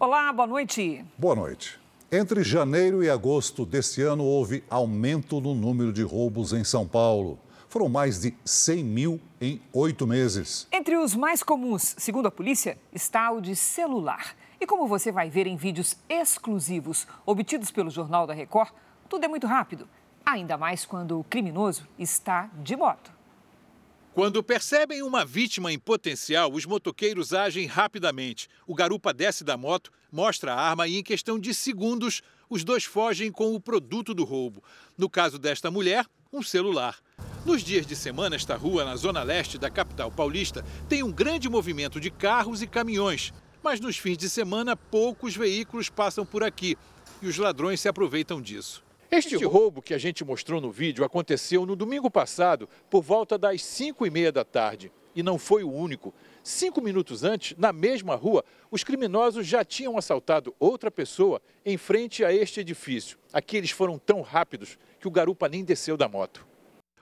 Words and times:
Olá, 0.00 0.32
boa 0.32 0.46
noite. 0.46 1.04
Boa 1.18 1.34
noite. 1.34 1.76
Entre 2.12 2.44
janeiro 2.44 3.02
e 3.02 3.10
agosto 3.10 3.66
deste 3.66 4.00
ano, 4.00 4.22
houve 4.22 4.62
aumento 4.70 5.40
no 5.40 5.56
número 5.56 5.92
de 5.92 6.04
roubos 6.04 6.52
em 6.52 6.62
São 6.62 6.86
Paulo. 6.86 7.36
Foram 7.68 7.88
mais 7.88 8.20
de 8.20 8.32
100 8.44 8.84
mil 8.84 9.20
em 9.40 9.60
oito 9.72 10.06
meses. 10.06 10.68
Entre 10.70 10.96
os 10.96 11.16
mais 11.16 11.42
comuns, 11.42 11.96
segundo 11.98 12.28
a 12.28 12.30
polícia, 12.30 12.78
está 12.92 13.28
o 13.32 13.40
de 13.40 13.56
celular. 13.56 14.36
E 14.60 14.66
como 14.68 14.86
você 14.86 15.10
vai 15.10 15.28
ver 15.28 15.48
em 15.48 15.56
vídeos 15.56 15.96
exclusivos 16.08 17.04
obtidos 17.26 17.72
pelo 17.72 17.90
Jornal 17.90 18.24
da 18.24 18.32
Record, 18.34 18.70
tudo 19.08 19.24
é 19.24 19.28
muito 19.28 19.48
rápido. 19.48 19.88
Ainda 20.24 20.56
mais 20.56 20.86
quando 20.86 21.18
o 21.18 21.24
criminoso 21.24 21.88
está 21.98 22.48
de 22.62 22.76
moto. 22.76 23.17
Quando 24.18 24.42
percebem 24.42 25.00
uma 25.00 25.24
vítima 25.24 25.72
em 25.72 25.78
potencial, 25.78 26.52
os 26.52 26.66
motoqueiros 26.66 27.32
agem 27.32 27.66
rapidamente. 27.66 28.48
O 28.66 28.74
garupa 28.74 29.14
desce 29.14 29.44
da 29.44 29.56
moto, 29.56 29.92
mostra 30.10 30.52
a 30.52 30.60
arma 30.60 30.88
e, 30.88 30.98
em 30.98 31.04
questão 31.04 31.38
de 31.38 31.54
segundos, 31.54 32.20
os 32.50 32.64
dois 32.64 32.82
fogem 32.82 33.30
com 33.30 33.54
o 33.54 33.60
produto 33.60 34.12
do 34.12 34.24
roubo. 34.24 34.60
No 34.98 35.08
caso 35.08 35.38
desta 35.38 35.70
mulher, 35.70 36.04
um 36.32 36.42
celular. 36.42 36.98
Nos 37.46 37.62
dias 37.62 37.86
de 37.86 37.94
semana, 37.94 38.34
esta 38.34 38.56
rua, 38.56 38.84
na 38.84 38.96
zona 38.96 39.22
leste 39.22 39.56
da 39.56 39.70
capital 39.70 40.10
paulista, 40.10 40.64
tem 40.88 41.04
um 41.04 41.12
grande 41.12 41.48
movimento 41.48 42.00
de 42.00 42.10
carros 42.10 42.60
e 42.60 42.66
caminhões. 42.66 43.32
Mas 43.62 43.78
nos 43.78 43.98
fins 43.98 44.18
de 44.18 44.28
semana, 44.28 44.76
poucos 44.76 45.36
veículos 45.36 45.88
passam 45.88 46.26
por 46.26 46.42
aqui 46.42 46.76
e 47.22 47.28
os 47.28 47.38
ladrões 47.38 47.80
se 47.80 47.88
aproveitam 47.88 48.42
disso. 48.42 48.87
Este 49.10 49.42
roubo 49.44 49.80
que 49.80 49.94
a 49.94 49.98
gente 49.98 50.22
mostrou 50.22 50.60
no 50.60 50.70
vídeo 50.70 51.02
aconteceu 51.02 51.64
no 51.64 51.74
domingo 51.74 52.10
passado, 52.10 52.68
por 52.90 53.02
volta 53.02 53.38
das 53.38 53.62
5 53.64 54.06
e 54.06 54.10
meia 54.10 54.30
da 54.30 54.44
tarde. 54.44 54.92
E 55.14 55.22
não 55.22 55.38
foi 55.38 55.64
o 55.64 55.72
único. 55.72 56.14
Cinco 56.44 56.80
minutos 56.80 57.24
antes, 57.24 57.56
na 57.58 57.72
mesma 57.72 58.14
rua, 58.14 58.44
os 58.70 58.84
criminosos 58.84 59.46
já 59.46 59.64
tinham 59.64 59.98
assaltado 59.98 60.54
outra 60.60 60.90
pessoa 60.90 61.42
em 61.64 61.76
frente 61.76 62.24
a 62.24 62.32
este 62.32 62.60
edifício. 62.60 63.18
Aqui 63.32 63.56
eles 63.56 63.70
foram 63.70 63.98
tão 63.98 64.20
rápidos 64.20 64.78
que 65.00 65.08
o 65.08 65.10
garupa 65.10 65.48
nem 65.48 65.64
desceu 65.64 65.96
da 65.96 66.08
moto. 66.08 66.46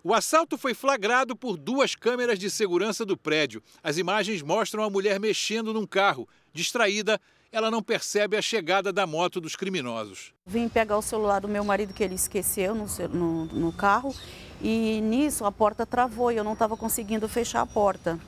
O 0.03 0.15
assalto 0.15 0.57
foi 0.57 0.73
flagrado 0.73 1.35
por 1.35 1.57
duas 1.57 1.97
câmeras 1.97 2.39
de 2.39 2.49
segurança 2.49 3.05
do 3.05 3.17
prédio. 3.17 3.61
As 3.83 3.99
imagens 3.99 4.41
mostram 4.41 4.85
a 4.85 4.89
mulher 4.89 5.19
mexendo 5.19 5.75
num 5.75 5.85
carro. 5.85 6.29
Distraída, 6.53 7.21
ela 7.53 7.71
não 7.71 7.83
percebe 7.83 8.37
a 8.37 8.43
chegada 8.43 8.93
da 8.93 9.07
moto 9.07 9.41
dos 9.41 9.57
criminosos. 9.57 10.33
Vim 10.47 10.69
pegar 10.69 10.97
o 10.99 11.03
celular 11.03 11.41
do 11.41 11.49
meu 11.49 11.65
marido 11.65 11.93
que 11.93 12.03
ele 12.03 12.15
esqueceu 12.15 12.75
no, 12.75 12.87
no, 13.09 13.45
no 13.47 13.73
carro 13.73 14.15
e 14.61 15.01
nisso 15.03 15.45
a 15.45 15.53
porta 15.53 15.85
travou 15.85 16.33
e 16.33 16.37
eu 16.37 16.45
não 16.45 16.53
estava 16.55 16.77
conseguindo 16.77 17.29
fechar 17.29 17.61
a 17.61 17.67
porta. 17.67 18.19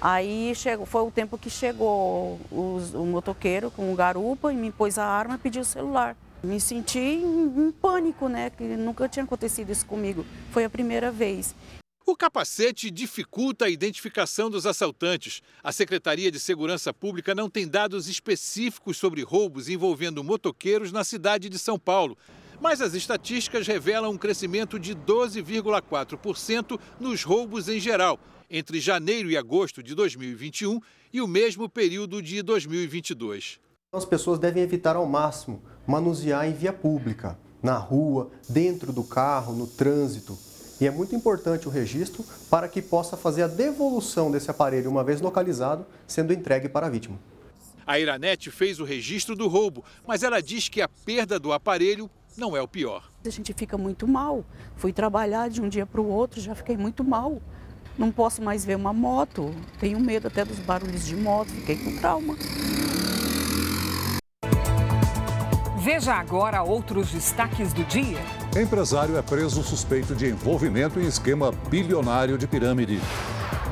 Aí 0.00 0.52
chegou, 0.56 0.84
foi 0.84 1.02
o 1.02 1.12
tempo 1.12 1.38
que 1.38 1.48
chegou 1.48 2.40
o 2.50 3.06
motoqueiro 3.06 3.70
com 3.70 3.92
o 3.92 3.94
garupa 3.94 4.52
e 4.52 4.56
me 4.56 4.72
pôs 4.72 4.98
a 4.98 5.04
arma 5.04 5.36
e 5.36 5.38
pediu 5.38 5.62
o 5.62 5.64
celular. 5.64 6.16
Me 6.42 6.58
senti 6.58 6.98
em, 6.98 7.68
em 7.68 7.70
pânico, 7.70 8.28
né? 8.28 8.50
Que 8.50 8.64
nunca 8.64 9.08
tinha 9.08 9.22
acontecido 9.22 9.70
isso 9.70 9.86
comigo. 9.86 10.26
Foi 10.50 10.64
a 10.64 10.70
primeira 10.70 11.12
vez. 11.12 11.54
O 12.04 12.16
capacete 12.16 12.90
dificulta 12.90 13.66
a 13.66 13.70
identificação 13.70 14.50
dos 14.50 14.66
assaltantes. 14.66 15.40
A 15.62 15.70
Secretaria 15.70 16.32
de 16.32 16.40
Segurança 16.40 16.92
Pública 16.92 17.32
não 17.32 17.48
tem 17.48 17.66
dados 17.66 18.08
específicos 18.08 18.96
sobre 18.96 19.22
roubos 19.22 19.68
envolvendo 19.68 20.24
motoqueiros 20.24 20.90
na 20.90 21.04
cidade 21.04 21.48
de 21.48 21.58
São 21.60 21.78
Paulo. 21.78 22.18
Mas 22.60 22.80
as 22.80 22.94
estatísticas 22.94 23.68
revelam 23.68 24.10
um 24.10 24.18
crescimento 24.18 24.80
de 24.80 24.96
12,4% 24.96 26.78
nos 26.98 27.22
roubos 27.22 27.68
em 27.68 27.78
geral, 27.78 28.18
entre 28.50 28.80
janeiro 28.80 29.30
e 29.30 29.36
agosto 29.36 29.80
de 29.80 29.94
2021 29.94 30.80
e 31.12 31.20
o 31.20 31.28
mesmo 31.28 31.68
período 31.68 32.20
de 32.20 32.42
2022. 32.42 33.60
As 33.92 34.04
pessoas 34.04 34.40
devem 34.40 34.62
evitar 34.62 34.96
ao 34.96 35.06
máximo 35.06 35.62
manusear 35.86 36.48
em 36.48 36.52
via 36.52 36.72
pública, 36.72 37.38
na 37.62 37.76
rua, 37.76 38.30
dentro 38.48 38.92
do 38.92 39.04
carro, 39.04 39.54
no 39.54 39.66
trânsito. 39.68 40.36
E 40.82 40.86
é 40.88 40.90
muito 40.90 41.14
importante 41.14 41.68
o 41.68 41.70
registro 41.70 42.24
para 42.50 42.66
que 42.66 42.82
possa 42.82 43.16
fazer 43.16 43.44
a 43.44 43.46
devolução 43.46 44.32
desse 44.32 44.50
aparelho, 44.50 44.90
uma 44.90 45.04
vez 45.04 45.20
localizado, 45.20 45.86
sendo 46.08 46.32
entregue 46.32 46.68
para 46.68 46.88
a 46.88 46.90
vítima. 46.90 47.16
A 47.86 48.00
Iranete 48.00 48.50
fez 48.50 48.80
o 48.80 48.84
registro 48.84 49.36
do 49.36 49.46
roubo, 49.46 49.84
mas 50.04 50.24
ela 50.24 50.42
diz 50.42 50.68
que 50.68 50.82
a 50.82 50.88
perda 50.88 51.38
do 51.38 51.52
aparelho 51.52 52.10
não 52.36 52.56
é 52.56 52.60
o 52.60 52.66
pior. 52.66 53.08
A 53.24 53.28
gente 53.30 53.54
fica 53.54 53.78
muito 53.78 54.08
mal. 54.08 54.44
Fui 54.74 54.92
trabalhar 54.92 55.48
de 55.48 55.62
um 55.62 55.68
dia 55.68 55.86
para 55.86 56.00
o 56.00 56.08
outro, 56.08 56.40
já 56.40 56.52
fiquei 56.52 56.76
muito 56.76 57.04
mal. 57.04 57.40
Não 57.96 58.10
posso 58.10 58.42
mais 58.42 58.64
ver 58.64 58.74
uma 58.74 58.92
moto. 58.92 59.54
Tenho 59.78 60.00
medo 60.00 60.26
até 60.26 60.44
dos 60.44 60.58
barulhos 60.58 61.06
de 61.06 61.14
moto, 61.14 61.50
fiquei 61.50 61.76
com 61.76 61.96
trauma. 61.98 62.34
Veja 65.78 66.14
agora 66.14 66.60
outros 66.64 67.12
destaques 67.12 67.72
do 67.72 67.84
dia. 67.84 68.41
Empresário 68.54 69.16
é 69.16 69.22
preso 69.22 69.62
suspeito 69.62 70.14
de 70.14 70.28
envolvimento 70.28 71.00
em 71.00 71.06
esquema 71.06 71.50
bilionário 71.70 72.36
de 72.36 72.46
pirâmide. 72.46 73.00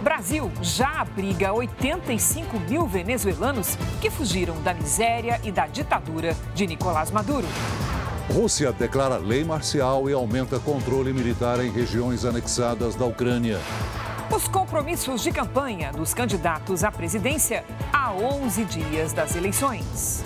Brasil 0.02 0.50
já 0.62 1.02
abriga 1.02 1.52
85 1.52 2.58
mil 2.60 2.86
venezuelanos 2.86 3.76
que 4.00 4.08
fugiram 4.08 4.58
da 4.62 4.72
miséria 4.72 5.38
e 5.44 5.52
da 5.52 5.66
ditadura 5.66 6.34
de 6.54 6.66
Nicolás 6.66 7.10
Maduro. 7.10 7.46
Rússia 8.32 8.72
declara 8.72 9.18
lei 9.18 9.44
marcial 9.44 10.08
e 10.08 10.14
aumenta 10.14 10.58
controle 10.58 11.12
militar 11.12 11.62
em 11.62 11.70
regiões 11.70 12.24
anexadas 12.24 12.94
da 12.94 13.04
Ucrânia. 13.04 13.60
Os 14.34 14.48
compromissos 14.48 15.22
de 15.22 15.30
campanha 15.30 15.92
dos 15.92 16.14
candidatos 16.14 16.84
à 16.84 16.90
presidência 16.90 17.66
a 17.92 18.14
11 18.14 18.64
dias 18.64 19.12
das 19.12 19.36
eleições. 19.36 20.24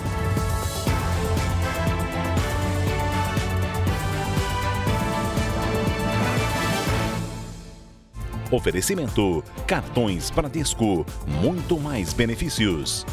Oferecimento: 8.55 9.43
cartões 9.67 10.29
Bradesco, 10.29 11.05
muito 11.41 11.77
mais 11.77 12.13
benefícios. 12.13 13.05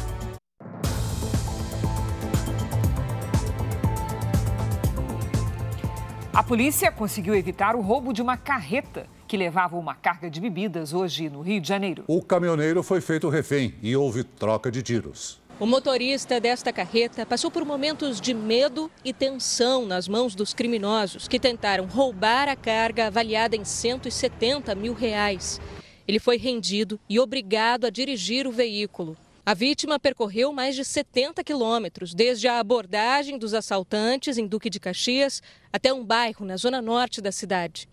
A 6.33 6.41
polícia 6.41 6.89
conseguiu 6.91 7.35
evitar 7.35 7.75
o 7.75 7.81
roubo 7.81 8.13
de 8.13 8.21
uma 8.21 8.37
carreta 8.37 9.05
que 9.27 9.35
levava 9.35 9.75
uma 9.75 9.93
carga 9.93 10.29
de 10.29 10.39
bebidas 10.39 10.93
hoje 10.93 11.29
no 11.29 11.41
Rio 11.41 11.59
de 11.59 11.67
Janeiro. 11.67 12.05
O 12.07 12.21
caminhoneiro 12.23 12.81
foi 12.81 13.01
feito 13.01 13.27
refém 13.27 13.75
e 13.83 13.95
houve 13.95 14.23
troca 14.23 14.71
de 14.71 14.81
tiros. 14.81 15.42
O 15.59 15.67
motorista 15.67 16.39
desta 16.39 16.73
carreta 16.73 17.27
passou 17.27 17.51
por 17.51 17.63
momentos 17.63 18.19
de 18.19 18.33
medo 18.33 18.89
e 19.05 19.13
tensão 19.13 19.85
nas 19.85 20.07
mãos 20.07 20.33
dos 20.33 20.51
criminosos 20.51 21.27
que 21.27 21.39
tentaram 21.39 21.85
roubar 21.85 22.49
a 22.49 22.55
carga 22.55 23.05
avaliada 23.05 23.55
em 23.55 23.63
170 23.63 24.73
mil 24.73 24.93
reais. 24.93 25.61
Ele 26.07 26.17
foi 26.17 26.37
rendido 26.37 26.99
e 27.07 27.19
obrigado 27.19 27.85
a 27.85 27.91
dirigir 27.91 28.47
o 28.47 28.51
veículo. 28.51 29.15
A 29.45 29.53
vítima 29.53 29.99
percorreu 29.99 30.51
mais 30.51 30.75
de 30.75 30.83
70 30.83 31.43
quilômetros, 31.43 32.15
desde 32.15 32.47
a 32.47 32.59
abordagem 32.59 33.37
dos 33.37 33.53
assaltantes 33.53 34.39
em 34.39 34.47
Duque 34.47 34.71
de 34.71 34.79
Caxias 34.79 35.41
até 35.71 35.93
um 35.93 36.03
bairro 36.03 36.45
na 36.45 36.57
zona 36.57 36.81
norte 36.81 37.21
da 37.21 37.31
cidade. 37.31 37.87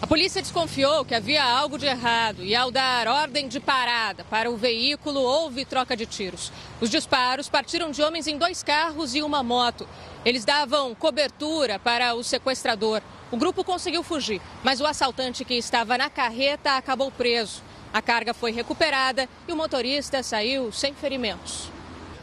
A 0.00 0.06
polícia 0.06 0.42
desconfiou 0.42 1.04
que 1.04 1.14
havia 1.14 1.42
algo 1.42 1.78
de 1.78 1.86
errado 1.86 2.44
e, 2.44 2.54
ao 2.54 2.70
dar 2.70 3.08
ordem 3.08 3.48
de 3.48 3.58
parada 3.58 4.24
para 4.24 4.50
o 4.50 4.56
veículo, 4.56 5.20
houve 5.20 5.64
troca 5.64 5.96
de 5.96 6.04
tiros. 6.04 6.52
Os 6.80 6.90
disparos 6.90 7.48
partiram 7.48 7.90
de 7.90 8.02
homens 8.02 8.26
em 8.26 8.36
dois 8.36 8.62
carros 8.62 9.14
e 9.14 9.22
uma 9.22 9.42
moto. 9.42 9.88
Eles 10.24 10.44
davam 10.44 10.94
cobertura 10.94 11.78
para 11.78 12.14
o 12.14 12.22
sequestrador. 12.22 13.00
O 13.32 13.38
grupo 13.38 13.64
conseguiu 13.64 14.02
fugir, 14.02 14.40
mas 14.62 14.80
o 14.80 14.86
assaltante 14.86 15.44
que 15.44 15.54
estava 15.54 15.96
na 15.96 16.10
carreta 16.10 16.76
acabou 16.76 17.10
preso. 17.10 17.62
A 17.92 18.02
carga 18.02 18.34
foi 18.34 18.52
recuperada 18.52 19.26
e 19.48 19.52
o 19.52 19.56
motorista 19.56 20.22
saiu 20.22 20.70
sem 20.70 20.92
ferimentos. 20.94 21.70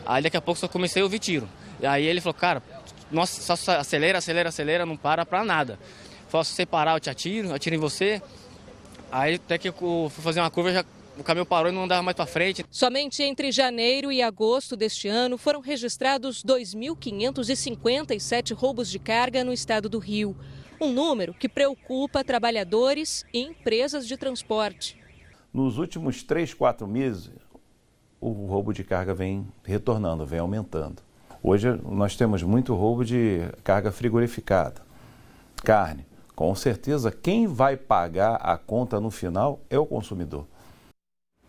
Aí 0.06 0.22
daqui 0.22 0.38
a 0.38 0.42
pouco 0.42 0.60
só 0.60 0.68
comecei 0.68 1.02
a 1.02 1.06
ouvir 1.06 1.20
tiro. 1.20 1.50
Aí 1.82 2.06
ele 2.06 2.22
falou, 2.22 2.36
cara, 2.36 2.62
nossa, 3.12 3.56
só 3.56 3.72
acelera, 3.80 4.20
acelera, 4.20 4.50
acelera, 4.50 4.86
não 4.86 4.96
para 4.96 5.26
pra 5.26 5.44
nada. 5.44 5.80
Falou, 6.34 6.44
se 6.44 6.56
você 6.56 6.66
parar, 6.66 6.96
eu 6.96 7.00
te 7.00 7.12
atiro, 7.12 7.50
eu 7.50 7.54
atiro 7.54 7.76
em 7.76 7.80
você. 7.80 8.20
Aí 9.12 9.36
até 9.36 9.60
que 9.60 9.70
eu 9.70 10.10
fui 10.10 10.24
fazer 10.24 10.40
uma 10.40 10.50
curva, 10.50 10.74
já, 10.74 10.84
o 11.16 11.24
caminhão 11.24 11.46
parou 11.46 11.72
e 11.72 11.76
não 11.76 11.84
andava 11.84 12.02
mais 12.02 12.16
para 12.16 12.26
frente. 12.26 12.66
Somente 12.72 13.22
entre 13.22 13.52
janeiro 13.52 14.12
e 14.12 14.20
agosto 14.20 14.76
deste 14.76 15.08
ano 15.08 15.38
foram 15.38 15.60
registrados 15.60 16.44
2.557 16.44 18.56
roubos 18.56 18.90
de 18.90 18.98
carga 18.98 19.44
no 19.44 19.54
estado 19.54 19.88
do 19.88 20.00
Rio. 20.00 20.36
Um 20.82 20.92
número 20.92 21.36
que 21.36 21.48
preocupa 21.48 22.24
trabalhadores 22.24 23.24
e 23.32 23.44
empresas 23.44 24.08
de 24.08 24.18
transporte. 24.18 24.98
Nos 25.54 25.78
últimos 25.78 26.24
três, 26.24 26.52
quatro 26.52 26.88
meses, 26.88 27.30
o 28.20 28.48
roubo 28.48 28.74
de 28.74 28.84
carga 28.84 29.14
vem 29.14 29.48
retornando, 29.64 30.26
vem 30.26 30.40
aumentando. 30.40 31.04
Hoje 31.44 31.80
nós 31.84 32.16
temos 32.16 32.42
muito 32.42 32.74
roubo 32.74 33.06
de 33.06 33.42
carga 33.64 33.92
frigorificada, 33.92 34.82
carne. 35.64 36.12
Com 36.36 36.56
certeza, 36.56 37.12
quem 37.12 37.46
vai 37.46 37.78
pagar 37.78 38.36
a 38.36 38.58
conta 38.58 39.00
no 39.00 39.12
final 39.12 39.62
é 39.70 39.78
o 39.78 39.86
consumidor. 39.86 40.48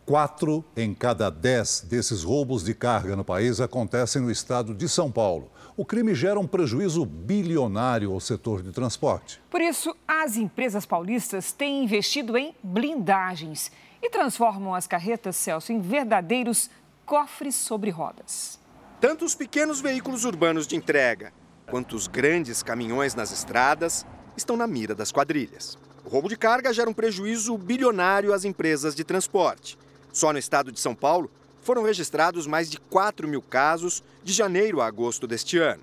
Quatro 0.05 0.63
em 0.77 0.93
cada 0.93 1.31
dez 1.31 1.81
desses 1.81 2.23
roubos 2.23 2.63
de 2.63 2.75
carga 2.75 3.17
no 3.17 3.25
país 3.25 3.59
acontecem 3.59 4.21
no 4.21 4.31
estado 4.31 4.75
de 4.75 4.87
São 4.87 5.11
Paulo. 5.11 5.51
O 5.79 5.85
crime 5.87 6.15
gera 6.15 6.39
um 6.39 6.47
prejuízo 6.47 7.07
bilionário 7.07 8.13
ao 8.13 8.21
setor 8.21 8.63
de 8.63 8.71
transporte. 8.71 9.41
Por 9.51 9.63
isso, 9.63 9.97
as 10.07 10.37
empresas 10.37 10.85
paulistas 10.85 11.53
têm 11.53 11.83
investido 11.83 12.37
em 12.37 12.55
blindagens 12.63 13.73
e 14.03 14.11
transformam 14.11 14.75
as 14.75 14.87
carretas 14.87 15.37
Celso 15.37 15.73
em 15.73 15.81
verdadeiros 15.81 16.69
cofres 17.07 17.55
sobre 17.55 17.89
rodas. 17.89 18.61
Tanto 19.01 19.25
os 19.25 19.35
pequenos 19.35 19.81
veículos 19.81 20.27
urbanos 20.27 20.67
de 20.67 20.77
entrega 20.77 21.33
quanto 21.67 21.97
os 21.97 22.07
grandes 22.07 22.63
caminhões 22.63 23.15
nas 23.15 23.33
estradas 23.33 24.05
estão 24.37 24.57
na 24.57 24.67
mira 24.67 24.95
das 24.95 25.13
quadrilhas. 25.13 25.79
O 26.05 26.09
roubo 26.09 26.29
de 26.29 26.37
carga 26.37 26.73
gera 26.73 26.91
um 26.91 26.95
prejuízo 26.95 27.57
bilionário 27.57 28.33
às 28.33 28.45
empresas 28.45 28.95
de 28.95 29.05
transporte. 29.05 29.79
Só 30.13 30.33
no 30.33 30.39
estado 30.39 30.71
de 30.71 30.79
São 30.79 30.95
Paulo 30.95 31.31
foram 31.63 31.83
registrados 31.83 32.47
mais 32.47 32.71
de 32.71 32.79
4 32.79 33.27
mil 33.27 33.41
casos 33.41 34.03
de 34.23 34.33
janeiro 34.33 34.81
a 34.81 34.87
agosto 34.87 35.27
deste 35.27 35.59
ano. 35.59 35.83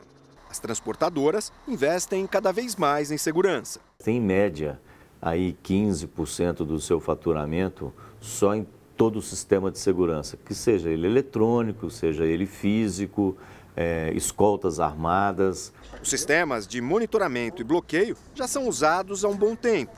As 0.50 0.60
transportadoras 0.60 1.52
investem 1.68 2.28
cada 2.28 2.52
vez 2.52 2.76
mais 2.76 3.10
em 3.10 3.18
segurança. 3.18 3.80
Tem 4.04 4.18
em 4.18 4.22
média 4.22 4.80
aí 5.22 5.58
15% 5.64 6.58
do 6.66 6.80
seu 6.80 7.00
faturamento 7.00 7.94
só 8.20 8.54
em 8.54 8.68
todo 8.96 9.18
o 9.18 9.22
sistema 9.22 9.72
de 9.72 9.80
segurança, 9.80 10.38
que 10.38 10.54
seja 10.54 10.90
ele 10.90 11.08
eletrônico, 11.08 11.90
seja 11.90 12.26
ele 12.26 12.46
físico, 12.46 13.36
é, 13.76 14.12
escoltas 14.14 14.80
armadas. 14.80 15.74
Os 16.02 16.10
sistemas 16.10 16.66
de 16.66 16.82
monitoramento 16.82 17.62
e 17.62 17.64
bloqueio 17.64 18.18
já 18.34 18.48
são 18.48 18.68
usados 18.68 19.24
há 19.24 19.28
um 19.30 19.38
bom 19.38 19.56
tempo. 19.56 19.96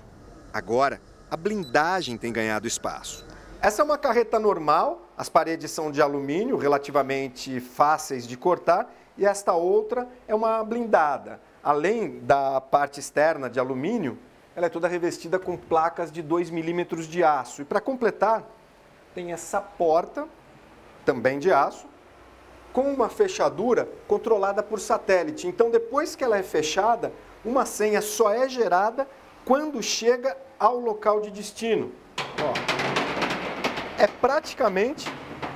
Agora, 0.51 1.01
a 1.31 1.37
blindagem 1.37 2.17
tem 2.17 2.33
ganhado 2.33 2.67
espaço. 2.67 3.25
Essa 3.61 3.81
é 3.81 3.85
uma 3.85 3.97
carreta 3.97 4.37
normal, 4.37 5.07
as 5.17 5.29
paredes 5.29 5.71
são 5.71 5.89
de 5.89 6.01
alumínio, 6.01 6.57
relativamente 6.57 7.61
fáceis 7.61 8.27
de 8.27 8.35
cortar, 8.35 8.93
e 9.17 9.25
esta 9.25 9.53
outra 9.53 10.05
é 10.27 10.35
uma 10.35 10.61
blindada. 10.61 11.39
Além 11.63 12.19
da 12.19 12.59
parte 12.59 12.99
externa 12.99 13.49
de 13.49 13.57
alumínio, 13.57 14.19
ela 14.57 14.65
é 14.65 14.69
toda 14.69 14.89
revestida 14.89 15.39
com 15.39 15.55
placas 15.55 16.11
de 16.11 16.21
2 16.21 16.49
milímetros 16.49 17.07
de 17.07 17.23
aço. 17.23 17.61
E 17.61 17.65
para 17.65 17.79
completar, 17.79 18.43
tem 19.15 19.31
essa 19.31 19.61
porta, 19.61 20.27
também 21.05 21.39
de 21.39 21.49
aço, 21.49 21.87
com 22.73 22.81
uma 22.91 23.07
fechadura 23.07 23.87
controlada 24.07 24.63
por 24.63 24.79
satélite. 24.79 25.47
Então, 25.47 25.69
depois 25.69 26.15
que 26.15 26.23
ela 26.23 26.37
é 26.37 26.43
fechada, 26.43 27.13
uma 27.45 27.65
senha 27.65 28.01
só 28.01 28.33
é 28.33 28.49
gerada 28.49 29.07
quando 29.45 29.81
chega 29.81 30.35
ao 30.59 30.79
local 30.79 31.21
de 31.21 31.29
destino. 31.29 31.91
Ó. 32.41 34.01
É 34.01 34.07
praticamente 34.07 35.07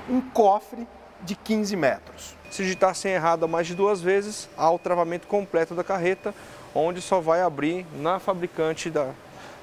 um 0.07 0.21
cofre 0.21 0.87
de 1.21 1.35
15 1.35 1.75
metros. 1.75 2.37
Se 2.51 2.63
digitar 2.63 2.95
senha 2.95 3.15
errada 3.15 3.47
mais 3.47 3.65
de 3.67 3.73
duas 3.73 3.99
vezes, 3.99 4.47
há 4.55 4.71
o 4.71 4.79
travamento 4.79 5.27
completo 5.27 5.73
da 5.73 5.83
carreta, 5.83 6.33
onde 6.73 7.01
só 7.01 7.19
vai 7.19 7.41
abrir 7.41 7.85
na 7.95 8.19
fabricante 8.19 8.89
da, 8.89 9.11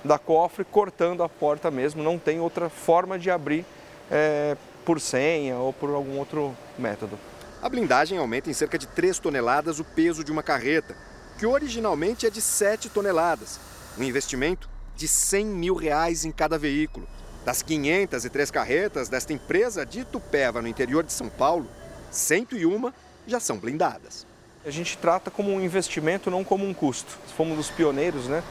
da 0.03 0.19
cofre, 0.19 0.65
cortando 0.65 1.23
a 1.23 1.29
porta 1.29 1.71
mesmo. 1.71 2.03
Não 2.03 2.19
tem 2.19 2.41
outra 2.41 2.69
forma 2.69 3.19
de 3.19 3.31
abrir 3.31 3.65
é, 4.11 4.57
por 4.85 5.01
senha 5.01 5.57
ou 5.57 5.73
por 5.73 5.91
algum 5.91 6.19
outro 6.19 6.55
método. 6.77 7.19
A 7.65 7.69
blindagem 7.71 8.19
aumenta 8.19 8.51
em 8.51 8.53
cerca 8.53 8.77
de 8.77 8.87
3 8.87 9.19
toneladas 9.19 9.81
o 9.81 9.85
peso 9.85 10.23
de 10.23 10.31
uma 10.31 10.43
carreta, 10.43 10.95
que 11.39 11.47
originalmente 11.47 12.27
é 12.27 12.31
de 12.31 12.43
7 12.43 12.91
toneladas. 12.91 13.59
Um 13.97 14.03
investimento 14.03 14.69
de 14.95 15.09
100 15.09 15.47
mil 15.47 15.75
reais 15.75 16.27
em 16.27 16.31
cada 16.31 16.59
veículo. 16.59 17.09
Das 17.43 17.63
503 17.63 18.51
carretas 18.51 19.09
desta 19.09 19.33
empresa 19.33 19.87
de 19.87 20.01
Itupeva, 20.01 20.61
no 20.61 20.69
interior 20.69 21.03
de 21.03 21.11
São 21.15 21.31
Paulo, 21.31 21.67
101 22.11 22.93
já 23.27 23.41
são 23.41 23.57
blindadas. 23.57 24.27
A 24.63 24.69
gente 24.69 24.99
trata 24.99 25.31
como 25.31 25.51
um 25.51 25.59
investimento, 25.59 26.31
não 26.31 26.45
como 26.45 26.69
um 26.69 26.75
custo. 26.75 27.19
Fomos 27.35 27.57
dos 27.57 27.71
pioneiros 27.71 28.29
né, 28.29 28.43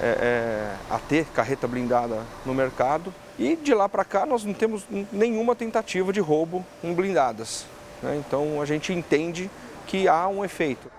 é, 0.00 0.06
é, 0.06 0.94
a 0.94 0.98
ter 1.00 1.24
carreta 1.34 1.66
blindada 1.66 2.24
no 2.46 2.54
mercado. 2.54 3.12
E 3.36 3.56
de 3.56 3.74
lá 3.74 3.88
para 3.88 4.04
cá 4.04 4.24
nós 4.24 4.44
não 4.44 4.54
temos 4.54 4.86
nenhuma 5.10 5.56
tentativa 5.56 6.12
de 6.12 6.20
roubo 6.20 6.64
em 6.84 6.94
blindadas. 6.94 7.66
Né? 8.02 8.22
Então 8.26 8.60
a 8.60 8.66
gente 8.66 8.92
entende 8.92 9.50
que 9.86 10.08
há 10.08 10.28
um 10.28 10.44
efeito. 10.44 10.90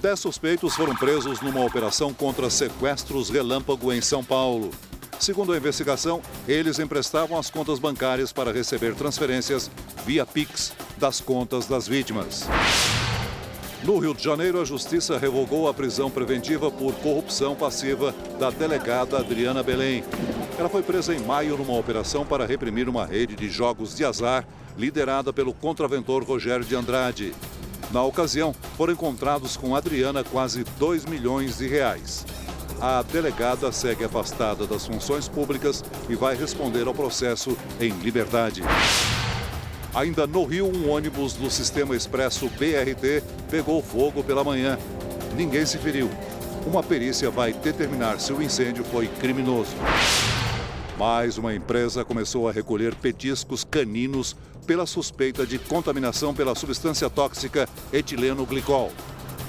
Dez 0.00 0.20
suspeitos 0.20 0.76
foram 0.76 0.94
presos 0.94 1.40
numa 1.40 1.64
operação 1.64 2.14
contra 2.14 2.48
sequestros 2.48 3.30
relâmpago 3.30 3.92
em 3.92 4.00
São 4.00 4.22
Paulo. 4.22 4.70
Segundo 5.18 5.52
a 5.52 5.56
investigação, 5.56 6.22
eles 6.46 6.78
emprestavam 6.78 7.36
as 7.36 7.50
contas 7.50 7.80
bancárias 7.80 8.32
para 8.32 8.52
receber 8.52 8.94
transferências 8.94 9.68
via 10.06 10.24
Pix 10.24 10.72
das 10.96 11.20
contas 11.20 11.66
das 11.66 11.88
vítimas. 11.88 12.46
No 13.84 13.98
Rio 13.98 14.12
de 14.12 14.22
Janeiro, 14.22 14.60
a 14.60 14.64
Justiça 14.64 15.16
revogou 15.16 15.68
a 15.68 15.74
prisão 15.74 16.10
preventiva 16.10 16.68
por 16.68 16.92
corrupção 16.94 17.54
passiva 17.54 18.12
da 18.38 18.50
delegada 18.50 19.18
Adriana 19.18 19.62
Belém. 19.62 20.02
Ela 20.58 20.68
foi 20.68 20.82
presa 20.82 21.14
em 21.14 21.20
maio 21.20 21.56
numa 21.56 21.78
operação 21.78 22.26
para 22.26 22.44
reprimir 22.44 22.88
uma 22.88 23.06
rede 23.06 23.36
de 23.36 23.48
jogos 23.48 23.94
de 23.94 24.04
azar 24.04 24.44
liderada 24.76 25.32
pelo 25.32 25.54
contraventor 25.54 26.24
Rogério 26.24 26.64
de 26.64 26.74
Andrade. 26.74 27.32
Na 27.92 28.02
ocasião, 28.02 28.52
foram 28.76 28.92
encontrados 28.92 29.56
com 29.56 29.76
Adriana 29.76 30.24
quase 30.24 30.64
2 30.78 31.04
milhões 31.04 31.58
de 31.58 31.68
reais. 31.68 32.26
A 32.80 33.02
delegada 33.02 33.70
segue 33.70 34.04
afastada 34.04 34.66
das 34.66 34.86
funções 34.86 35.28
públicas 35.28 35.84
e 36.08 36.16
vai 36.16 36.36
responder 36.36 36.86
ao 36.86 36.94
processo 36.94 37.56
em 37.80 37.90
liberdade. 37.90 38.62
Ainda 39.98 40.28
no 40.28 40.44
Rio, 40.44 40.64
um 40.64 40.88
ônibus 40.88 41.32
do 41.32 41.50
sistema 41.50 41.96
expresso 41.96 42.48
BRT 42.50 43.20
pegou 43.50 43.82
fogo 43.82 44.22
pela 44.22 44.44
manhã. 44.44 44.78
Ninguém 45.36 45.66
se 45.66 45.76
feriu. 45.76 46.08
Uma 46.64 46.84
perícia 46.84 47.32
vai 47.32 47.52
determinar 47.52 48.20
se 48.20 48.32
o 48.32 48.40
incêndio 48.40 48.84
foi 48.84 49.08
criminoso. 49.08 49.72
Mais 50.96 51.36
uma 51.36 51.52
empresa 51.52 52.04
começou 52.04 52.48
a 52.48 52.52
recolher 52.52 52.94
petiscos 52.94 53.64
caninos 53.64 54.36
pela 54.68 54.86
suspeita 54.86 55.44
de 55.44 55.58
contaminação 55.58 56.32
pela 56.32 56.54
substância 56.54 57.10
tóxica 57.10 57.68
etileno 57.92 58.46
glicol. 58.46 58.92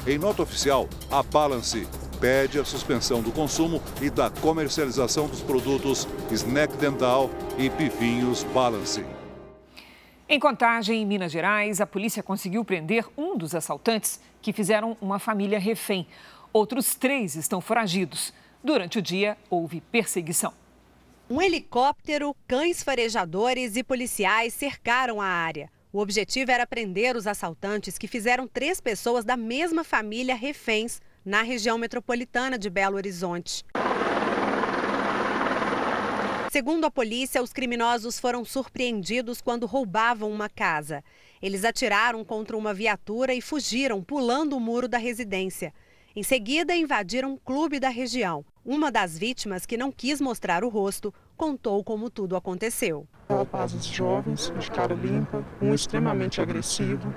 Em 0.08 0.18
nota 0.18 0.42
oficial, 0.42 0.90
a 1.12 1.22
Balance 1.22 1.88
pede 2.20 2.58
a 2.58 2.66
suspensão 2.66 3.22
do 3.22 3.32
consumo 3.32 3.80
e 4.02 4.10
da 4.10 4.32
comercialização 4.32 5.28
dos 5.28 5.42
produtos 5.42 6.08
Snack 6.32 6.76
Dental 6.78 7.30
e 7.56 7.70
Pivinhos 7.70 8.44
Balance. 8.52 9.19
Em 10.32 10.40
Contagem, 10.40 11.02
em 11.02 11.06
Minas 11.08 11.32
Gerais, 11.32 11.82
a 11.82 11.88
polícia 11.88 12.22
conseguiu 12.22 12.64
prender 12.64 13.04
um 13.18 13.36
dos 13.36 13.56
assaltantes 13.56 14.22
que 14.44 14.54
fizeram 14.54 14.96
uma 15.02 15.18
família 15.18 15.58
refém. 15.58 16.06
Outros 16.54 16.94
três 16.94 17.34
estão 17.34 17.60
foragidos. 17.60 18.32
Durante 18.64 19.00
o 19.00 19.02
dia, 19.02 19.36
houve 19.50 19.82
perseguição. 19.82 20.54
Um 21.28 21.42
helicóptero, 21.42 22.36
cães 22.48 22.84
farejadores 22.84 23.76
e 23.76 23.84
policiais 23.84 24.54
cercaram 24.54 25.20
a 25.20 25.26
área. 25.26 25.68
O 25.92 25.98
objetivo 26.00 26.52
era 26.52 26.68
prender 26.68 27.16
os 27.16 27.26
assaltantes 27.26 27.98
que 27.98 28.08
fizeram 28.08 28.48
três 28.48 28.80
pessoas 28.80 29.26
da 29.26 29.36
mesma 29.36 29.84
família 29.84 30.36
reféns 30.36 31.02
na 31.26 31.42
região 31.42 31.76
metropolitana 31.76 32.56
de 32.56 32.70
Belo 32.70 32.98
Horizonte. 32.98 33.66
Segundo 36.52 36.86
a 36.86 36.90
polícia, 36.90 37.44
os 37.44 37.54
criminosos 37.54 38.20
foram 38.20 38.44
surpreendidos 38.44 39.40
quando 39.40 39.68
roubavam 39.68 40.32
uma 40.32 40.50
casa. 40.50 41.04
Eles 41.40 41.64
atiraram 41.64 42.26
contra 42.26 42.58
uma 42.58 42.74
viatura 42.74 43.36
e 43.36 43.42
fugiram, 43.42 44.02
pulando 44.02 44.58
o 44.58 44.60
muro 44.60 44.88
da 44.88 44.98
residência. 44.98 45.72
Em 46.16 46.24
seguida, 46.24 46.76
invadiram 46.76 47.34
um 47.34 47.38
clube 47.38 47.80
da 47.80 47.90
região. 47.90 48.44
Uma 48.66 48.92
das 48.92 49.16
vítimas, 49.16 49.64
que 49.64 49.78
não 49.78 49.92
quis 49.92 50.20
mostrar 50.20 50.64
o 50.64 50.70
rosto, 50.70 51.14
contou 51.38 51.84
como 51.84 52.10
tudo 52.10 52.36
aconteceu. 52.36 53.08
Rapazes 53.30 53.86
jovens, 53.86 54.52
de 54.58 54.72
cara 54.72 54.96
limpa, 54.96 55.46
um 55.62 55.72
extremamente 55.72 56.42
agressivo, 56.42 57.14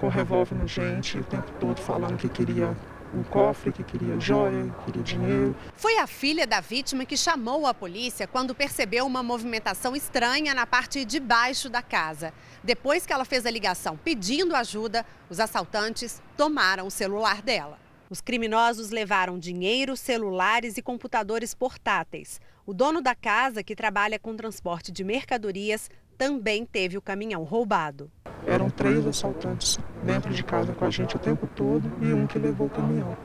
com 0.00 0.06
revólver 0.06 0.54
no 0.54 0.68
gente, 0.68 1.18
o 1.18 1.24
tempo 1.24 1.50
todo 1.58 1.80
falando 1.80 2.16
que 2.16 2.28
queria 2.28 2.76
um 3.14 3.22
cofre, 3.22 3.72
que 3.72 3.82
queria 3.82 4.18
joia, 4.20 4.64
que 4.64 4.84
queria 4.86 5.02
dinheiro. 5.02 5.56
Foi 5.74 5.98
a 5.98 6.06
filha 6.06 6.46
da 6.46 6.60
vítima 6.60 7.04
que 7.04 7.16
chamou 7.16 7.66
a 7.66 7.74
polícia 7.74 8.26
quando 8.26 8.54
percebeu 8.54 9.06
uma 9.06 9.22
movimentação 9.22 9.96
estranha 9.96 10.54
na 10.54 10.66
parte 10.66 11.04
de 11.04 11.18
baixo 11.18 11.68
da 11.68 11.82
casa. 11.82 12.32
Depois 12.62 13.06
que 13.06 13.12
ela 13.12 13.24
fez 13.24 13.46
a 13.46 13.50
ligação 13.50 13.96
pedindo 13.96 14.54
ajuda, 14.54 15.04
os 15.30 15.40
assaltantes 15.40 16.22
tomaram 16.36 16.86
o 16.86 16.90
celular 16.90 17.42
dela. 17.42 17.78
Os 18.10 18.20
criminosos 18.20 18.90
levaram 18.90 19.38
dinheiro, 19.38 19.96
celulares 19.96 20.78
e 20.78 20.82
computadores 20.82 21.52
portáteis. 21.54 22.40
O 22.64 22.72
dono 22.72 23.02
da 23.02 23.14
casa, 23.14 23.62
que 23.62 23.76
trabalha 23.76 24.18
com 24.18 24.34
transporte 24.34 24.90
de 24.90 25.04
mercadorias, 25.04 25.90
também 26.18 26.66
teve 26.66 26.98
o 26.98 27.00
caminhão 27.00 27.44
roubado. 27.44 28.10
Eram 28.44 28.68
três 28.68 29.06
assaltantes 29.06 29.78
dentro 30.02 30.34
de 30.34 30.42
casa 30.42 30.72
com 30.72 30.84
a 30.84 30.90
gente 30.90 31.14
o 31.14 31.18
tempo 31.18 31.46
todo 31.46 31.90
e 32.02 32.12
um 32.12 32.26
que 32.26 32.38
levou 32.38 32.66
o 32.66 32.70
caminhão. 32.70 33.16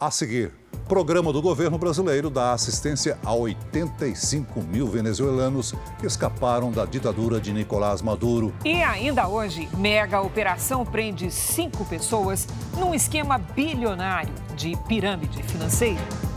A 0.00 0.10
seguir, 0.10 0.50
programa 0.88 1.32
do 1.32 1.40
governo 1.40 1.78
brasileiro 1.78 2.28
dá 2.28 2.52
assistência 2.52 3.16
a 3.24 3.32
85 3.32 4.60
mil 4.60 4.88
venezuelanos 4.88 5.74
que 6.00 6.06
escaparam 6.06 6.72
da 6.72 6.84
ditadura 6.84 7.40
de 7.40 7.52
Nicolás 7.52 8.02
Maduro. 8.02 8.52
E 8.64 8.82
ainda 8.82 9.28
hoje, 9.28 9.68
mega 9.78 10.20
operação 10.20 10.84
prende 10.84 11.30
cinco 11.30 11.84
pessoas 11.84 12.48
num 12.76 12.92
esquema 12.92 13.38
bilionário 13.38 14.34
de 14.56 14.76
pirâmide 14.88 15.40
financeira. 15.44 16.31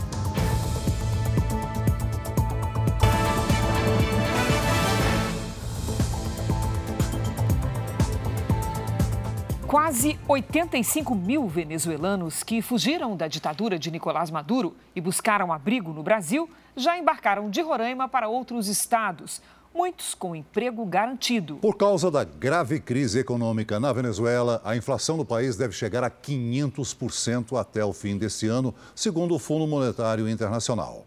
Quase 9.66 10.16
85 10.28 11.12
mil 11.12 11.48
venezuelanos 11.48 12.44
que 12.44 12.62
fugiram 12.62 13.16
da 13.16 13.26
ditadura 13.26 13.76
de 13.76 13.90
Nicolás 13.90 14.30
Maduro 14.30 14.76
e 14.94 15.00
buscaram 15.00 15.52
abrigo 15.52 15.92
no 15.92 16.04
Brasil 16.04 16.48
já 16.76 16.96
embarcaram 16.96 17.50
de 17.50 17.60
Roraima 17.62 18.08
para 18.08 18.28
outros 18.28 18.68
estados, 18.68 19.42
muitos 19.74 20.14
com 20.14 20.36
emprego 20.36 20.86
garantido. 20.86 21.56
Por 21.56 21.76
causa 21.76 22.12
da 22.12 22.22
grave 22.22 22.78
crise 22.78 23.18
econômica 23.18 23.80
na 23.80 23.92
Venezuela, 23.92 24.62
a 24.64 24.76
inflação 24.76 25.16
no 25.16 25.24
país 25.24 25.56
deve 25.56 25.74
chegar 25.74 26.04
a 26.04 26.10
500% 26.12 27.58
até 27.58 27.84
o 27.84 27.92
fim 27.92 28.16
desse 28.16 28.46
ano, 28.46 28.72
segundo 28.94 29.34
o 29.34 29.38
Fundo 29.38 29.66
Monetário 29.66 30.28
Internacional. 30.28 31.04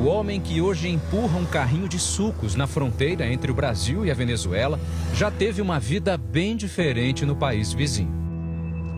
O 0.00 0.06
homem 0.06 0.40
que 0.40 0.62
hoje 0.62 0.88
empurra 0.88 1.38
um 1.38 1.44
carrinho 1.44 1.86
de 1.86 1.98
sucos 1.98 2.54
na 2.54 2.66
fronteira 2.66 3.26
entre 3.26 3.50
o 3.50 3.54
Brasil 3.54 4.06
e 4.06 4.10
a 4.10 4.14
Venezuela 4.14 4.80
já 5.12 5.30
teve 5.30 5.60
uma 5.60 5.78
vida 5.78 6.16
bem 6.16 6.56
diferente 6.56 7.26
no 7.26 7.36
país 7.36 7.74
vizinho. 7.74 8.10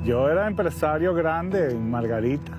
Eu 0.06 0.28
era 0.28 0.48
empresário 0.48 1.12
grande 1.12 1.74
em 1.74 1.76
Margarita. 1.76 2.52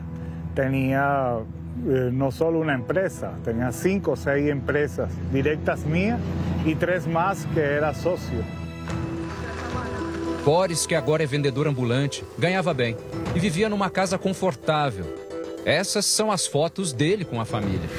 Tinha 0.53 1.39
eh, 1.87 2.09
não 2.11 2.29
só 2.31 2.49
uma 2.49 2.73
empresa, 2.73 3.31
tinha 3.45 3.71
cinco 3.71 4.09
ou 4.09 4.17
seis 4.17 4.53
empresas 4.53 5.09
diretas 5.31 5.81
minhas 5.85 6.19
e 6.65 6.75
três 6.75 7.07
mais 7.07 7.45
que 7.45 7.61
era 7.61 7.93
sócio. 7.93 8.43
Boris, 10.43 10.85
que 10.85 10.95
agora 10.95 11.23
é 11.23 11.25
vendedor 11.25 11.65
ambulante, 11.65 12.25
ganhava 12.37 12.73
bem 12.73 12.97
e 13.33 13.39
vivia 13.39 13.69
numa 13.69 13.89
casa 13.89 14.17
confortável 14.17 15.23
essas 15.65 16.05
são 16.05 16.29
as 16.29 16.45
fotos 16.45 16.91
dele 16.91 17.23
com 17.23 17.39
a 17.39 17.45
família. 17.45 17.89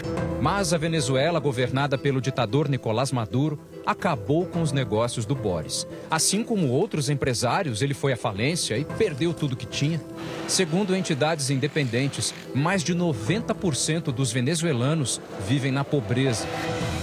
Mas 0.44 0.74
a 0.74 0.76
Venezuela, 0.76 1.40
governada 1.40 1.96
pelo 1.96 2.20
ditador 2.20 2.68
Nicolás 2.68 3.10
Maduro, 3.10 3.58
acabou 3.86 4.44
com 4.44 4.60
os 4.60 4.72
negócios 4.72 5.24
do 5.24 5.34
Boris. 5.34 5.86
Assim 6.10 6.44
como 6.44 6.68
outros 6.68 7.08
empresários, 7.08 7.80
ele 7.80 7.94
foi 7.94 8.12
à 8.12 8.16
falência 8.18 8.76
e 8.76 8.84
perdeu 8.84 9.32
tudo 9.32 9.56
que 9.56 9.64
tinha. 9.64 9.98
Segundo 10.46 10.94
entidades 10.94 11.48
independentes, 11.48 12.34
mais 12.54 12.84
de 12.84 12.94
90% 12.94 14.12
dos 14.12 14.30
venezuelanos 14.30 15.18
vivem 15.48 15.72
na 15.72 15.82
pobreza. 15.82 16.46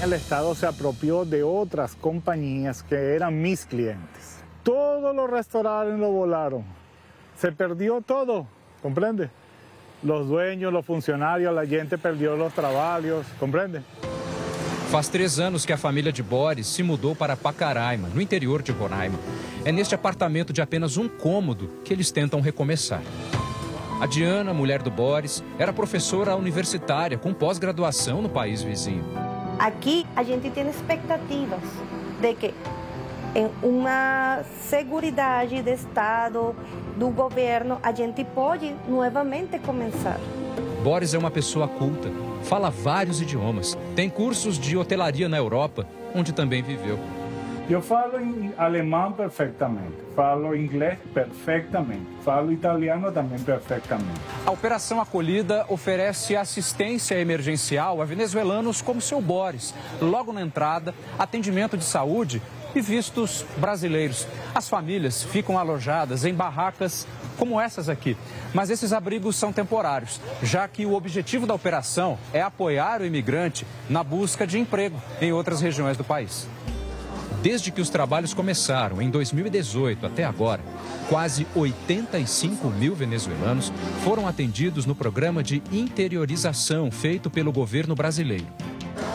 O 0.08 0.14
Estado 0.14 0.54
se 0.54 0.68
apropriou 0.68 1.26
de 1.26 1.42
outras 1.42 1.96
companhias 1.96 2.84
que 2.84 2.94
eram 2.94 3.32
meus 3.32 3.66
clientes. 3.66 4.44
Todos 4.64 5.18
os 5.18 5.32
restaurantes 5.32 6.00
lo 6.00 6.14
volaram. 6.14 6.64
Se 7.36 7.52
perdeu 7.52 8.04
todo, 8.04 8.46
compreende? 8.84 9.32
Los 10.04 10.28
dueños, 10.28 10.72
los 10.74 10.86
funcionarios, 10.86 11.54
la 11.54 11.66
gente 11.66 11.98
perdió 11.98 12.36
los 12.36 12.54
trabajos, 12.54 13.26
¿comprende? 13.40 13.82
Faz 14.90 15.08
três 15.08 15.40
anos 15.40 15.66
que 15.66 15.72
a 15.72 15.78
família 15.78 16.12
de 16.12 16.22
Boris 16.22 16.68
se 16.68 16.84
mudou 16.84 17.16
para 17.16 17.38
Pacaraima, 17.38 18.10
no 18.10 18.22
interior 18.22 18.62
de 18.62 18.74
Roraima. 18.74 19.18
É 19.64 19.72
neste 19.72 19.96
apartamento 19.96 20.52
de 20.52 20.62
apenas 20.62 20.98
um 20.98 21.08
cômodo 21.08 21.70
que 21.86 21.94
eles 21.94 22.12
tentam 22.12 22.42
recomeçar. 22.42 23.02
A 24.02 24.06
Diana, 24.06 24.54
mulher 24.54 24.82
do 24.82 24.92
Boris, 24.92 25.44
era 25.58 25.72
professora 25.72 26.36
universitária 26.36 27.18
com 27.18 27.34
pós-graduação 27.34 28.22
no 28.22 28.28
país 28.28 28.64
vizinho. 28.64 29.06
Aqui 29.60 30.06
a 30.16 30.24
gente 30.24 30.50
tem 30.50 30.68
expectativas 30.68 31.62
de 32.20 32.34
que 32.34 32.54
uma 33.64 34.44
segurança 34.68 35.46
de 35.48 35.70
Estado, 35.72 36.56
do 36.98 37.10
governo, 37.10 37.80
a 37.82 37.92
gente 37.92 38.24
pode 38.24 38.76
novamente 38.88 39.58
começar. 39.60 40.20
Boris 40.84 41.14
é 41.14 41.18
uma 41.18 41.32
pessoa 41.32 41.68
culta, 41.68 42.10
fala 42.44 42.70
vários 42.70 43.22
idiomas, 43.22 43.78
tem 43.96 44.10
cursos 44.10 44.60
de 44.60 44.76
hotelaria 44.76 45.30
na 45.30 45.38
Europa, 45.38 45.88
onde 46.14 46.34
também 46.34 46.62
viveu. 46.62 47.00
Eu 47.70 47.82
falo 47.82 48.20
em 48.20 48.54
alemão 48.58 49.14
perfeitamente, 49.14 49.96
falo 50.14 50.54
inglês 50.56 51.00
perfeitamente, 51.14 52.06
falo 52.22 52.52
italiano 52.52 53.12
também 53.12 53.40
perfeitamente. 53.40 54.20
A 54.46 54.52
Operação 54.52 55.00
Acolhida 55.00 55.66
oferece 55.70 56.36
assistência 56.36 57.16
emergencial 57.16 58.02
a 58.02 58.06
venezuelanos 58.06 58.82
como 58.82 59.00
seu 59.00 59.22
Boris. 59.22 59.74
Logo 60.02 60.34
na 60.34 60.42
entrada, 60.42 60.94
atendimento 61.18 61.78
de 61.78 61.86
saúde 61.86 62.42
e 62.76 62.82
vistos 62.82 63.46
brasileiros. 63.58 64.28
As 64.54 64.70
famílias 64.70 65.24
ficam 65.24 65.58
alojadas 65.58 66.26
em 66.26 66.34
barracas 66.34 67.08
como 67.38 67.60
essas 67.60 67.90
aqui. 67.90 68.16
Mas 68.54 68.70
esses 68.70 68.94
abrigos 68.94 69.36
são 69.36 69.52
temporários, 69.52 70.20
já 70.44 70.68
que 70.68 70.86
o 70.86 70.94
objetivo 70.94 71.48
da 71.48 71.54
operação 71.54 72.18
é 72.34 72.42
apoiar 72.42 73.02
o 73.02 73.06
imigrante 73.06 73.66
na 73.90 74.04
busca 74.04 74.46
de 74.46 74.60
emprego 74.60 75.02
em 75.20 75.32
outras 75.32 75.62
regiões 75.62 75.98
do 75.98 76.04
país. 76.04 76.48
Desde 77.42 77.72
que 77.72 77.82
os 77.82 77.90
trabalhos 77.90 78.36
começaram 78.36 79.02
em 79.02 79.10
2018 79.10 80.06
até 80.06 80.24
agora, 80.24 80.62
quase 81.10 81.48
85 81.56 82.68
mil 82.70 82.94
venezuelanos 82.94 83.74
foram 84.04 84.28
atendidos 84.28 84.86
no 84.86 84.94
programa 84.94 85.42
de 85.42 85.64
interiorização 85.72 86.92
feito 86.92 87.32
pelo 87.32 87.52
governo 87.52 87.96
brasileiro. 87.96 88.46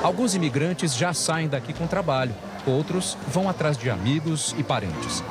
Alguns 0.02 0.34
imigrantes 0.34 0.96
já 0.96 1.12
saem 1.12 1.46
daqui 1.46 1.72
com 1.72 1.86
trabalho, 1.86 2.34
outros 2.66 3.16
vão 3.28 3.48
atrás 3.48 3.76
de 3.76 3.88
amigos 3.90 4.54
e 4.58 4.62
parentes. 4.62 5.22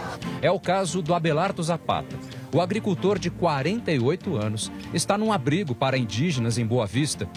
É 0.41 0.49
o 0.49 0.59
caso 0.59 1.01
do 1.01 1.13
Abelardo 1.13 1.61
Zapata. 1.61 2.15
O 2.53 2.61
agricultor 2.61 3.19
de 3.19 3.29
48 3.29 4.37
anos 4.37 4.71
está 4.93 5.17
num 5.17 5.31
abrigo 5.33 5.75
para 5.75 5.97
indígenas 5.97 6.57
em 6.57 6.65
Boa 6.65 6.85
Vista. 6.85 7.27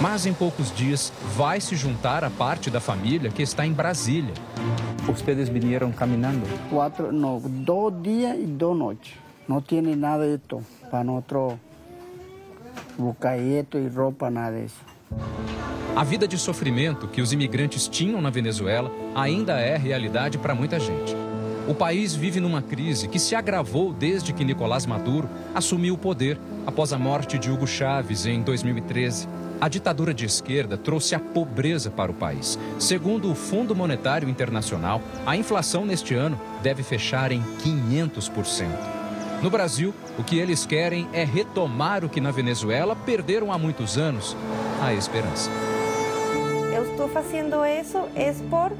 Mas 0.00 0.26
em 0.26 0.34
poucos 0.34 0.74
dias 0.74 1.12
vai 1.36 1.60
se 1.60 1.76
juntar 1.76 2.24
a 2.24 2.30
parte 2.30 2.70
da 2.70 2.80
família 2.80 3.30
que 3.30 3.42
está 3.42 3.66
em 3.66 3.72
Brasília. 3.72 4.34
Vocês 5.06 5.48
vieram 5.48 5.92
caminhando? 5.92 6.46
Quatro, 6.68 7.12
não, 7.12 7.40
dois 7.40 8.02
dias 8.02 8.38
e 8.38 8.46
duas 8.46 8.76
noites. 8.76 9.14
Não 9.48 9.60
tem 9.60 9.82
nada 9.96 10.26
disso 10.26 10.62
para 10.90 11.04
nós 11.04 11.24
bucaeto 12.98 13.78
e 13.78 13.88
roupa, 13.88 14.30
nada 14.30 14.60
disso. 14.60 14.91
A 15.94 16.04
vida 16.04 16.26
de 16.26 16.38
sofrimento 16.38 17.06
que 17.06 17.20
os 17.20 17.32
imigrantes 17.32 17.86
tinham 17.86 18.20
na 18.20 18.30
Venezuela 18.30 18.90
ainda 19.14 19.60
é 19.60 19.76
realidade 19.76 20.38
para 20.38 20.54
muita 20.54 20.80
gente. 20.80 21.14
O 21.68 21.74
país 21.74 22.14
vive 22.14 22.40
numa 22.40 22.60
crise 22.60 23.06
que 23.06 23.18
se 23.18 23.36
agravou 23.36 23.92
desde 23.92 24.32
que 24.32 24.44
Nicolás 24.44 24.84
Maduro 24.84 25.28
assumiu 25.54 25.94
o 25.94 25.98
poder 25.98 26.38
após 26.66 26.92
a 26.92 26.98
morte 26.98 27.38
de 27.38 27.50
Hugo 27.50 27.66
Chávez 27.66 28.26
em 28.26 28.42
2013. 28.42 29.28
A 29.60 29.68
ditadura 29.68 30.12
de 30.12 30.24
esquerda 30.24 30.76
trouxe 30.76 31.14
a 31.14 31.20
pobreza 31.20 31.88
para 31.88 32.10
o 32.10 32.14
país. 32.14 32.58
Segundo 32.80 33.30
o 33.30 33.34
Fundo 33.34 33.76
Monetário 33.76 34.28
Internacional, 34.28 35.00
a 35.24 35.36
inflação 35.36 35.86
neste 35.86 36.14
ano 36.14 36.40
deve 36.62 36.82
fechar 36.82 37.30
em 37.30 37.42
500%. 37.62 39.01
No 39.42 39.50
Brasil, 39.50 39.92
o 40.18 40.22
que 40.22 40.38
eles 40.38 40.64
querem 40.64 41.08
é 41.12 41.24
retomar 41.24 42.04
o 42.04 42.08
que 42.08 42.20
na 42.20 42.30
Venezuela 42.30 42.94
perderam 42.94 43.52
há 43.52 43.58
muitos 43.58 43.98
anos: 43.98 44.36
a 44.80 44.94
esperança 44.94 45.50
eu 46.82 46.90
estou 46.90 47.08
fazendo 47.08 47.64
isso 47.64 47.98
é 48.16 48.32
por 48.50 48.72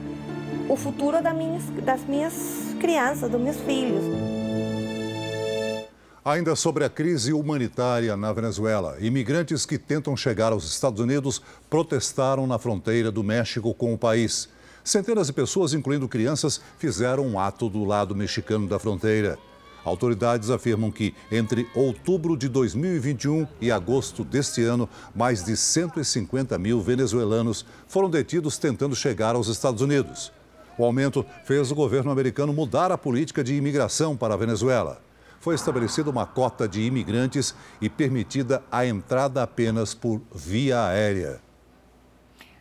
o 0.68 0.76
futuro 0.76 1.22
das 1.22 1.36
minhas, 1.36 1.62
das 1.84 2.04
minhas 2.04 2.34
crianças, 2.80 3.30
dos 3.30 3.40
meus 3.40 3.56
filhos. 3.58 4.02
Ainda 6.24 6.56
sobre 6.56 6.84
a 6.84 6.88
crise 6.88 7.32
humanitária 7.32 8.16
na 8.16 8.32
Venezuela, 8.32 8.96
imigrantes 9.00 9.64
que 9.64 9.78
tentam 9.78 10.16
chegar 10.16 10.52
aos 10.52 10.64
Estados 10.64 11.00
Unidos 11.00 11.42
protestaram 11.70 12.46
na 12.46 12.58
fronteira 12.58 13.10
do 13.10 13.22
México 13.22 13.72
com 13.74 13.94
o 13.94 13.98
país. 13.98 14.48
Centenas 14.82 15.28
de 15.28 15.32
pessoas, 15.32 15.74
incluindo 15.74 16.08
crianças, 16.08 16.60
fizeram 16.78 17.24
um 17.24 17.38
ato 17.38 17.68
do 17.68 17.84
lado 17.84 18.16
mexicano 18.16 18.66
da 18.66 18.78
fronteira. 18.78 19.38
Autoridades 19.84 20.50
afirmam 20.50 20.90
que, 20.90 21.14
entre 21.30 21.68
outubro 21.74 22.36
de 22.36 22.48
2021 22.48 23.46
e 23.60 23.70
agosto 23.70 24.24
deste 24.24 24.62
ano, 24.62 24.88
mais 25.14 25.44
de 25.44 25.56
150 25.56 26.56
mil 26.58 26.80
venezuelanos 26.80 27.66
foram 27.88 28.08
detidos 28.08 28.58
tentando 28.58 28.94
chegar 28.94 29.34
aos 29.34 29.48
Estados 29.48 29.82
Unidos. 29.82 30.32
O 30.78 30.84
aumento 30.84 31.26
fez 31.44 31.70
o 31.70 31.74
governo 31.74 32.10
americano 32.10 32.52
mudar 32.52 32.92
a 32.92 32.98
política 32.98 33.42
de 33.42 33.54
imigração 33.54 34.16
para 34.16 34.34
a 34.34 34.36
Venezuela. 34.36 35.00
Foi 35.40 35.56
estabelecida 35.56 36.08
uma 36.08 36.24
cota 36.24 36.68
de 36.68 36.82
imigrantes 36.82 37.54
e 37.80 37.88
permitida 37.88 38.62
a 38.70 38.86
entrada 38.86 39.42
apenas 39.42 39.92
por 39.92 40.22
via 40.32 40.86
aérea. 40.86 41.40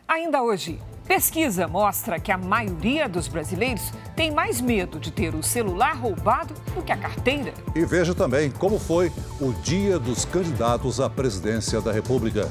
Ainda 0.08 0.42
hoje, 0.42 0.78
Pesquisa 1.06 1.66
mostra 1.66 2.18
que 2.18 2.30
a 2.30 2.38
maioria 2.38 3.08
dos 3.08 3.28
brasileiros 3.28 3.92
tem 4.14 4.30
mais 4.30 4.60
medo 4.60 5.00
de 5.00 5.10
ter 5.10 5.34
o 5.34 5.42
celular 5.42 5.96
roubado 5.96 6.54
do 6.74 6.82
que 6.82 6.92
a 6.92 6.96
carteira. 6.96 7.52
E 7.74 7.84
veja 7.84 8.14
também 8.14 8.50
como 8.50 8.78
foi 8.78 9.12
o 9.40 9.52
dia 9.52 9.98
dos 9.98 10.24
candidatos 10.24 11.00
à 11.00 11.10
presidência 11.10 11.80
da 11.80 11.92
República. 11.92 12.48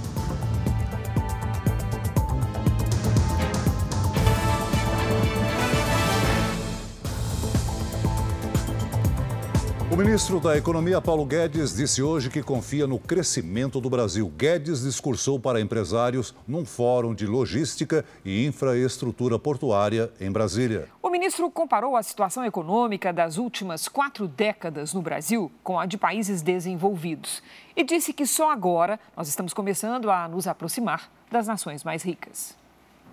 O 9.91 9.95
ministro 9.97 10.39
da 10.39 10.57
Economia, 10.57 11.01
Paulo 11.01 11.25
Guedes, 11.25 11.75
disse 11.75 12.01
hoje 12.01 12.29
que 12.29 12.41
confia 12.41 12.87
no 12.87 12.97
crescimento 12.97 13.81
do 13.81 13.89
Brasil. 13.89 14.31
Guedes 14.37 14.83
discursou 14.83 15.37
para 15.37 15.59
empresários 15.59 16.33
num 16.47 16.65
fórum 16.65 17.13
de 17.13 17.27
logística 17.27 18.05
e 18.23 18.47
infraestrutura 18.47 19.37
portuária 19.37 20.09
em 20.17 20.31
Brasília. 20.31 20.87
O 21.03 21.09
ministro 21.09 21.51
comparou 21.51 21.97
a 21.97 22.03
situação 22.03 22.45
econômica 22.45 23.11
das 23.11 23.37
últimas 23.37 23.89
quatro 23.89 24.29
décadas 24.29 24.93
no 24.93 25.01
Brasil 25.01 25.51
com 25.61 25.77
a 25.77 25.85
de 25.85 25.97
países 25.97 26.41
desenvolvidos 26.41 27.43
e 27.75 27.83
disse 27.83 28.13
que 28.13 28.25
só 28.25 28.49
agora 28.49 28.97
nós 29.15 29.27
estamos 29.27 29.53
começando 29.53 30.09
a 30.09 30.25
nos 30.25 30.47
aproximar 30.47 31.11
das 31.29 31.47
nações 31.47 31.83
mais 31.83 32.01
ricas. 32.01 32.55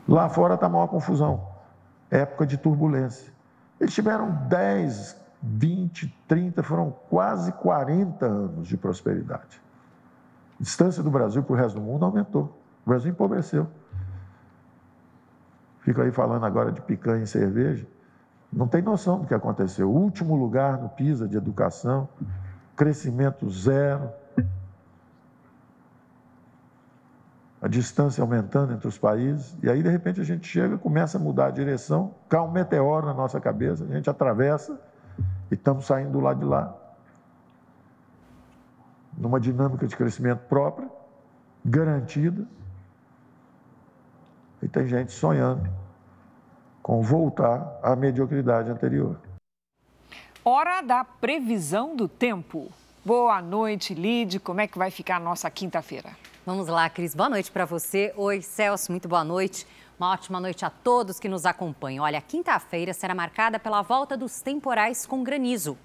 Lá 0.08 0.28
fora 0.28 0.54
está 0.54 0.66
a 0.66 0.70
maior 0.70 0.86
confusão, 0.86 1.44
época 2.08 2.46
de 2.46 2.56
turbulência. 2.56 3.32
Eles 3.80 3.92
tiveram 3.92 4.30
10, 4.48 5.16
20, 5.42 6.12
30, 6.26 6.62
foram 6.62 6.90
quase 7.08 7.52
40 7.52 8.26
anos 8.26 8.68
de 8.68 8.76
prosperidade. 8.76 9.60
A 10.58 10.62
distância 10.62 11.02
do 11.02 11.10
Brasil 11.10 11.42
para 11.42 11.52
o 11.52 11.56
resto 11.56 11.76
do 11.76 11.80
mundo 11.80 12.04
aumentou. 12.04 12.56
O 12.84 12.88
Brasil 12.88 13.10
empobreceu. 13.10 13.68
Fico 15.80 16.00
aí 16.00 16.10
falando 16.10 16.44
agora 16.44 16.72
de 16.72 16.80
picanha 16.80 17.22
e 17.22 17.26
cerveja. 17.26 17.86
Não 18.52 18.66
tem 18.66 18.82
noção 18.82 19.20
do 19.20 19.26
que 19.26 19.34
aconteceu. 19.34 19.90
Último 19.90 20.34
lugar 20.34 20.78
no 20.78 20.88
PISA 20.88 21.28
de 21.28 21.36
educação, 21.36 22.08
crescimento 22.74 23.48
zero. 23.50 24.10
A 27.60 27.68
distância 27.68 28.22
aumentando 28.22 28.72
entre 28.72 28.88
os 28.88 28.98
países. 28.98 29.56
E 29.62 29.70
aí, 29.70 29.82
de 29.82 29.88
repente, 29.88 30.20
a 30.20 30.24
gente 30.24 30.46
chega, 30.46 30.78
começa 30.78 31.18
a 31.18 31.20
mudar 31.20 31.46
a 31.46 31.50
direção, 31.50 32.14
cai 32.28 32.40
um 32.40 32.50
meteoro 32.50 33.06
na 33.06 33.14
nossa 33.14 33.40
cabeça, 33.40 33.84
a 33.84 33.88
gente 33.88 34.08
atravessa 34.08 34.80
e 35.50 35.54
estamos 35.54 35.86
saindo 35.86 36.12
do 36.12 36.20
lado 36.20 36.40
de 36.40 36.46
lá, 36.46 36.74
numa 39.16 39.40
dinâmica 39.40 39.86
de 39.86 39.96
crescimento 39.96 40.40
própria, 40.48 40.88
garantida. 41.64 42.46
E 44.62 44.68
tem 44.68 44.86
gente 44.86 45.12
sonhando 45.12 45.68
com 46.82 47.00
voltar 47.02 47.78
à 47.82 47.94
mediocridade 47.94 48.70
anterior. 48.70 49.18
Hora 50.44 50.80
da 50.80 51.04
previsão 51.04 51.94
do 51.94 52.08
tempo. 52.08 52.68
Boa 53.04 53.40
noite, 53.42 53.94
Lid. 53.94 54.40
Como 54.40 54.60
é 54.60 54.66
que 54.66 54.78
vai 54.78 54.90
ficar 54.90 55.16
a 55.16 55.20
nossa 55.20 55.50
quinta-feira? 55.50 56.10
Vamos 56.44 56.66
lá, 56.66 56.88
Cris. 56.88 57.14
Boa 57.14 57.28
noite 57.28 57.50
para 57.50 57.66
você. 57.66 58.12
Oi, 58.16 58.40
Celso. 58.40 58.90
Muito 58.90 59.06
boa 59.06 59.22
noite. 59.22 59.66
Uma 59.98 60.12
ótima 60.12 60.38
noite 60.38 60.64
a 60.64 60.70
todos 60.70 61.18
que 61.18 61.28
nos 61.28 61.44
acompanham. 61.44 62.04
Olha, 62.04 62.20
quinta-feira 62.20 62.94
será 62.94 63.16
marcada 63.16 63.58
pela 63.58 63.82
volta 63.82 64.16
dos 64.16 64.40
temporais 64.40 65.04
com 65.04 65.24
granizo. 65.24 65.76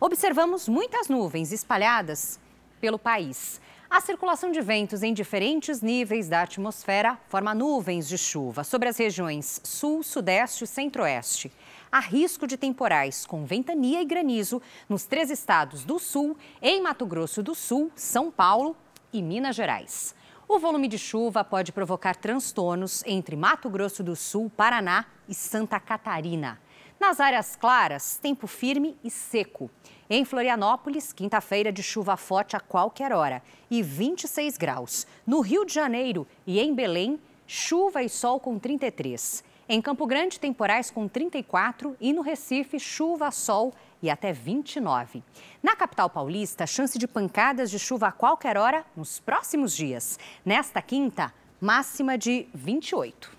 Observamos 0.00 0.66
muitas 0.66 1.08
nuvens 1.08 1.52
espalhadas 1.52 2.40
pelo 2.80 2.98
país. 2.98 3.60
A 3.90 4.00
circulação 4.00 4.50
de 4.50 4.62
ventos 4.62 5.02
em 5.02 5.12
diferentes 5.12 5.82
níveis 5.82 6.30
da 6.30 6.42
atmosfera 6.42 7.18
forma 7.28 7.54
nuvens 7.54 8.08
de 8.08 8.16
chuva 8.16 8.64
sobre 8.64 8.88
as 8.88 8.96
regiões 8.96 9.60
sul, 9.62 10.02
sudeste 10.02 10.64
e 10.64 10.66
centro-oeste. 10.66 11.52
Há 11.92 12.00
risco 12.00 12.46
de 12.46 12.56
temporais 12.56 13.26
com 13.26 13.44
ventania 13.44 14.00
e 14.00 14.04
granizo 14.06 14.62
nos 14.88 15.04
três 15.04 15.30
estados 15.30 15.84
do 15.84 15.98
sul, 15.98 16.38
em 16.62 16.80
Mato 16.80 17.04
Grosso 17.04 17.42
do 17.42 17.54
Sul, 17.54 17.92
São 17.94 18.30
Paulo 18.30 18.74
e 19.12 19.20
Minas 19.20 19.54
Gerais. 19.54 20.16
O 20.50 20.58
volume 20.58 20.88
de 20.88 20.96
chuva 20.96 21.44
pode 21.44 21.72
provocar 21.72 22.16
transtornos 22.16 23.04
entre 23.06 23.36
Mato 23.36 23.68
Grosso 23.68 24.02
do 24.02 24.16
Sul, 24.16 24.50
Paraná 24.56 25.04
e 25.28 25.34
Santa 25.34 25.78
Catarina. 25.78 26.58
Nas 26.98 27.20
áreas 27.20 27.54
claras, 27.54 28.16
tempo 28.16 28.46
firme 28.46 28.96
e 29.04 29.10
seco. 29.10 29.70
Em 30.08 30.24
Florianópolis, 30.24 31.12
quinta-feira 31.12 31.70
de 31.70 31.82
chuva 31.82 32.16
forte 32.16 32.56
a 32.56 32.60
qualquer 32.60 33.12
hora 33.12 33.42
e 33.70 33.82
26 33.82 34.56
graus. 34.56 35.06
No 35.26 35.40
Rio 35.40 35.66
de 35.66 35.74
Janeiro 35.74 36.26
e 36.46 36.58
em 36.58 36.74
Belém, 36.74 37.20
chuva 37.46 38.02
e 38.02 38.08
sol 38.08 38.40
com 38.40 38.58
33. 38.58 39.44
Em 39.68 39.82
Campo 39.82 40.06
Grande, 40.06 40.40
temporais 40.40 40.90
com 40.90 41.06
34 41.06 41.94
e 42.00 42.10
no 42.10 42.22
Recife, 42.22 42.80
chuva, 42.80 43.30
sol 43.30 43.74
e 44.02 44.10
até 44.10 44.32
29. 44.32 45.22
Na 45.62 45.76
capital 45.76 46.08
paulista, 46.08 46.66
chance 46.66 46.98
de 46.98 47.06
pancadas 47.06 47.70
de 47.70 47.78
chuva 47.78 48.08
a 48.08 48.12
qualquer 48.12 48.56
hora 48.56 48.84
nos 48.96 49.20
próximos 49.20 49.74
dias. 49.74 50.18
Nesta 50.44 50.80
quinta, 50.82 51.32
máxima 51.60 52.16
de 52.16 52.48
28. 52.54 53.38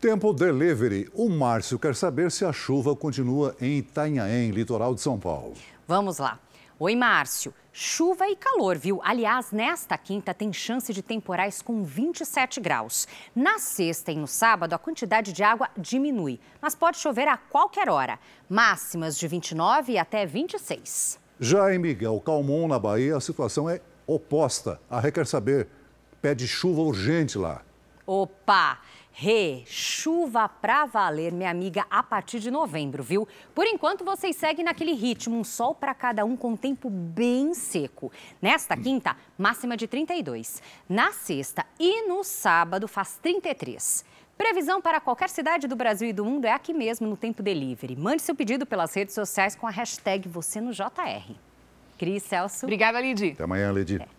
Tempo 0.00 0.32
delivery. 0.32 1.10
O 1.14 1.28
Márcio 1.28 1.78
quer 1.78 1.94
saber 1.94 2.30
se 2.30 2.44
a 2.44 2.52
chuva 2.52 2.94
continua 2.94 3.56
em 3.60 3.78
Itanhaém, 3.78 4.50
litoral 4.50 4.94
de 4.94 5.00
São 5.00 5.18
Paulo. 5.18 5.54
Vamos 5.88 6.18
lá. 6.18 6.38
Oi, 6.78 6.94
Márcio. 6.94 7.54
Chuva 7.72 8.28
e 8.28 8.36
calor, 8.36 8.76
viu? 8.76 9.00
Aliás, 9.02 9.50
nesta 9.50 9.96
quinta 9.96 10.34
tem 10.34 10.52
chance 10.52 10.92
de 10.92 11.00
temporais 11.00 11.62
com 11.62 11.82
27 11.82 12.60
graus. 12.60 13.08
Na 13.34 13.58
sexta 13.58 14.12
e 14.12 14.16
no 14.16 14.26
sábado, 14.26 14.74
a 14.74 14.78
quantidade 14.78 15.32
de 15.32 15.42
água 15.42 15.70
diminui, 15.74 16.38
mas 16.60 16.74
pode 16.74 16.98
chover 16.98 17.28
a 17.28 17.38
qualquer 17.38 17.88
hora. 17.88 18.18
Máximas 18.46 19.18
de 19.18 19.26
29 19.26 19.92
e 19.92 19.98
até 19.98 20.26
26. 20.26 21.18
Já 21.40 21.74
em 21.74 21.78
Miguel 21.78 22.20
Calmon, 22.20 22.68
na 22.68 22.78
Bahia, 22.78 23.16
a 23.16 23.20
situação 23.22 23.70
é 23.70 23.80
oposta. 24.06 24.78
A 24.90 25.00
Requer 25.00 25.24
Saber 25.24 25.68
pede 26.20 26.46
chuva 26.46 26.82
urgente 26.82 27.38
lá. 27.38 27.62
Opa! 28.06 28.80
Rê, 29.18 29.62
chuva 29.64 30.46
pra 30.46 30.84
valer, 30.84 31.32
minha 31.32 31.48
amiga, 31.48 31.86
a 31.88 32.02
partir 32.02 32.38
de 32.38 32.50
novembro, 32.50 33.02
viu? 33.02 33.26
Por 33.54 33.66
enquanto, 33.66 34.04
vocês 34.04 34.36
seguem 34.36 34.62
naquele 34.62 34.92
ritmo, 34.92 35.38
um 35.38 35.42
sol 35.42 35.74
para 35.74 35.94
cada 35.94 36.22
um 36.22 36.36
com 36.36 36.54
tempo 36.54 36.90
bem 36.90 37.54
seco. 37.54 38.12
Nesta 38.42 38.76
quinta, 38.76 39.16
máxima 39.38 39.74
de 39.74 39.86
32. 39.88 40.62
Na 40.86 41.12
sexta 41.12 41.64
e 41.80 42.06
no 42.06 42.22
sábado, 42.22 42.86
faz 42.86 43.18
33. 43.22 44.04
Previsão 44.36 44.82
para 44.82 45.00
qualquer 45.00 45.30
cidade 45.30 45.66
do 45.66 45.74
Brasil 45.74 46.10
e 46.10 46.12
do 46.12 46.22
mundo 46.22 46.44
é 46.44 46.52
aqui 46.52 46.74
mesmo 46.74 47.06
no 47.06 47.16
Tempo 47.16 47.42
Delivery. 47.42 47.96
Mande 47.96 48.20
seu 48.20 48.34
pedido 48.34 48.66
pelas 48.66 48.92
redes 48.92 49.14
sociais 49.14 49.56
com 49.56 49.66
a 49.66 49.70
hashtag 49.70 50.28
você 50.28 50.60
no 50.60 50.72
JR. 50.72 51.32
Cris 51.96 52.22
Celso. 52.22 52.66
Obrigada, 52.66 53.00
Lidy. 53.00 53.30
Até 53.30 53.44
amanhã, 53.44 53.72
Lidy. 53.72 53.96
É. 53.96 54.15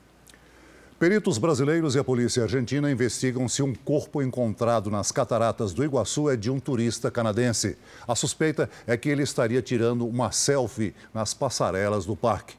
Peritos 1.00 1.38
brasileiros 1.38 1.94
e 1.94 2.00
a 2.00 2.04
polícia 2.04 2.42
argentina 2.42 2.90
investigam 2.90 3.48
se 3.48 3.62
um 3.62 3.76
corpo 3.76 4.20
encontrado 4.20 4.90
nas 4.90 5.12
cataratas 5.12 5.72
do 5.72 5.84
Iguaçu 5.84 6.28
é 6.28 6.36
de 6.36 6.50
um 6.50 6.60
turista 6.60 7.12
canadense. 7.12 7.78
A 8.08 8.16
suspeita 8.16 8.68
é 8.88 8.98
que 8.98 9.08
ele 9.08 9.22
estaria 9.22 9.62
tirando 9.62 10.08
uma 10.08 10.32
selfie 10.32 10.96
nas 11.14 11.36
passarelas 11.36 12.04
do 12.08 12.16
parque. 12.16 12.56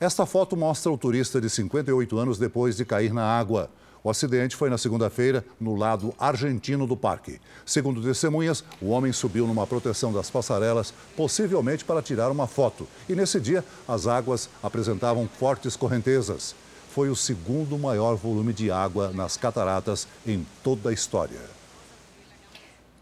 Esta 0.00 0.24
foto 0.24 0.56
mostra 0.56 0.90
o 0.90 0.96
turista 0.96 1.38
de 1.38 1.50
58 1.50 2.16
anos 2.16 2.38
depois 2.38 2.78
de 2.78 2.84
cair 2.86 3.12
na 3.12 3.24
água. 3.24 3.68
O 4.02 4.08
acidente 4.08 4.56
foi 4.56 4.70
na 4.70 4.78
segunda-feira, 4.78 5.44
no 5.60 5.76
lado 5.76 6.14
argentino 6.18 6.86
do 6.86 6.96
parque. 6.96 7.38
Segundo 7.66 8.02
testemunhas, 8.02 8.64
o 8.80 8.88
homem 8.88 9.12
subiu 9.12 9.46
numa 9.46 9.66
proteção 9.66 10.14
das 10.14 10.30
passarelas, 10.30 10.94
possivelmente 11.14 11.84
para 11.84 12.00
tirar 12.00 12.30
uma 12.30 12.46
foto. 12.46 12.88
E 13.06 13.14
nesse 13.14 13.38
dia, 13.38 13.62
as 13.86 14.06
águas 14.06 14.48
apresentavam 14.62 15.28
fortes 15.28 15.76
correntezas 15.76 16.54
foi 16.96 17.10
o 17.10 17.14
segundo 17.14 17.78
maior 17.78 18.16
volume 18.16 18.54
de 18.54 18.70
água 18.70 19.12
nas 19.12 19.36
cataratas 19.36 20.08
em 20.26 20.46
toda 20.64 20.88
a 20.88 20.92
história. 20.94 21.38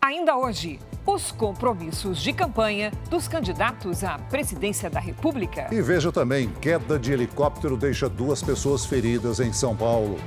Ainda 0.02 0.36
hoje, 0.36 0.80
os 1.06 1.30
compromissos 1.30 2.20
de 2.20 2.32
campanha 2.32 2.90
dos 3.08 3.28
candidatos 3.28 4.02
à 4.02 4.18
presidência 4.18 4.90
da 4.90 4.98
República. 4.98 5.68
E 5.70 5.80
veja 5.80 6.10
também: 6.10 6.50
queda 6.60 6.98
de 6.98 7.12
helicóptero 7.12 7.76
deixa 7.76 8.08
duas 8.08 8.42
pessoas 8.42 8.84
feridas 8.84 9.38
em 9.38 9.52
São 9.52 9.76
Paulo. 9.76 10.18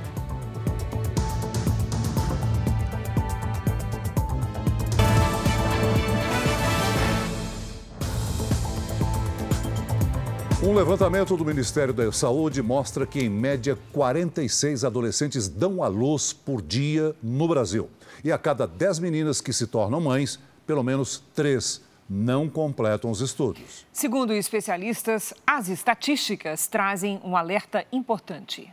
Um 10.68 10.74
levantamento 10.74 11.34
do 11.34 11.46
Ministério 11.46 11.94
da 11.94 12.12
Saúde 12.12 12.62
mostra 12.62 13.06
que, 13.06 13.20
em 13.20 13.30
média, 13.30 13.78
46 13.90 14.84
adolescentes 14.84 15.48
dão 15.48 15.82
à 15.82 15.88
luz 15.88 16.34
por 16.34 16.60
dia 16.60 17.16
no 17.22 17.48
Brasil. 17.48 17.88
E 18.22 18.30
a 18.30 18.36
cada 18.36 18.66
10 18.66 18.98
meninas 18.98 19.40
que 19.40 19.50
se 19.50 19.66
tornam 19.66 19.98
mães, 19.98 20.38
pelo 20.66 20.82
menos 20.82 21.24
3 21.34 21.80
não 22.06 22.50
completam 22.50 23.10
os 23.10 23.22
estudos. 23.22 23.86
Segundo 23.90 24.34
especialistas, 24.34 25.32
as 25.46 25.70
estatísticas 25.70 26.66
trazem 26.66 27.18
um 27.24 27.34
alerta 27.34 27.86
importante. 27.90 28.70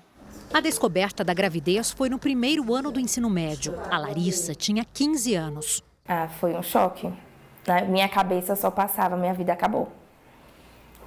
A 0.53 0.60
descoberta 0.60 1.23
da 1.23 1.34
gravidez 1.34 1.91
foi 1.91 2.10
no 2.10 2.19
primeiro 2.19 2.73
ano 2.73 2.91
do 2.91 2.99
ensino 2.99 3.29
médio. 3.29 3.73
A 3.89 3.97
Larissa 3.97 4.53
tinha 4.53 4.84
15 4.84 5.34
anos. 5.34 5.81
Ah, 6.05 6.27
foi 6.27 6.53
um 6.55 6.62
choque. 6.62 7.10
Na 7.65 7.84
minha 7.86 8.10
cabeça 8.10 8.53
só 8.53 8.69
passava, 8.69 9.15
minha 9.15 9.34
vida 9.34 9.53
acabou. 9.53 9.89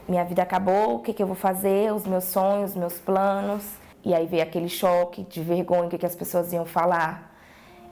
Minha 0.09 0.25
vida 0.25 0.43
acabou, 0.43 0.97
o 0.97 0.99
que, 1.01 1.13
que 1.13 1.23
eu 1.23 1.27
vou 1.27 1.37
fazer, 1.37 1.93
os 1.93 2.07
meus 2.07 2.25
sonhos, 2.25 2.71
os 2.71 2.77
meus 2.77 2.95
planos. 2.95 3.63
E 4.03 4.15
aí 4.15 4.27
veio 4.27 4.43
aquele 4.43 4.69
choque 4.69 5.23
de 5.25 5.43
vergonha, 5.43 5.85
o 5.85 5.89
que, 5.91 5.99
que 5.99 6.07
as 6.07 6.17
pessoas 6.17 6.51
iam 6.51 6.65
falar. 6.65 7.37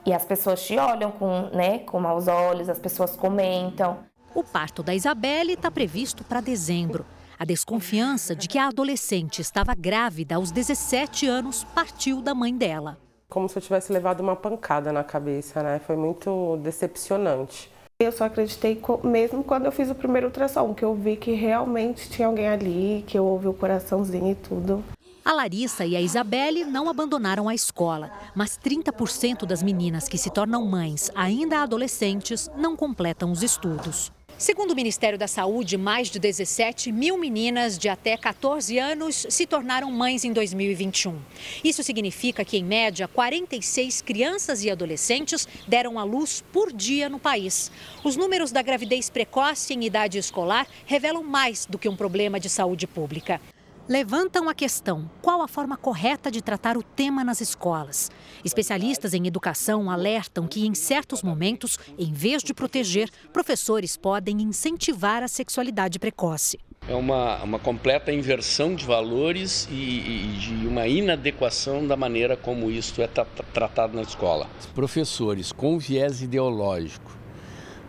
E 0.03 0.11
as 0.11 0.25
pessoas 0.25 0.65
te 0.65 0.75
olham 0.77 1.11
com, 1.11 1.49
né, 1.53 1.79
com 1.79 1.99
maus 1.99 2.27
olhos, 2.27 2.69
as 2.69 2.79
pessoas 2.79 3.15
comentam. 3.15 3.99
O 4.33 4.43
parto 4.43 4.81
da 4.81 4.95
Isabelle 4.95 5.53
está 5.53 5.69
previsto 5.69 6.23
para 6.23 6.41
dezembro. 6.41 7.05
A 7.37 7.45
desconfiança 7.45 8.35
de 8.35 8.47
que 8.47 8.57
a 8.57 8.67
adolescente 8.67 9.39
estava 9.39 9.75
grávida 9.75 10.35
aos 10.37 10.49
17 10.49 11.27
anos 11.27 11.63
partiu 11.75 12.19
da 12.19 12.33
mãe 12.33 12.55
dela. 12.55 12.97
Como 13.29 13.47
se 13.47 13.59
eu 13.59 13.61
tivesse 13.61 13.93
levado 13.93 14.21
uma 14.21 14.35
pancada 14.35 14.91
na 14.91 15.03
cabeça, 15.03 15.61
né? 15.61 15.79
Foi 15.85 15.95
muito 15.95 16.57
decepcionante. 16.63 17.71
Eu 17.99 18.11
só 18.11 18.25
acreditei 18.25 18.79
mesmo 19.03 19.43
quando 19.43 19.65
eu 19.65 19.71
fiz 19.71 19.89
o 19.89 19.95
primeiro 19.95 20.27
ultrassom, 20.27 20.71
que 20.71 20.85
eu 20.85 20.93
vi 20.93 21.15
que 21.15 21.31
realmente 21.31 22.07
tinha 22.11 22.27
alguém 22.27 22.47
ali, 22.47 23.03
que 23.07 23.17
eu 23.17 23.25
ouvi 23.25 23.47
o 23.47 23.53
coraçãozinho 23.55 24.33
e 24.33 24.35
tudo. 24.35 24.83
A 25.25 25.33
Larissa 25.33 25.83
e 25.83 25.95
a 25.95 25.99
Isabelle 25.99 26.63
não 26.63 26.89
abandonaram 26.89 27.49
a 27.49 27.55
escola, 27.55 28.11
mas 28.35 28.55
30% 28.55 29.47
das 29.47 29.63
meninas 29.63 30.07
que 30.07 30.15
se 30.15 30.29
tornam 30.29 30.63
mães 30.63 31.09
ainda 31.15 31.63
adolescentes 31.63 32.51
não 32.55 32.75
completam 32.75 33.31
os 33.31 33.41
estudos. 33.41 34.11
Segundo 34.37 34.69
o 34.69 34.75
Ministério 34.75 35.17
da 35.17 35.27
Saúde, 35.27 35.77
mais 35.77 36.11
de 36.11 36.19
17 36.19 36.91
mil 36.91 37.17
meninas 37.17 37.75
de 37.75 37.89
até 37.89 38.15
14 38.15 38.77
anos 38.77 39.25
se 39.27 39.47
tornaram 39.47 39.91
mães 39.91 40.23
em 40.23 40.31
2021. 40.31 41.19
Isso 41.63 41.81
significa 41.81 42.45
que, 42.45 42.55
em 42.55 42.63
média, 42.63 43.07
46 43.07 44.03
crianças 44.03 44.63
e 44.63 44.69
adolescentes 44.69 45.47
deram 45.67 45.97
à 45.97 46.03
luz 46.03 46.43
por 46.53 46.71
dia 46.71 47.09
no 47.09 47.17
país. 47.17 47.71
Os 48.03 48.15
números 48.15 48.51
da 48.51 48.61
gravidez 48.61 49.09
precoce 49.09 49.73
em 49.73 49.83
idade 49.83 50.19
escolar 50.19 50.67
revelam 50.85 51.23
mais 51.23 51.65
do 51.65 51.79
que 51.79 51.89
um 51.89 51.95
problema 51.95 52.39
de 52.39 52.47
saúde 52.47 52.85
pública 52.85 53.41
levantam 53.87 54.49
a 54.49 54.53
questão: 54.53 55.09
qual 55.21 55.41
a 55.41 55.47
forma 55.47 55.77
correta 55.77 56.29
de 56.29 56.41
tratar 56.41 56.77
o 56.77 56.83
tema 56.83 57.23
nas 57.23 57.41
escolas? 57.41 58.11
Especialistas 58.43 59.13
em 59.13 59.27
educação 59.27 59.89
alertam 59.89 60.47
que, 60.47 60.65
em 60.65 60.75
certos 60.75 61.23
momentos, 61.23 61.77
em 61.97 62.11
vez 62.11 62.43
de 62.43 62.53
proteger, 62.53 63.09
professores 63.31 63.95
podem 63.95 64.41
incentivar 64.41 65.23
a 65.23 65.27
sexualidade 65.27 65.99
precoce. 65.99 66.59
É 66.87 66.95
uma, 66.95 67.43
uma 67.43 67.59
completa 67.59 68.13
inversão 68.13 68.73
de 68.73 68.85
valores 68.85 69.67
e, 69.69 69.73
e 69.73 70.37
de 70.39 70.67
uma 70.67 70.87
inadequação 70.87 71.85
da 71.85 71.97
maneira 71.97 72.37
como 72.37 72.71
isso 72.71 73.01
é 73.01 73.07
tratado 73.07 73.95
na 73.95 74.03
escola. 74.03 74.47
Professores 74.73 75.51
com 75.51 75.77
viés 75.77 76.21
ideológico, 76.21 77.11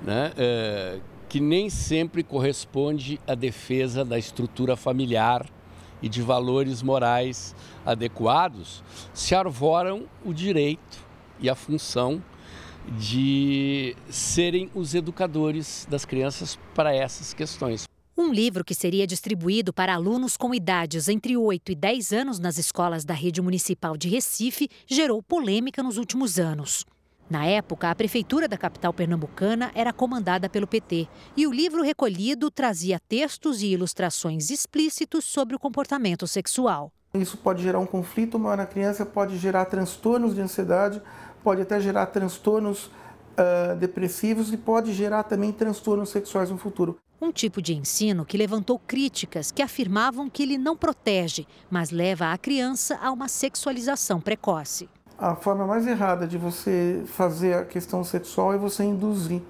né, 0.03 0.33
é, 0.37 0.99
que 1.29 1.39
nem 1.39 1.71
sempre 1.71 2.25
corresponde 2.25 3.21
à 3.25 3.37
defesa 3.37 4.05
da 4.05 4.19
estrutura 4.19 4.75
familiar 4.75 5.47
e 6.03 6.09
de 6.09 6.23
valores 6.23 6.83
morais 6.83 7.55
adequados, 7.85 8.83
se 9.13 9.35
arvoram 9.35 10.07
o 10.25 10.33
direito 10.33 10.99
e 11.41 11.49
a 11.49 11.55
função 11.55 12.23
de 12.99 13.95
serem 14.09 14.71
os 14.75 14.95
educadores 14.95 15.87
das 15.91 16.05
crianças 16.05 16.59
para 16.75 16.95
essas 16.95 17.35
questões. 17.35 17.87
Um 18.17 18.33
livro 18.33 18.65
que 18.65 18.75
seria 18.75 19.07
distribuído 19.07 19.73
para 19.73 19.95
alunos 19.95 20.37
com 20.37 20.53
idades 20.53 21.09
entre 21.09 21.37
8 21.37 21.73
e 21.73 21.75
10 21.75 22.13
anos 22.13 22.39
nas 22.39 22.59
escolas 22.59 23.05
da 23.05 23.15
rede 23.15 23.41
municipal 23.41 23.97
de 23.97 24.09
Recife 24.09 24.69
gerou 24.87 25.23
polêmica 25.23 25.83
nos 25.83 25.99
últimos 25.99 26.39
anos. 26.39 26.85
Na 27.31 27.45
época, 27.45 27.91
a 27.91 27.95
prefeitura 27.95 28.49
da 28.49 28.57
capital 28.57 28.93
pernambucana 28.93 29.71
era 29.75 29.93
comandada 29.93 30.49
pelo 30.49 30.67
PT 30.67 31.07
e 31.37 31.47
o 31.47 31.53
livro 31.53 31.83
recolhido 31.83 32.51
trazia 32.51 32.99
textos 32.99 33.61
e 33.61 33.67
ilustrações 33.67 34.51
explícitos 34.51 35.27
sobre 35.27 35.55
o 35.55 35.59
comportamento 35.59 36.27
sexual. 36.27 36.91
Isso 37.13 37.37
pode 37.37 37.63
gerar 37.63 37.81
um 37.81 37.87
conflito 37.87 38.39
maior 38.39 38.57
na 38.57 38.67
criança, 38.67 39.05
pode 39.05 39.37
gerar 39.37 39.67
transtornos 39.67 40.35
de 40.35 40.41
ansiedade, 40.41 41.03
pode 41.45 41.61
até 41.61 41.79
gerar 41.79 42.07
transtornos 42.07 42.87
uh, 42.87 43.77
depressivos 43.79 44.51
e 44.51 44.57
pode 44.57 44.95
gerar 44.95 45.23
também 45.25 45.53
transtornos 45.53 46.09
sexuais 46.09 46.51
no 46.51 46.57
futuro. 46.57 46.99
Um 47.21 47.33
tipo 47.33 47.61
de 47.61 47.75
ensino 47.75 48.25
que 48.25 48.39
levantou 48.39 48.79
críticas 48.79 49.51
que 49.51 49.61
afirmavam 49.61 50.31
que 50.31 50.43
ele 50.43 50.57
não 50.57 50.77
protege, 50.77 51.47
mas 51.69 51.91
leva 51.91 52.33
a 52.33 52.39
criança 52.39 52.99
a 53.03 53.11
uma 53.11 53.29
sexualização 53.29 54.21
precoce 54.21 54.89
a 55.19 55.35
forma 55.35 55.67
mais 55.67 55.87
errada 55.87 56.27
de 56.27 56.39
você 56.39 57.03
fazer 57.07 57.55
a 57.55 57.65
questão 57.65 58.05
sexual 58.05 58.55
é 58.55 58.57
você 58.57 58.85
induzir 58.85 59.43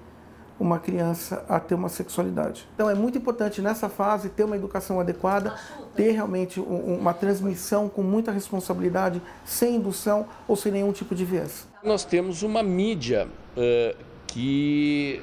uma 0.59 0.79
criança 0.79 1.45
a 1.47 1.59
ter 1.59 1.75
uma 1.75 1.87
sexualidade. 1.87 2.67
Então 2.73 2.89
é 2.89 2.95
muito 2.95 3.17
importante 3.17 3.61
nessa 3.61 3.87
fase 3.87 4.29
ter 4.29 4.43
uma 4.43 4.57
educação 4.57 4.99
adequada, 4.99 5.55
ter 5.95 6.11
realmente 6.11 6.59
uma 6.59 7.13
transmissão 7.13 7.87
com 7.87 8.03
muita 8.03 8.31
responsabilidade, 8.31 9.21
sem 9.45 9.75
indução 9.75 10.27
ou 10.47 10.55
sem 10.55 10.71
nenhum 10.71 10.91
tipo 10.91 11.15
de 11.15 11.23
viés. 11.23 11.67
Nós 11.83 12.03
temos 12.03 12.43
uma 12.43 12.61
mídia 12.61 13.27
uh, 13.55 13.97
que 14.27 15.21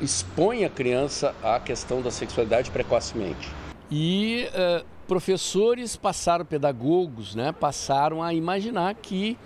expõe 0.00 0.64
a 0.64 0.70
criança 0.70 1.34
à 1.42 1.58
questão 1.58 2.00
da 2.00 2.10
sexualidade 2.10 2.70
precocemente. 2.70 3.52
E 3.90 4.48
uh, 4.52 4.84
professores 5.08 5.96
passaram, 5.96 6.44
pedagogos, 6.44 7.34
né, 7.34 7.50
passaram 7.50 8.22
a 8.22 8.32
imaginar 8.32 8.94
que 8.94 9.36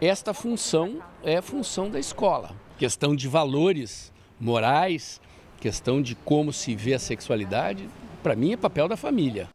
esta 0.00 0.34
função 0.34 1.02
é 1.24 1.40
função 1.40 1.88
da 1.88 1.98
escola. 1.98 2.54
Questão 2.78 3.16
de 3.16 3.28
valores 3.28 4.12
morais, 4.38 5.20
questão 5.58 6.02
de 6.02 6.14
como 6.14 6.52
se 6.52 6.76
vê 6.76 6.94
a 6.94 6.98
sexualidade, 6.98 7.88
para 8.22 8.36
mim 8.36 8.52
é 8.52 8.56
papel 8.56 8.88
da 8.88 8.96
família. 8.96 9.48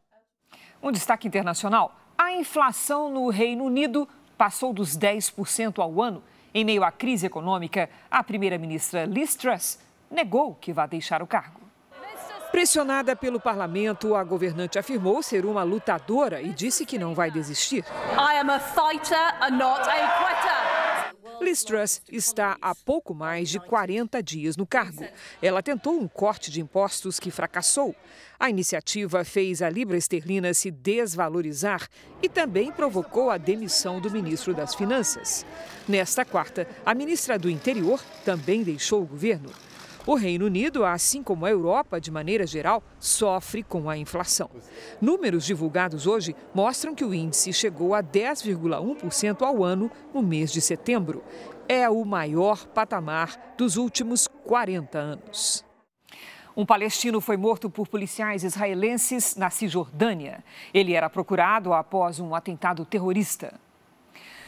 Um 0.81 0.91
destaque 0.91 1.27
internacional: 1.27 1.95
a 2.17 2.33
inflação 2.33 3.11
no 3.11 3.29
Reino 3.29 3.63
Unido 3.65 4.07
passou 4.37 4.73
dos 4.73 4.97
10% 4.97 5.79
ao 5.79 6.01
ano. 6.01 6.23
Em 6.53 6.65
meio 6.65 6.83
à 6.83 6.91
crise 6.91 7.27
econômica, 7.27 7.89
a 8.09 8.23
primeira-ministra 8.23 9.05
Liz 9.05 9.35
Truss 9.35 9.79
negou 10.09 10.55
que 10.55 10.73
vai 10.73 10.87
deixar 10.87 11.21
o 11.21 11.27
cargo. 11.27 11.60
Pressionada 12.51 13.15
pelo 13.15 13.39
parlamento, 13.39 14.13
a 14.13 14.23
governante 14.23 14.77
afirmou 14.77 15.23
ser 15.23 15.45
uma 15.45 15.63
lutadora 15.63 16.41
e 16.41 16.49
disse 16.49 16.85
que 16.85 16.99
não 16.99 17.15
vai 17.15 17.31
desistir. 17.31 17.85
I 18.13 18.37
am 18.39 18.49
a 18.49 18.59
fighter 18.59 19.35
and 19.41 19.57
not 19.57 19.81
a 19.81 20.17
quitter. 20.19 20.81
Liz 21.41 21.63
Truss 21.63 22.03
está 22.11 22.55
há 22.61 22.75
pouco 22.75 23.15
mais 23.15 23.49
de 23.49 23.59
40 23.59 24.21
dias 24.21 24.55
no 24.55 24.67
cargo. 24.67 25.03
Ela 25.41 25.63
tentou 25.63 25.99
um 25.99 26.07
corte 26.07 26.51
de 26.51 26.61
impostos 26.61 27.19
que 27.19 27.31
fracassou. 27.31 27.95
A 28.39 28.49
iniciativa 28.49 29.23
fez 29.23 29.61
a 29.61 29.69
libra 29.69 29.97
esterlina 29.97 30.53
se 30.53 30.69
desvalorizar 30.69 31.87
e 32.21 32.29
também 32.29 32.71
provocou 32.71 33.31
a 33.31 33.37
demissão 33.37 33.99
do 33.99 34.11
ministro 34.11 34.53
das 34.53 34.75
Finanças. 34.75 35.43
Nesta 35.87 36.23
quarta, 36.23 36.67
a 36.85 36.93
ministra 36.93 37.39
do 37.39 37.49
Interior 37.49 37.99
também 38.23 38.61
deixou 38.61 39.01
o 39.01 39.07
governo. 39.07 39.49
O 40.05 40.15
Reino 40.15 40.47
Unido, 40.47 40.83
assim 40.83 41.21
como 41.21 41.45
a 41.45 41.51
Europa 41.51 42.01
de 42.01 42.09
maneira 42.09 42.47
geral, 42.47 42.81
sofre 42.99 43.61
com 43.61 43.87
a 43.87 43.95
inflação. 43.95 44.49
Números 44.99 45.45
divulgados 45.45 46.07
hoje 46.07 46.35
mostram 46.55 46.95
que 46.95 47.05
o 47.05 47.13
índice 47.13 47.53
chegou 47.53 47.93
a 47.93 48.01
10,1% 48.01 49.43
ao 49.43 49.63
ano 49.63 49.91
no 50.11 50.23
mês 50.23 50.51
de 50.51 50.59
setembro. 50.59 51.23
É 51.67 51.87
o 51.87 52.03
maior 52.03 52.65
patamar 52.65 53.53
dos 53.55 53.77
últimos 53.77 54.27
40 54.27 54.97
anos. 54.97 55.63
Um 56.57 56.65
palestino 56.65 57.21
foi 57.21 57.37
morto 57.37 57.69
por 57.69 57.87
policiais 57.87 58.43
israelenses 58.43 59.35
na 59.35 59.51
Cisjordânia. 59.51 60.43
Ele 60.73 60.93
era 60.93 61.09
procurado 61.09 61.73
após 61.73 62.19
um 62.19 62.33
atentado 62.33 62.83
terrorista. 62.85 63.53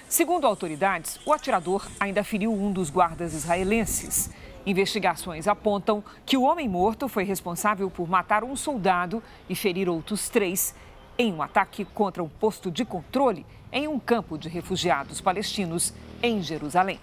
Segundo 0.10 0.46
autoridades, 0.46 1.20
o 1.26 1.32
atirador 1.32 1.88
ainda 2.00 2.24
feriu 2.24 2.54
um 2.54 2.72
dos 2.72 2.90
guardas 2.90 3.34
israelenses. 3.34 4.30
Investigações 4.66 5.48
apontam 5.48 6.04
que 6.26 6.38
o 6.38 6.44
homem 6.44 6.70
morto 6.70 7.10
foi 7.10 7.24
responsável 7.24 7.90
por 7.90 8.08
matar 8.08 8.44
um 8.44 8.56
soldado 8.56 9.22
e 9.50 9.56
ferir 9.56 9.90
outros 9.90 10.30
três 10.30 10.74
em 11.18 11.34
um 11.34 11.42
ataque 11.42 11.84
contra 11.86 12.24
um 12.24 12.30
posto 12.30 12.72
de 12.72 12.86
controle 12.86 13.46
em 13.72 13.88
um 13.88 14.00
campo 14.00 14.38
de 14.38 14.48
refugiados 14.48 15.20
palestinos 15.20 15.94
em 16.22 16.42
Jerusalém. 16.42 17.00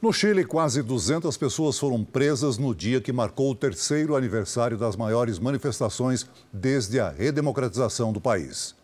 No 0.00 0.12
Chile, 0.12 0.44
quase 0.44 0.80
200 0.80 1.36
pessoas 1.36 1.78
foram 1.78 2.04
presas 2.04 2.56
no 2.56 2.72
dia 2.74 3.00
que 3.00 3.12
marcou 3.12 3.50
o 3.50 3.54
terceiro 3.54 4.14
aniversário 4.14 4.78
das 4.78 4.94
maiores 4.94 5.38
manifestações 5.40 6.24
desde 6.52 7.00
a 7.00 7.10
redemocratização 7.10 8.12
do 8.12 8.20
país. 8.20 8.76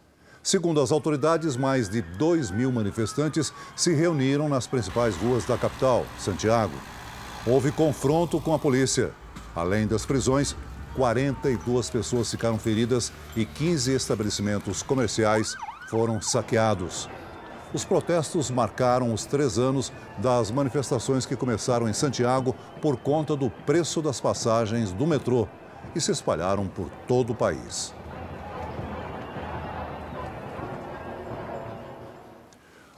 Segundo 0.43 0.81
as 0.81 0.93
autoridades, 0.93 1.57
mais 1.57 1.89
de 1.89 2.03
2 2.03 2.51
mil 2.51 2.71
manifestantes 2.71 3.53
se 3.75 3.95
reuniram 3.95 4.49
nas 4.49 4.67
principais 4.67 5.17
ruas 5.17 5.45
da 5.45 5.57
capital, 5.57 6.05
Santiago. 6.19 6.75
Houve 7.47 7.71
confronto 7.71 8.41
com 8.41 8.55
a 8.55 8.59
polícia. 8.59 9.13
Além 9.55 9.87
das 9.87 10.07
prisões, 10.07 10.57
42 10.97 11.91
pessoas 11.91 12.31
ficaram 12.31 12.59
feridas 12.59 13.13
e 13.37 13.45
15 13.45 13.93
estabelecimentos 13.93 14.83
comerciais 14.83 15.55
foram 15.91 16.23
saqueados. 16.23 17.07
Os 17.75 17.85
protestos 17.85 18.51
marcaram 18.51 19.13
os 19.13 19.27
três 19.27 19.59
anos 19.59 19.93
das 20.17 20.51
manifestações 20.51 21.27
que 21.27 21.37
começaram 21.37 21.87
em 21.87 21.93
Santiago 21.93 22.57
por 22.81 22.97
conta 22.97 23.37
do 23.37 23.51
preço 23.51 24.01
das 24.01 24.21
passagens 24.21 24.91
do 24.93 25.07
metrô 25.07 25.47
e 25.95 26.01
se 26.01 26.13
espalharam 26.13 26.67
por 26.67 26.89
todo 27.07 27.35
o 27.35 27.37
país. 27.37 27.93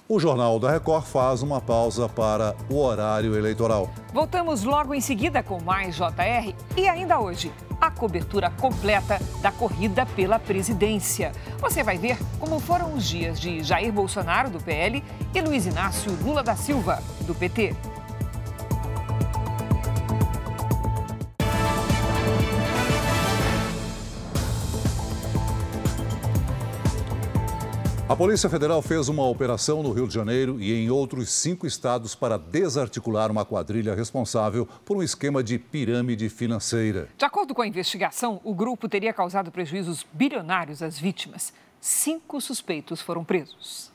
O 0.08 0.20
Jornal 0.20 0.60
da 0.60 0.70
Record 0.70 1.04
faz 1.04 1.42
uma 1.42 1.60
pausa 1.60 2.08
para 2.08 2.54
o 2.70 2.78
horário 2.78 3.36
eleitoral. 3.36 3.90
Voltamos 4.14 4.62
logo 4.62 4.94
em 4.94 5.00
seguida 5.00 5.42
com 5.42 5.60
mais 5.60 5.96
JR 5.96 6.54
e 6.76 6.88
ainda 6.88 7.18
hoje 7.18 7.50
a 7.80 7.90
cobertura 7.90 8.48
completa 8.50 9.18
da 9.42 9.50
corrida 9.50 10.06
pela 10.06 10.38
presidência. 10.38 11.32
Você 11.58 11.82
vai 11.82 11.98
ver 11.98 12.18
como 12.38 12.60
foram 12.60 12.94
os 12.94 13.04
dias 13.04 13.40
de 13.40 13.64
Jair 13.64 13.92
Bolsonaro, 13.92 14.48
do 14.48 14.60
PL, 14.60 15.02
e 15.34 15.40
Luiz 15.40 15.66
Inácio 15.66 16.16
Lula 16.22 16.40
da 16.40 16.54
Silva, 16.54 17.02
do 17.22 17.34
PT. 17.34 17.74
A 28.16 28.18
Polícia 28.18 28.48
Federal 28.48 28.80
fez 28.80 29.10
uma 29.10 29.28
operação 29.28 29.82
no 29.82 29.92
Rio 29.92 30.08
de 30.08 30.14
Janeiro 30.14 30.58
e 30.58 30.72
em 30.72 30.90
outros 30.90 31.28
cinco 31.28 31.66
estados 31.66 32.14
para 32.14 32.38
desarticular 32.38 33.30
uma 33.30 33.44
quadrilha 33.44 33.94
responsável 33.94 34.66
por 34.86 34.96
um 34.96 35.02
esquema 35.02 35.44
de 35.44 35.58
pirâmide 35.58 36.30
financeira. 36.30 37.10
De 37.18 37.26
acordo 37.26 37.54
com 37.54 37.60
a 37.60 37.66
investigação, 37.66 38.40
o 38.42 38.54
grupo 38.54 38.88
teria 38.88 39.12
causado 39.12 39.52
prejuízos 39.52 40.06
bilionários 40.14 40.82
às 40.82 40.98
vítimas. 40.98 41.52
Cinco 41.78 42.40
suspeitos 42.40 43.02
foram 43.02 43.22
presos. 43.22 43.92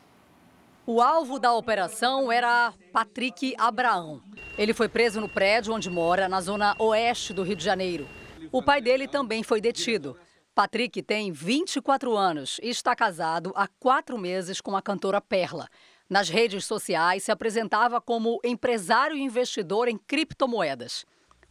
O 0.85 1.01
alvo 1.01 1.39
da 1.39 1.51
operação 1.55 2.31
era 2.31 2.75
Patrick 2.93 3.55
Abraão. 3.57 4.21
Ele 4.55 4.71
foi 4.71 4.87
preso 4.87 5.19
no 5.19 5.27
prédio 5.27 5.73
onde 5.73 5.89
mora, 5.89 6.29
na 6.29 6.41
zona 6.41 6.75
oeste 6.77 7.33
do 7.33 7.41
Rio 7.41 7.55
de 7.55 7.63
Janeiro. 7.63 8.07
O 8.51 8.61
pai 8.61 8.83
dele 8.83 9.07
também 9.07 9.41
foi 9.41 9.59
detido. 9.59 10.15
Patrick 10.53 11.01
tem 11.01 11.31
24 11.31 12.15
anos 12.17 12.59
e 12.61 12.67
está 12.67 12.93
casado 12.93 13.53
há 13.55 13.69
quatro 13.79 14.17
meses 14.17 14.59
com 14.59 14.75
a 14.75 14.81
cantora 14.81 15.21
Perla. 15.21 15.69
Nas 16.09 16.27
redes 16.27 16.65
sociais, 16.65 17.23
se 17.23 17.31
apresentava 17.31 18.01
como 18.01 18.37
empresário 18.43 19.15
e 19.15 19.21
investidor 19.21 19.87
em 19.87 19.97
criptomoedas. 19.97 21.05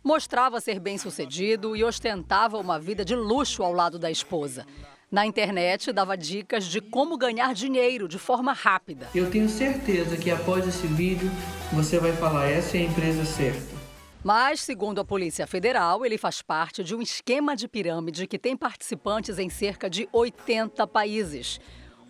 Mostrava 0.05 0.61
ser 0.61 0.79
bem-sucedido 0.79 1.75
e 1.75 1.83
ostentava 1.83 2.59
uma 2.59 2.79
vida 2.79 3.03
de 3.03 3.17
luxo 3.17 3.63
ao 3.63 3.73
lado 3.73 3.99
da 3.99 4.11
esposa. 4.11 4.67
Na 5.11 5.25
internet, 5.25 5.93
dava 5.93 6.15
dicas 6.15 6.67
de 6.67 6.83
como 6.83 7.17
ganhar 7.17 7.55
dinheiro 7.55 8.07
de 8.07 8.19
forma 8.19 8.53
rápida. 8.53 9.09
Eu 9.15 9.31
tenho 9.31 9.49
certeza 9.49 10.17
que 10.19 10.31
após 10.31 10.69
esse 10.69 10.87
vídeo, 10.87 11.31
você 11.73 11.99
vai 11.99 12.13
falar: 12.13 12.51
essa 12.51 12.77
é 12.77 12.81
a 12.81 12.85
empresa 12.85 13.25
certa. 13.25 13.80
Mas, 14.23 14.61
segundo 14.61 15.01
a 15.01 15.05
Polícia 15.05 15.47
Federal, 15.47 16.05
ele 16.05 16.19
faz 16.19 16.43
parte 16.43 16.85
de 16.85 16.95
um 16.95 17.01
esquema 17.01 17.57
de 17.57 17.67
pirâmide 17.67 18.27
que 18.27 18.39
tem 18.39 18.55
participantes 18.55 19.39
em 19.39 19.49
cerca 19.49 19.89
de 19.89 20.07
80 20.13 20.87
países. 20.87 21.59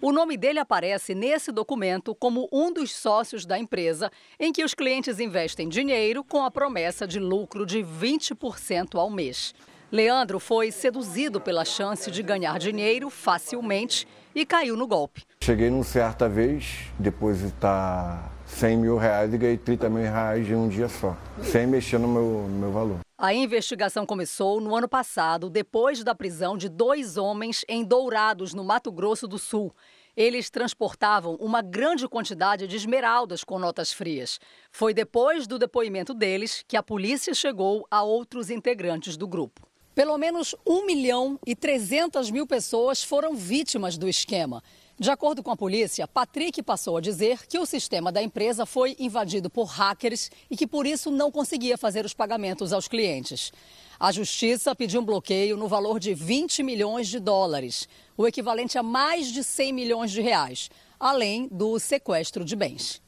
O 0.03 0.11
nome 0.11 0.37
dele 0.37 0.59
aparece 0.59 1.14
nesse 1.14 1.53
documento 1.53 2.12
como 2.14 2.49
um 2.51 2.73
dos 2.73 2.90
sócios 2.90 3.46
da 3.46 3.57
empresa, 3.57 4.11
em 4.40 4.53
que 4.53 4.64
os 4.64 4.75
clientes 4.75 5.20
investem 5.20 5.68
dinheiro 5.68 6.25
com 6.25 6.42
a 6.42 6.51
promessa 6.51 7.07
de 7.07 7.20
lucro 7.20 7.64
de 7.64 7.79
20% 7.79 8.99
ao 8.99 9.09
mês. 9.09 9.55
Leandro 9.92 10.40
foi 10.40 10.73
seduzido 10.73 11.40
pela 11.40 11.64
chance 11.64 12.11
de 12.11 12.23
ganhar 12.23 12.59
dinheiro 12.59 13.09
facilmente 13.09 14.07
e 14.35 14.44
caiu 14.44 14.77
no 14.77 14.87
golpe. 14.87 15.23
Cheguei 15.44 15.70
numa 15.70 15.85
certa 15.85 16.29
vez, 16.29 16.87
depois 16.99 17.38
de 17.38 17.46
estar 17.46 18.33
100 18.57 18.77
mil 18.77 18.97
reais 18.97 19.33
e 19.33 19.39
ganhei 19.39 19.57
30 19.57 19.89
mil 19.89 20.03
reais 20.03 20.49
em 20.49 20.55
um 20.55 20.69
dia 20.69 20.89
só, 20.89 21.17
sem 21.43 21.67
mexer 21.67 21.99
no 21.99 22.09
meu, 22.09 22.23
no 22.49 22.59
meu 22.59 22.73
valor. 22.73 22.99
A 23.17 23.35
investigação 23.35 24.07
começou 24.07 24.61
no 24.61 24.75
ano 24.75 24.89
passado, 24.89 25.51
depois 25.51 26.03
da 26.03 26.15
prisão 26.15 26.57
de 26.57 26.69
dois 26.69 27.17
homens 27.17 27.65
em 27.69 27.85
Dourados, 27.85 28.55
no 28.55 28.65
Mato 28.65 28.91
Grosso 28.91 29.29
do 29.29 29.39
Sul. 29.39 29.75
Eles 30.17 30.51
transportavam 30.51 31.37
uma 31.37 31.63
grande 31.63 32.09
quantidade 32.09 32.67
de 32.67 32.77
esmeraldas 32.77 33.45
com 33.45 33.59
notas 33.59 33.93
frias. 33.93 34.41
Foi 34.73 34.93
depois 34.93 35.47
do 35.47 35.59
depoimento 35.59 36.13
deles 36.13 36.65
que 36.67 36.77
a 36.77 36.83
polícia 36.83 37.33
chegou 37.35 37.87
a 37.91 38.03
outros 38.03 38.51
integrantes 38.51 39.17
do 39.17 39.29
grupo. 39.29 39.69
Pelo 39.95 40.17
menos 40.17 40.55
1 40.67 40.87
milhão 40.87 41.39
e 41.47 41.55
300 41.55 42.31
mil 42.31 42.47
pessoas 42.47 43.03
foram 43.05 43.35
vítimas 43.35 43.99
do 43.99 44.09
esquema. 44.09 44.63
De 45.01 45.11
acordo 45.11 45.43
com 45.43 45.51
a 45.51 45.57
polícia, 45.57 46.07
Patrick 46.07 46.63
passou 46.63 46.99
a 46.99 47.01
dizer 47.01 47.47
que 47.47 47.59
o 47.59 47.65
sistema 47.65 48.13
da 48.13 48.23
empresa 48.23 48.67
foi 48.67 48.95
invadido 48.99 49.49
por 49.49 49.65
hackers 49.65 50.31
e 50.51 50.55
que 50.55 50.67
por 50.67 50.87
isso 50.87 51.11
não 51.11 51.33
conseguia 51.33 51.79
fazer 51.79 52.05
os 52.05 52.13
pagamentos 52.13 52.71
aos 52.71 52.87
clientes. 52.87 53.51
A 53.99 54.13
justiça 54.13 54.77
pediu 54.77 55.01
um 55.01 55.05
bloqueio 55.05 55.57
no 55.57 55.69
valor 55.69 55.99
de 55.99 56.13
20 56.13 56.63
milhões 56.63 57.09
de 57.09 57.19
dólares, 57.19 57.89
o 58.15 58.27
equivalente 58.27 58.77
a 58.77 58.83
mais 58.83 59.33
de 59.33 59.43
100 59.43 59.73
milhões 59.73 60.11
de 60.11 60.21
reais, 60.21 60.71
além 60.99 61.49
do 61.51 61.79
sequestro 61.79 62.45
de 62.45 62.55
bens. 62.55 63.01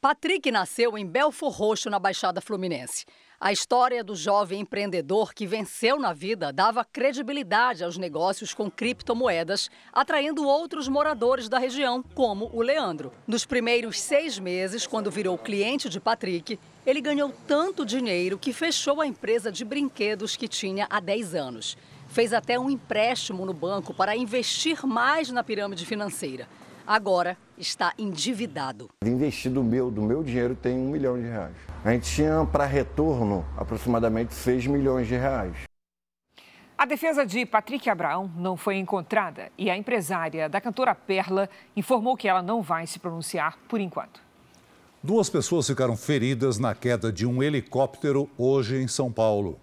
Patrick 0.00 0.50
nasceu 0.50 0.98
em 0.98 1.06
Belfor 1.06 1.52
Roxo, 1.52 1.88
na 1.88 2.00
Baixada 2.00 2.40
Fluminense. 2.40 3.06
A 3.38 3.52
história 3.52 4.02
do 4.02 4.16
jovem 4.16 4.60
empreendedor 4.60 5.34
que 5.34 5.46
venceu 5.46 5.98
na 5.98 6.14
vida 6.14 6.50
dava 6.50 6.82
credibilidade 6.82 7.84
aos 7.84 7.98
negócios 7.98 8.54
com 8.54 8.70
criptomoedas, 8.70 9.68
atraindo 9.92 10.48
outros 10.48 10.88
moradores 10.88 11.46
da 11.46 11.58
região, 11.58 12.02
como 12.14 12.50
o 12.50 12.62
Leandro. 12.62 13.12
Nos 13.26 13.44
primeiros 13.44 14.00
seis 14.00 14.38
meses, 14.38 14.86
quando 14.86 15.10
virou 15.10 15.36
cliente 15.36 15.90
de 15.90 16.00
Patrick, 16.00 16.58
ele 16.86 17.02
ganhou 17.02 17.30
tanto 17.46 17.84
dinheiro 17.84 18.38
que 18.38 18.54
fechou 18.54 19.02
a 19.02 19.06
empresa 19.06 19.52
de 19.52 19.66
brinquedos 19.66 20.34
que 20.34 20.48
tinha 20.48 20.86
há 20.88 20.98
10 20.98 21.34
anos. 21.34 21.76
Fez 22.08 22.32
até 22.32 22.58
um 22.58 22.70
empréstimo 22.70 23.44
no 23.44 23.52
banco 23.52 23.92
para 23.92 24.16
investir 24.16 24.86
mais 24.86 25.30
na 25.30 25.44
pirâmide 25.44 25.84
financeira. 25.84 26.48
Agora 26.86 27.36
está 27.58 27.92
endividado. 27.98 28.88
Investido 29.04 29.64
meu, 29.64 29.90
do 29.90 30.02
meu 30.02 30.22
dinheiro 30.22 30.54
tem 30.54 30.78
um 30.78 30.88
milhão 30.88 31.18
de 31.18 31.24
reais. 31.24 31.56
A 31.84 31.90
gente 31.90 32.08
tinha 32.08 32.46
para 32.46 32.64
retorno 32.64 33.44
aproximadamente 33.56 34.32
6 34.32 34.68
milhões 34.68 35.08
de 35.08 35.16
reais. 35.16 35.56
A 36.78 36.84
defesa 36.84 37.26
de 37.26 37.44
Patrick 37.44 37.90
Abraão 37.90 38.30
não 38.36 38.56
foi 38.56 38.76
encontrada 38.76 39.50
e 39.58 39.68
a 39.68 39.76
empresária 39.76 40.48
da 40.48 40.60
cantora 40.60 40.94
Perla 40.94 41.50
informou 41.74 42.16
que 42.16 42.28
ela 42.28 42.42
não 42.42 42.62
vai 42.62 42.86
se 42.86 43.00
pronunciar 43.00 43.58
por 43.66 43.80
enquanto. 43.80 44.20
Duas 45.02 45.28
pessoas 45.28 45.66
ficaram 45.66 45.96
feridas 45.96 46.58
na 46.58 46.72
queda 46.72 47.12
de 47.12 47.26
um 47.26 47.42
helicóptero 47.42 48.30
hoje 48.38 48.76
em 48.76 48.86
São 48.86 49.10
Paulo. 49.10 49.58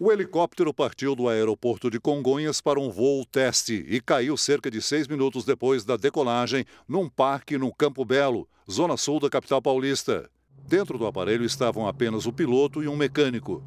O 0.00 0.10
helicóptero 0.10 0.72
partiu 0.74 1.14
do 1.14 1.28
aeroporto 1.28 1.90
de 1.90 2.00
Congonhas 2.00 2.60
para 2.60 2.80
um 2.80 2.90
voo 2.90 3.24
teste 3.24 3.84
e 3.88 4.00
caiu 4.00 4.36
cerca 4.36 4.70
de 4.70 4.80
seis 4.82 5.06
minutos 5.06 5.44
depois 5.44 5.84
da 5.84 5.96
decolagem 5.96 6.64
num 6.88 7.08
parque 7.08 7.56
no 7.56 7.72
Campo 7.72 8.04
Belo, 8.04 8.48
zona 8.70 8.96
sul 8.96 9.20
da 9.20 9.30
capital 9.30 9.62
paulista. 9.62 10.28
Dentro 10.66 10.98
do 10.98 11.06
aparelho 11.06 11.44
estavam 11.44 11.86
apenas 11.86 12.26
o 12.26 12.32
piloto 12.32 12.82
e 12.82 12.88
um 12.88 12.96
mecânico. 12.96 13.62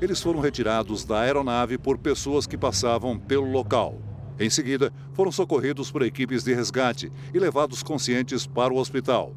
Eles 0.00 0.20
foram 0.20 0.38
retirados 0.38 1.04
da 1.04 1.20
aeronave 1.20 1.76
por 1.76 1.98
pessoas 1.98 2.46
que 2.46 2.56
passavam 2.56 3.18
pelo 3.18 3.50
local. 3.50 4.00
Em 4.38 4.48
seguida, 4.48 4.92
foram 5.12 5.32
socorridos 5.32 5.90
por 5.90 6.02
equipes 6.02 6.44
de 6.44 6.54
resgate 6.54 7.10
e 7.34 7.38
levados 7.38 7.82
conscientes 7.82 8.46
para 8.46 8.72
o 8.72 8.76
hospital. 8.76 9.34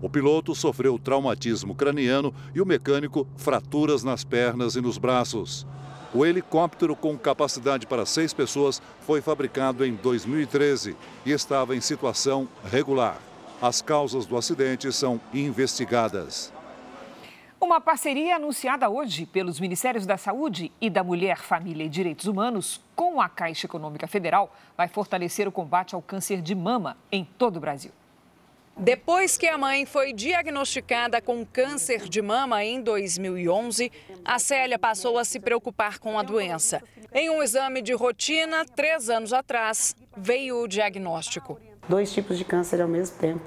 O 0.00 0.08
piloto 0.08 0.54
sofreu 0.54 0.98
traumatismo 0.98 1.74
craniano 1.74 2.32
e 2.54 2.60
o 2.60 2.66
mecânico 2.66 3.26
fraturas 3.36 4.04
nas 4.04 4.22
pernas 4.22 4.76
e 4.76 4.80
nos 4.80 4.96
braços. 4.96 5.66
O 6.14 6.24
helicóptero, 6.24 6.96
com 6.96 7.18
capacidade 7.18 7.86
para 7.86 8.06
seis 8.06 8.32
pessoas, 8.32 8.80
foi 9.00 9.20
fabricado 9.20 9.84
em 9.84 9.94
2013 9.94 10.96
e 11.26 11.32
estava 11.32 11.76
em 11.76 11.80
situação 11.80 12.48
regular. 12.64 13.18
As 13.60 13.82
causas 13.82 14.24
do 14.24 14.36
acidente 14.36 14.90
são 14.92 15.20
investigadas. 15.34 16.52
Uma 17.60 17.80
parceria 17.80 18.36
anunciada 18.36 18.88
hoje 18.88 19.26
pelos 19.26 19.58
Ministérios 19.58 20.06
da 20.06 20.16
Saúde 20.16 20.70
e 20.80 20.88
da 20.88 21.02
Mulher, 21.02 21.38
Família 21.38 21.84
e 21.84 21.88
Direitos 21.88 22.26
Humanos 22.26 22.80
com 22.94 23.20
a 23.20 23.28
Caixa 23.28 23.66
Econômica 23.66 24.06
Federal 24.06 24.54
vai 24.76 24.86
fortalecer 24.86 25.48
o 25.48 25.52
combate 25.52 25.92
ao 25.92 26.00
câncer 26.00 26.40
de 26.40 26.54
mama 26.54 26.96
em 27.10 27.24
todo 27.24 27.56
o 27.56 27.60
Brasil. 27.60 27.90
Depois 28.78 29.36
que 29.36 29.48
a 29.48 29.58
mãe 29.58 29.84
foi 29.84 30.12
diagnosticada 30.12 31.20
com 31.20 31.44
câncer 31.44 32.08
de 32.08 32.22
mama 32.22 32.64
em 32.64 32.80
2011, 32.80 33.90
a 34.24 34.38
Célia 34.38 34.78
passou 34.78 35.18
a 35.18 35.24
se 35.24 35.40
preocupar 35.40 35.98
com 35.98 36.16
a 36.16 36.22
doença. 36.22 36.80
Em 37.12 37.28
um 37.28 37.42
exame 37.42 37.82
de 37.82 37.92
rotina, 37.92 38.64
três 38.64 39.10
anos 39.10 39.32
atrás, 39.32 39.96
veio 40.16 40.62
o 40.62 40.68
diagnóstico. 40.68 41.60
Dois 41.88 42.12
tipos 42.12 42.38
de 42.38 42.44
câncer 42.44 42.80
ao 42.80 42.86
mesmo 42.86 43.18
tempo, 43.18 43.42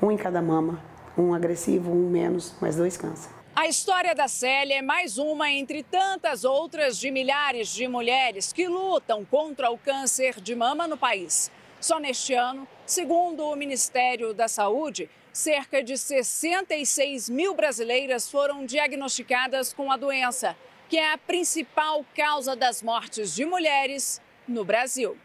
um 0.00 0.10
em 0.10 0.16
cada 0.16 0.40
mama, 0.40 0.82
um 1.18 1.34
agressivo, 1.34 1.92
um 1.92 2.08
menos, 2.08 2.54
mas 2.58 2.74
dois 2.74 2.96
cânceres. 2.96 3.28
A 3.54 3.68
história 3.68 4.14
da 4.14 4.26
Célia 4.26 4.78
é 4.78 4.82
mais 4.82 5.18
uma 5.18 5.50
entre 5.50 5.82
tantas 5.82 6.44
outras 6.44 6.98
de 6.98 7.10
milhares 7.10 7.68
de 7.68 7.86
mulheres 7.86 8.50
que 8.50 8.66
lutam 8.66 9.22
contra 9.26 9.70
o 9.70 9.76
câncer 9.76 10.40
de 10.40 10.54
mama 10.54 10.88
no 10.88 10.96
país. 10.96 11.50
Só 11.82 11.98
neste 11.98 12.32
ano, 12.32 12.66
segundo 12.86 13.44
o 13.44 13.56
Ministério 13.56 14.32
da 14.32 14.46
Saúde, 14.46 15.10
cerca 15.32 15.82
de 15.82 15.98
66 15.98 17.28
mil 17.28 17.56
brasileiras 17.56 18.30
foram 18.30 18.64
diagnosticadas 18.64 19.72
com 19.72 19.90
a 19.90 19.96
doença, 19.96 20.56
que 20.88 20.96
é 20.96 21.12
a 21.12 21.18
principal 21.18 22.06
causa 22.14 22.54
das 22.54 22.84
mortes 22.84 23.34
de 23.34 23.44
mulheres 23.44 24.22
no 24.46 24.64
Brasil. 24.64 25.18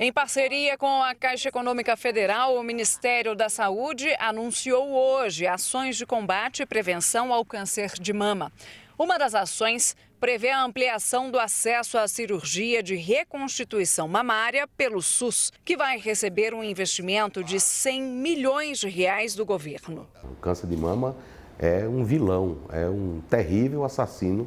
Em 0.00 0.12
parceria 0.12 0.76
com 0.76 1.00
a 1.00 1.14
Caixa 1.14 1.48
Econômica 1.48 1.96
Federal, 1.96 2.56
o 2.56 2.62
Ministério 2.64 3.36
da 3.36 3.48
Saúde 3.48 4.12
anunciou 4.18 4.90
hoje 4.90 5.46
ações 5.46 5.96
de 5.96 6.04
combate 6.04 6.64
e 6.64 6.66
prevenção 6.66 7.32
ao 7.32 7.44
câncer 7.44 7.92
de 8.00 8.12
mama. 8.12 8.52
Uma 8.98 9.16
das 9.16 9.34
ações 9.34 9.96
prevê 10.20 10.50
a 10.50 10.62
ampliação 10.62 11.30
do 11.30 11.38
acesso 11.38 11.96
à 11.96 12.06
cirurgia 12.06 12.82
de 12.82 12.94
reconstituição 12.94 14.06
mamária 14.06 14.68
pelo 14.68 15.00
SUS, 15.00 15.50
que 15.64 15.76
vai 15.76 15.98
receber 15.98 16.52
um 16.52 16.62
investimento 16.62 17.42
de 17.42 17.58
100 17.58 18.02
milhões 18.02 18.78
de 18.78 18.88
reais 18.88 19.34
do 19.34 19.46
governo. 19.46 20.06
O 20.22 20.34
câncer 20.36 20.66
de 20.66 20.76
mama 20.76 21.16
é 21.58 21.88
um 21.88 22.04
vilão, 22.04 22.58
é 22.70 22.86
um 22.86 23.22
terrível 23.30 23.82
assassino 23.82 24.46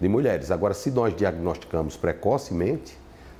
de 0.00 0.08
mulheres. 0.08 0.52
Agora, 0.52 0.74
se 0.74 0.92
nós 0.92 1.14
diagnosticamos 1.14 1.96
precocemente, 1.96 2.96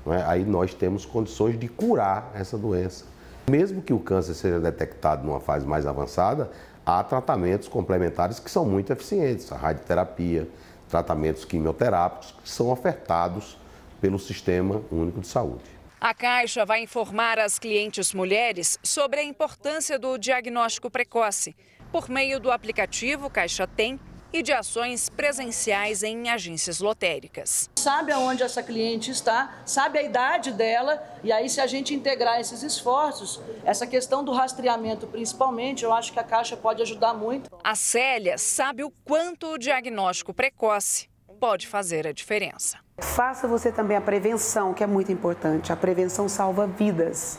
é, 0.09 0.23
aí 0.27 0.45
nós 0.45 0.75
temos 0.75 1.07
condições 1.07 1.59
de 1.59 1.69
curar 1.69 2.33
essa 2.35 2.59
doença. 2.59 3.05
Mesmo 3.49 3.81
que 3.81 3.93
o 3.93 4.01
câncer 4.01 4.35
seja 4.35 4.59
detectado 4.59 5.25
numa 5.25 5.41
fase 5.41 5.65
mais 5.67 5.87
avançada, 5.87 6.51
há 6.85 7.03
tratamentos 7.05 7.69
complementares 7.69 8.41
que 8.41 8.51
são 8.51 8.65
muito 8.65 8.93
eficientes, 8.93 9.51
a 9.53 9.57
radioterapia, 9.57 10.49
tratamentos 10.91 11.45
quimioterápicos 11.45 12.35
que 12.43 12.51
são 12.51 12.71
ofertados 12.71 13.57
pelo 14.01 14.19
Sistema 14.19 14.83
Único 14.91 15.21
de 15.21 15.27
Saúde. 15.27 15.65
A 16.01 16.15
Caixa 16.15 16.65
vai 16.65 16.83
informar 16.83 17.39
as 17.39 17.59
clientes 17.59 18.15
mulheres 18.15 18.79
sobre 18.83 19.21
a 19.21 19.25
importância 19.25 19.99
do 19.99 20.17
diagnóstico 20.17 20.91
precoce. 20.91 21.55
Por 21.93 22.09
meio 22.09 22.41
do 22.41 22.51
aplicativo 22.51 23.29
Caixa 23.29 23.67
Tem, 23.67 24.01
e 24.33 24.43
de 24.43 24.53
ações 24.53 25.09
presenciais 25.09 26.03
em 26.03 26.29
agências 26.29 26.81
lotéricas. 26.81 27.69
Sabe 27.77 28.13
aonde 28.13 28.43
essa 28.43 28.63
cliente 28.63 29.11
está, 29.11 29.63
sabe 29.65 29.99
a 29.99 30.03
idade 30.03 30.53
dela, 30.53 31.03
e 31.23 31.33
aí, 31.33 31.49
se 31.49 31.61
a 31.61 31.67
gente 31.67 31.95
integrar 31.95 32.41
esses 32.41 32.63
esforços, 32.63 33.41
essa 33.65 33.87
questão 33.87 34.25
do 34.25 34.33
rastreamento 34.33 35.07
principalmente, 35.07 35.85
eu 35.85 35.93
acho 35.93 36.13
que 36.13 36.19
a 36.19 36.25
Caixa 36.25 36.57
pode 36.57 36.83
ajudar 36.83 37.15
muito. 37.15 37.51
A 37.63 37.75
Célia 37.75 38.39
sabe 38.39 38.83
o 38.85 38.91
quanto 39.05 39.55
o 39.55 39.59
diagnóstico 39.59 40.33
precoce 40.33 41.09
pode 41.41 41.67
fazer 41.67 42.07
a 42.07 42.13
diferença. 42.13 42.79
Faça 42.99 43.49
você 43.49 43.73
também 43.73 43.97
a 43.97 44.01
prevenção, 44.01 44.75
que 44.75 44.85
é 44.85 44.87
muito 44.87 45.11
importante. 45.11 45.73
A 45.73 45.77
prevenção 45.77 46.29
salva 46.29 46.67
vidas. 46.67 47.39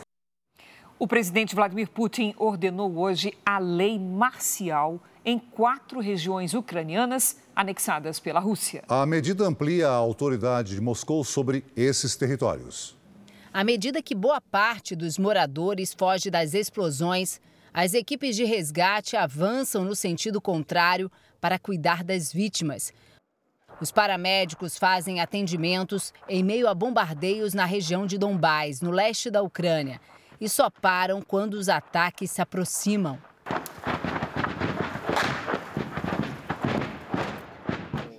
O 0.97 1.07
presidente 1.07 1.55
Vladimir 1.55 1.89
Putin 1.89 2.33
ordenou 2.37 2.97
hoje 2.97 3.33
a 3.45 3.59
lei 3.59 3.97
marcial 3.97 4.99
em 5.23 5.37
quatro 5.37 5.99
regiões 5.99 6.53
ucranianas 6.53 7.37
anexadas 7.55 8.19
pela 8.19 8.39
Rússia. 8.39 8.83
A 8.87 9.05
medida 9.05 9.45
amplia 9.45 9.87
a 9.87 9.93
autoridade 9.93 10.75
de 10.75 10.81
Moscou 10.81 11.23
sobre 11.23 11.63
esses 11.75 12.15
territórios. 12.15 12.97
À 13.53 13.63
medida 13.63 14.01
que 14.01 14.15
boa 14.15 14.39
parte 14.39 14.95
dos 14.95 15.17
moradores 15.17 15.93
foge 15.93 16.31
das 16.31 16.53
explosões, 16.53 17.39
as 17.73 17.93
equipes 17.93 18.35
de 18.35 18.43
resgate 18.43 19.15
avançam 19.15 19.83
no 19.83 19.95
sentido 19.95 20.41
contrário 20.41 21.11
para 21.39 21.59
cuidar 21.59 22.03
das 22.03 22.31
vítimas. 22.31 22.93
Os 23.79 23.91
paramédicos 23.91 24.77
fazem 24.77 25.19
atendimentos 25.19 26.13
em 26.29 26.43
meio 26.43 26.67
a 26.67 26.73
bombardeios 26.73 27.53
na 27.53 27.65
região 27.65 28.05
de 28.05 28.17
Donbás, 28.17 28.79
no 28.79 28.91
leste 28.91 29.29
da 29.29 29.41
Ucrânia, 29.41 29.99
e 30.39 30.47
só 30.47 30.69
param 30.69 31.21
quando 31.21 31.55
os 31.55 31.67
ataques 31.67 32.31
se 32.31 32.41
aproximam. 32.41 33.17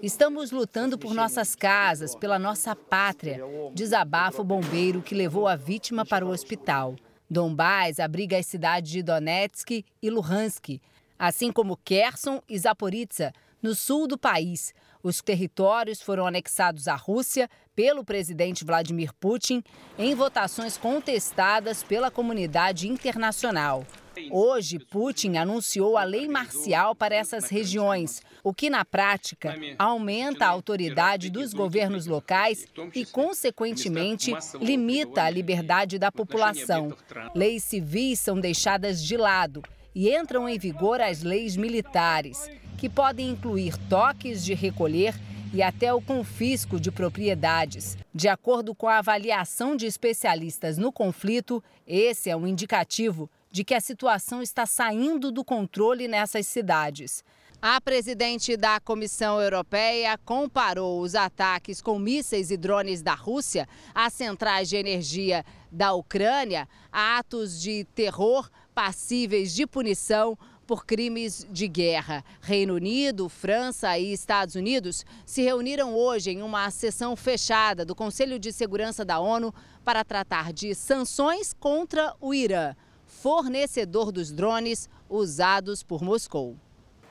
Estamos 0.02 0.50
lutando 0.50 0.98
por 0.98 1.14
nossas 1.14 1.54
casas, 1.54 2.16
pela 2.16 2.36
nossa 2.36 2.74
pátria, 2.74 3.40
desabafa 3.72 4.42
o 4.42 4.44
bombeiro 4.44 5.00
que 5.00 5.14
levou 5.14 5.46
a 5.46 5.54
vítima 5.54 6.04
para 6.04 6.26
o 6.26 6.30
hospital. 6.30 6.96
Donbás 7.30 8.00
abriga 8.00 8.36
as 8.36 8.46
cidades 8.46 8.90
de 8.90 9.00
Donetsk 9.00 9.84
e 10.02 10.10
Luhansk, 10.10 10.80
assim 11.16 11.52
como 11.52 11.76
Kherson 11.76 12.42
e 12.48 12.58
Zaporizhzhia, 12.58 13.32
no 13.62 13.76
sul 13.76 14.08
do 14.08 14.18
país. 14.18 14.74
Os 15.04 15.22
territórios 15.22 16.02
foram 16.02 16.26
anexados 16.26 16.88
à 16.88 16.96
Rússia 16.96 17.48
pelo 17.72 18.04
presidente 18.04 18.64
Vladimir 18.64 19.14
Putin 19.14 19.62
em 19.96 20.16
votações 20.16 20.76
contestadas 20.76 21.84
pela 21.84 22.10
comunidade 22.10 22.88
internacional. 22.88 23.86
Hoje, 24.30 24.78
Putin 24.78 25.36
anunciou 25.36 25.96
a 25.96 26.04
lei 26.04 26.28
marcial 26.28 26.94
para 26.94 27.14
essas 27.14 27.48
regiões, 27.48 28.20
o 28.42 28.52
que, 28.52 28.68
na 28.68 28.84
prática, 28.84 29.54
aumenta 29.78 30.46
a 30.46 30.48
autoridade 30.48 31.30
dos 31.30 31.54
governos 31.54 32.06
locais 32.06 32.66
e, 32.94 33.04
consequentemente, 33.04 34.34
limita 34.60 35.22
a 35.22 35.30
liberdade 35.30 35.98
da 35.98 36.10
população. 36.10 36.96
Leis 37.34 37.62
civis 37.62 38.18
são 38.18 38.40
deixadas 38.40 39.02
de 39.02 39.16
lado 39.16 39.62
e 39.94 40.14
entram 40.14 40.48
em 40.48 40.58
vigor 40.58 41.00
as 41.00 41.22
leis 41.22 41.56
militares, 41.56 42.50
que 42.78 42.88
podem 42.88 43.30
incluir 43.30 43.76
toques 43.88 44.44
de 44.44 44.54
recolher 44.54 45.14
e 45.52 45.62
até 45.62 45.92
o 45.92 46.00
confisco 46.00 46.80
de 46.80 46.90
propriedades. 46.90 47.96
De 48.12 48.26
acordo 48.26 48.74
com 48.74 48.88
a 48.88 48.98
avaliação 48.98 49.76
de 49.76 49.86
especialistas 49.86 50.78
no 50.78 50.90
conflito, 50.90 51.62
esse 51.86 52.30
é 52.30 52.36
um 52.36 52.46
indicativo 52.46 53.30
de 53.50 53.62
que 53.62 53.74
a 53.74 53.80
situação 53.80 54.40
está 54.40 54.64
saindo 54.64 55.30
do 55.30 55.44
controle 55.44 56.08
nessas 56.08 56.46
cidades. 56.46 57.22
A 57.64 57.80
presidente 57.80 58.56
da 58.56 58.80
Comissão 58.80 59.40
Europeia 59.40 60.18
comparou 60.24 61.00
os 61.00 61.14
ataques 61.14 61.80
com 61.80 61.96
mísseis 61.96 62.50
e 62.50 62.56
drones 62.56 63.02
da 63.02 63.14
Rússia 63.14 63.68
às 63.94 64.12
centrais 64.14 64.68
de 64.68 64.74
energia 64.74 65.44
da 65.70 65.92
Ucrânia 65.92 66.68
atos 66.90 67.60
de 67.60 67.84
terror 67.94 68.50
passíveis 68.74 69.54
de 69.54 69.64
punição 69.64 70.36
por 70.66 70.84
crimes 70.84 71.46
de 71.52 71.68
guerra. 71.68 72.24
Reino 72.40 72.74
Unido, 72.74 73.28
França 73.28 73.96
e 73.96 74.12
Estados 74.12 74.56
Unidos 74.56 75.06
se 75.24 75.40
reuniram 75.40 75.94
hoje 75.94 76.32
em 76.32 76.42
uma 76.42 76.68
sessão 76.68 77.14
fechada 77.14 77.84
do 77.84 77.94
Conselho 77.94 78.40
de 78.40 78.52
Segurança 78.52 79.04
da 79.04 79.20
ONU 79.20 79.54
para 79.84 80.04
tratar 80.04 80.52
de 80.52 80.74
sanções 80.74 81.52
contra 81.52 82.12
o 82.20 82.34
Irã 82.34 82.74
fornecedor 83.06 84.10
dos 84.10 84.32
drones 84.32 84.88
usados 85.08 85.84
por 85.84 86.02
Moscou. 86.02 86.56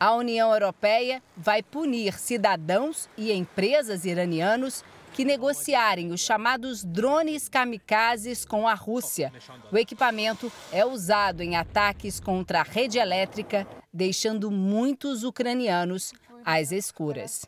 A 0.02 0.16
União 0.16 0.52
Europeia 0.52 1.22
vai 1.38 1.62
punir 1.62 2.18
cidadãos 2.18 3.08
e 3.16 3.32
empresas 3.32 4.04
iranianos 4.04 4.84
que 5.14 5.24
negociarem 5.24 6.12
os 6.12 6.22
chamados 6.22 6.84
drones 6.84 7.48
kamikazes 7.48 8.44
com 8.44 8.68
a 8.68 8.74
Rússia. 8.74 9.32
O 9.72 9.78
equipamento 9.78 10.52
é 10.72 10.84
usado 10.84 11.44
em 11.44 11.56
ataques 11.56 12.20
contra 12.20 12.62
a 12.62 12.64
rede 12.64 12.98
elétrica, 12.98 13.68
deixando 13.94 14.50
muitos 14.50 15.24
ucranianos 15.24 16.14
às 16.44 16.72
escuras. 16.72 17.46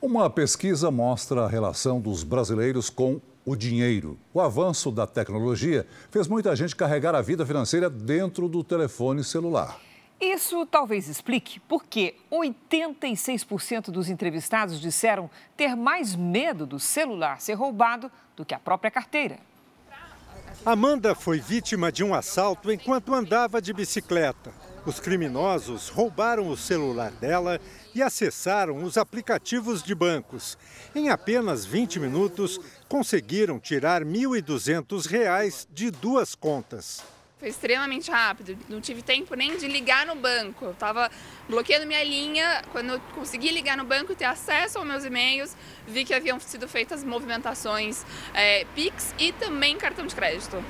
Uma 0.00 0.30
pesquisa 0.30 0.88
mostra 0.88 1.46
a 1.46 1.48
relação 1.48 2.00
dos 2.00 2.22
brasileiros 2.22 2.88
com 2.88 3.20
o 3.44 3.56
dinheiro. 3.56 4.16
O 4.32 4.40
avanço 4.40 4.92
da 4.92 5.04
tecnologia 5.04 5.84
fez 6.12 6.28
muita 6.28 6.54
gente 6.54 6.76
carregar 6.76 7.16
a 7.16 7.20
vida 7.20 7.44
financeira 7.44 7.90
dentro 7.90 8.48
do 8.48 8.62
telefone 8.62 9.24
celular. 9.24 9.80
Isso 10.24 10.64
talvez 10.64 11.06
explique 11.06 11.60
por 11.60 11.84
que 11.84 12.14
86% 12.32 13.90
dos 13.90 14.08
entrevistados 14.08 14.80
disseram 14.80 15.30
ter 15.54 15.76
mais 15.76 16.16
medo 16.16 16.64
do 16.64 16.80
celular 16.80 17.42
ser 17.42 17.52
roubado 17.52 18.10
do 18.34 18.42
que 18.42 18.54
a 18.54 18.58
própria 18.58 18.90
carteira. 18.90 19.38
Amanda 20.64 21.14
foi 21.14 21.40
vítima 21.40 21.92
de 21.92 22.02
um 22.02 22.14
assalto 22.14 22.72
enquanto 22.72 23.12
andava 23.12 23.60
de 23.60 23.74
bicicleta. 23.74 24.50
Os 24.86 24.98
criminosos 24.98 25.90
roubaram 25.90 26.48
o 26.48 26.56
celular 26.56 27.10
dela 27.10 27.60
e 27.94 28.02
acessaram 28.02 28.82
os 28.82 28.96
aplicativos 28.96 29.82
de 29.82 29.94
bancos. 29.94 30.56
Em 30.94 31.10
apenas 31.10 31.66
20 31.66 32.00
minutos, 32.00 32.58
conseguiram 32.88 33.60
tirar 33.60 34.02
R$ 34.02 34.08
1.200 34.08 35.66
de 35.70 35.90
duas 35.90 36.34
contas. 36.34 37.13
Foi 37.44 37.50
extremamente 37.50 38.10
rápido, 38.10 38.56
não 38.70 38.80
tive 38.80 39.02
tempo 39.02 39.34
nem 39.34 39.58
de 39.58 39.68
ligar 39.68 40.06
no 40.06 40.14
banco. 40.14 40.64
Eu 40.64 40.72
tava 40.72 41.10
bloqueando 41.46 41.86
minha 41.86 42.02
linha, 42.02 42.62
quando 42.72 42.94
eu 42.94 43.00
consegui 43.14 43.50
ligar 43.50 43.76
no 43.76 43.84
banco 43.84 44.12
e 44.12 44.16
ter 44.16 44.24
acesso 44.24 44.78
aos 44.78 44.86
meus 44.86 45.04
e-mails, 45.04 45.54
vi 45.86 46.06
que 46.06 46.14
haviam 46.14 46.40
sido 46.40 46.66
feitas 46.66 47.04
movimentações 47.04 48.02
é, 48.32 48.64
Pix 48.74 49.14
e 49.18 49.30
também 49.32 49.76
cartão 49.76 50.06
de 50.06 50.14
crédito. 50.14 50.64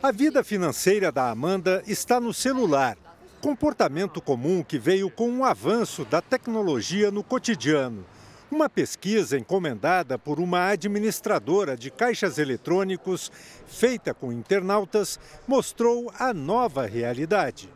A 0.00 0.12
vida 0.12 0.44
financeira 0.44 1.10
da 1.10 1.28
Amanda 1.30 1.82
está 1.84 2.20
no 2.20 2.32
celular 2.32 2.96
comportamento 3.44 4.22
comum 4.22 4.62
que 4.62 4.78
veio 4.78 5.10
com 5.10 5.38
o 5.38 5.44
avanço 5.44 6.04
da 6.06 6.22
tecnologia 6.22 7.10
no 7.10 7.22
cotidiano. 7.22 8.06
Uma 8.54 8.68
pesquisa 8.68 9.36
encomendada 9.36 10.16
por 10.16 10.38
uma 10.38 10.68
administradora 10.68 11.76
de 11.76 11.90
caixas 11.90 12.38
eletrônicos, 12.38 13.32
feita 13.66 14.14
com 14.14 14.32
internautas, 14.32 15.18
mostrou 15.44 16.08
a 16.20 16.32
nova 16.32 16.86
realidade. 16.86 17.68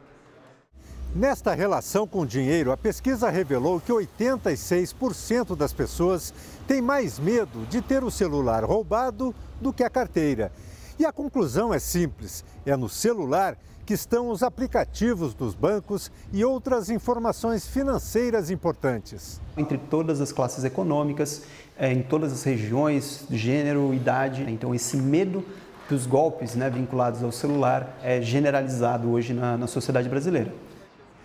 Nesta 1.12 1.52
relação 1.52 2.06
com 2.06 2.20
o 2.20 2.26
dinheiro, 2.26 2.70
a 2.70 2.76
pesquisa 2.76 3.28
revelou 3.28 3.80
que 3.80 3.90
86% 3.90 5.56
das 5.56 5.72
pessoas 5.72 6.32
têm 6.68 6.80
mais 6.80 7.18
medo 7.18 7.66
de 7.66 7.82
ter 7.82 8.04
o 8.04 8.10
celular 8.10 8.64
roubado 8.64 9.34
do 9.60 9.72
que 9.72 9.82
a 9.82 9.90
carteira. 9.90 10.52
E 10.96 11.04
a 11.04 11.10
conclusão 11.10 11.74
é 11.74 11.80
simples: 11.80 12.44
é 12.64 12.76
no 12.76 12.88
celular 12.88 13.58
que 13.88 13.94
estão 13.94 14.28
os 14.28 14.42
aplicativos 14.42 15.32
dos 15.32 15.54
bancos 15.54 16.12
e 16.30 16.44
outras 16.44 16.90
informações 16.90 17.66
financeiras 17.66 18.50
importantes. 18.50 19.40
Entre 19.56 19.78
todas 19.78 20.20
as 20.20 20.30
classes 20.30 20.62
econômicas, 20.62 21.44
é, 21.74 21.90
em 21.90 22.02
todas 22.02 22.30
as 22.30 22.42
regiões, 22.42 23.24
gênero, 23.30 23.94
idade. 23.94 24.44
Então, 24.46 24.74
esse 24.74 24.98
medo 24.98 25.42
dos 25.88 26.06
golpes 26.06 26.54
né, 26.54 26.68
vinculados 26.68 27.22
ao 27.22 27.32
celular 27.32 27.98
é 28.02 28.20
generalizado 28.20 29.10
hoje 29.10 29.32
na, 29.32 29.56
na 29.56 29.66
sociedade 29.66 30.06
brasileira. 30.06 30.52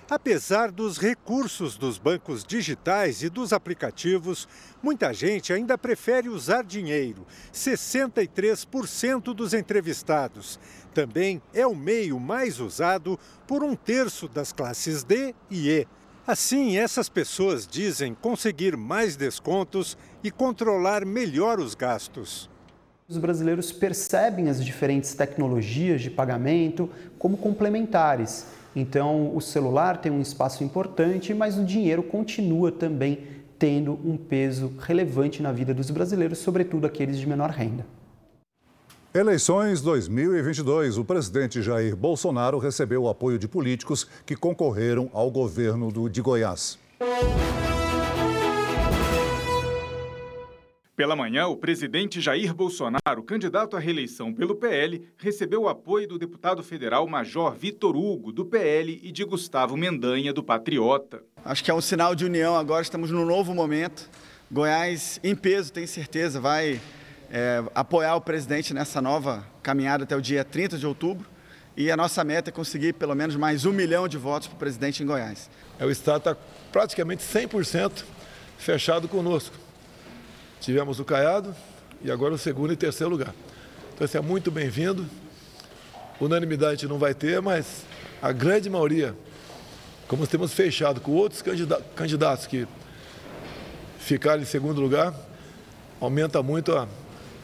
Apesar 0.10 0.70
dos 0.70 0.98
recursos 0.98 1.78
dos 1.78 1.98
bancos 1.98 2.44
digitais 2.44 3.24
e 3.24 3.30
dos 3.30 3.52
aplicativos, 3.52 4.48
muita 4.82 5.14
gente 5.14 5.52
ainda 5.52 5.78
prefere 5.78 6.30
usar 6.30 6.64
dinheiro. 6.64 7.26
63% 7.54 9.34
dos 9.34 9.54
entrevistados. 9.54 10.60
Também 10.94 11.42
é 11.54 11.66
o 11.66 11.76
meio 11.76 12.20
mais 12.20 12.60
usado 12.60 13.20
por 13.48 13.64
um 13.64 13.76
terço 13.76 14.28
das 14.28 14.52
classes 14.52 15.04
D 15.04 15.34
e 15.50 15.70
E. 15.70 15.88
Assim, 16.26 16.78
essas 16.78 17.10
pessoas 17.10 17.68
dizem 17.68 18.14
conseguir 18.14 18.78
mais 18.78 19.16
descontos 19.16 19.98
e 20.24 20.32
controlar 20.32 21.06
melhor 21.06 21.60
os 21.60 21.76
gastos. 21.76 22.50
Os 23.10 23.18
brasileiros 23.18 23.72
percebem 23.72 24.50
as 24.50 24.64
diferentes 24.64 25.14
tecnologias 25.14 26.02
de 26.02 26.10
pagamento 26.10 26.90
como 27.20 27.36
complementares 27.36 28.46
então, 28.76 29.36
o 29.36 29.42
celular 29.42 29.98
tem 29.98 30.12
um 30.12 30.22
espaço 30.22 30.64
importante, 30.64 31.34
mas 31.34 31.58
o 31.58 31.64
dinheiro 31.64 32.02
continua 32.02 32.72
também 32.72 33.20
tendo 33.60 33.94
um 34.04 34.18
peso 34.18 34.74
relevante 34.80 35.42
na 35.42 35.52
vida 35.52 35.74
dos 35.74 35.92
brasileiros, 35.92 36.40
sobretudo 36.40 36.88
aqueles 36.88 37.20
de 37.20 37.28
menor 37.28 37.52
renda. 37.52 37.86
Eleições 39.16 39.80
2022. 39.80 40.98
O 40.98 41.06
presidente 41.06 41.62
Jair 41.62 41.96
Bolsonaro 41.96 42.58
recebeu 42.58 43.04
o 43.04 43.08
apoio 43.08 43.38
de 43.38 43.48
políticos 43.48 44.10
que 44.26 44.36
concorreram 44.36 45.08
ao 45.14 45.30
governo 45.30 45.92
de 46.10 46.20
Goiás. 46.20 46.80
Pela 50.96 51.16
manhã, 51.16 51.46
o 51.46 51.56
presidente 51.56 52.20
Jair 52.20 52.56
Bolsonaro, 52.56 53.22
candidato 53.24 53.78
à 53.78 53.80
reeleição 53.80 54.34
pelo 54.34 54.56
PL, 54.56 55.08
recebeu 55.16 55.62
o 55.62 55.70
apoio 55.70 56.08
do 56.08 56.18
deputado 56.18 56.64
federal 56.64 57.08
Major 57.08 57.54
Vitor 57.54 57.96
Hugo, 57.96 58.32
do 58.32 58.44
PL, 58.44 59.00
e 59.04 59.12
de 59.12 59.24
Gustavo 59.24 59.78
Mendanha, 59.78 60.34
do 60.34 60.42
Patriota. 60.42 61.22
Acho 61.46 61.64
que 61.64 61.70
é 61.70 61.74
um 61.74 61.82
sinal 61.82 62.16
de 62.16 62.26
união 62.26 62.56
agora, 62.56 62.82
estamos 62.82 63.12
num 63.12 63.28
novo 63.28 63.54
momento. 63.54 64.10
Goiás, 64.52 65.20
em 65.24 65.36
peso, 65.36 65.72
tenho 65.72 65.88
certeza, 65.88 66.42
vai 66.42 66.82
é, 67.34 67.64
apoiar 67.74 68.16
o 68.16 68.22
presidente 68.22 68.76
nessa 68.76 69.02
nova 69.02 69.44
caminhada 69.64 70.04
até 70.04 70.16
o 70.16 70.22
dia 70.22 70.46
30 70.46 70.78
de 70.78 70.86
outubro. 70.86 71.28
E 71.76 71.90
a 71.90 71.98
nossa 71.98 72.24
meta 72.24 72.52
é 72.52 72.54
conseguir 72.54 72.94
pelo 72.94 73.16
menos 73.16 73.36
mais 73.36 73.66
um 73.66 73.72
milhão 73.72 74.08
de 74.08 74.16
votos 74.16 74.48
para 74.48 74.56
o 74.56 74.60
presidente 74.60 75.02
em 75.02 75.08
Goiás. 75.08 75.50
É, 75.80 75.86
o 75.86 75.90
Estado 75.90 76.18
está 76.20 76.38
praticamente 76.72 77.24
100% 77.24 78.04
fechado 78.60 79.08
conosco 79.08 79.64
Tivemos 80.64 80.98
o 80.98 81.04
Caiado 81.04 81.54
e 82.02 82.10
agora 82.10 82.36
o 82.36 82.38
segundo 82.38 82.72
e 82.72 82.78
terceiro 82.78 83.12
lugar. 83.12 83.36
Então, 83.94 84.06
isso 84.06 84.16
é 84.16 84.22
muito 84.22 84.50
bem-vindo. 84.50 85.06
Unanimidade 86.22 86.88
não 86.88 86.98
vai 86.98 87.14
ter, 87.14 87.42
mas 87.42 87.84
a 88.22 88.32
grande 88.32 88.70
maioria, 88.70 89.14
como 90.08 90.26
temos 90.26 90.54
fechado 90.54 91.02
com 91.02 91.12
outros 91.12 91.44
candidatos 91.94 92.48
que 92.48 92.66
ficaram 94.00 94.42
em 94.42 94.46
segundo 94.46 94.80
lugar, 94.80 95.14
aumenta 96.00 96.42
muito 96.42 96.72
a, 96.72 96.88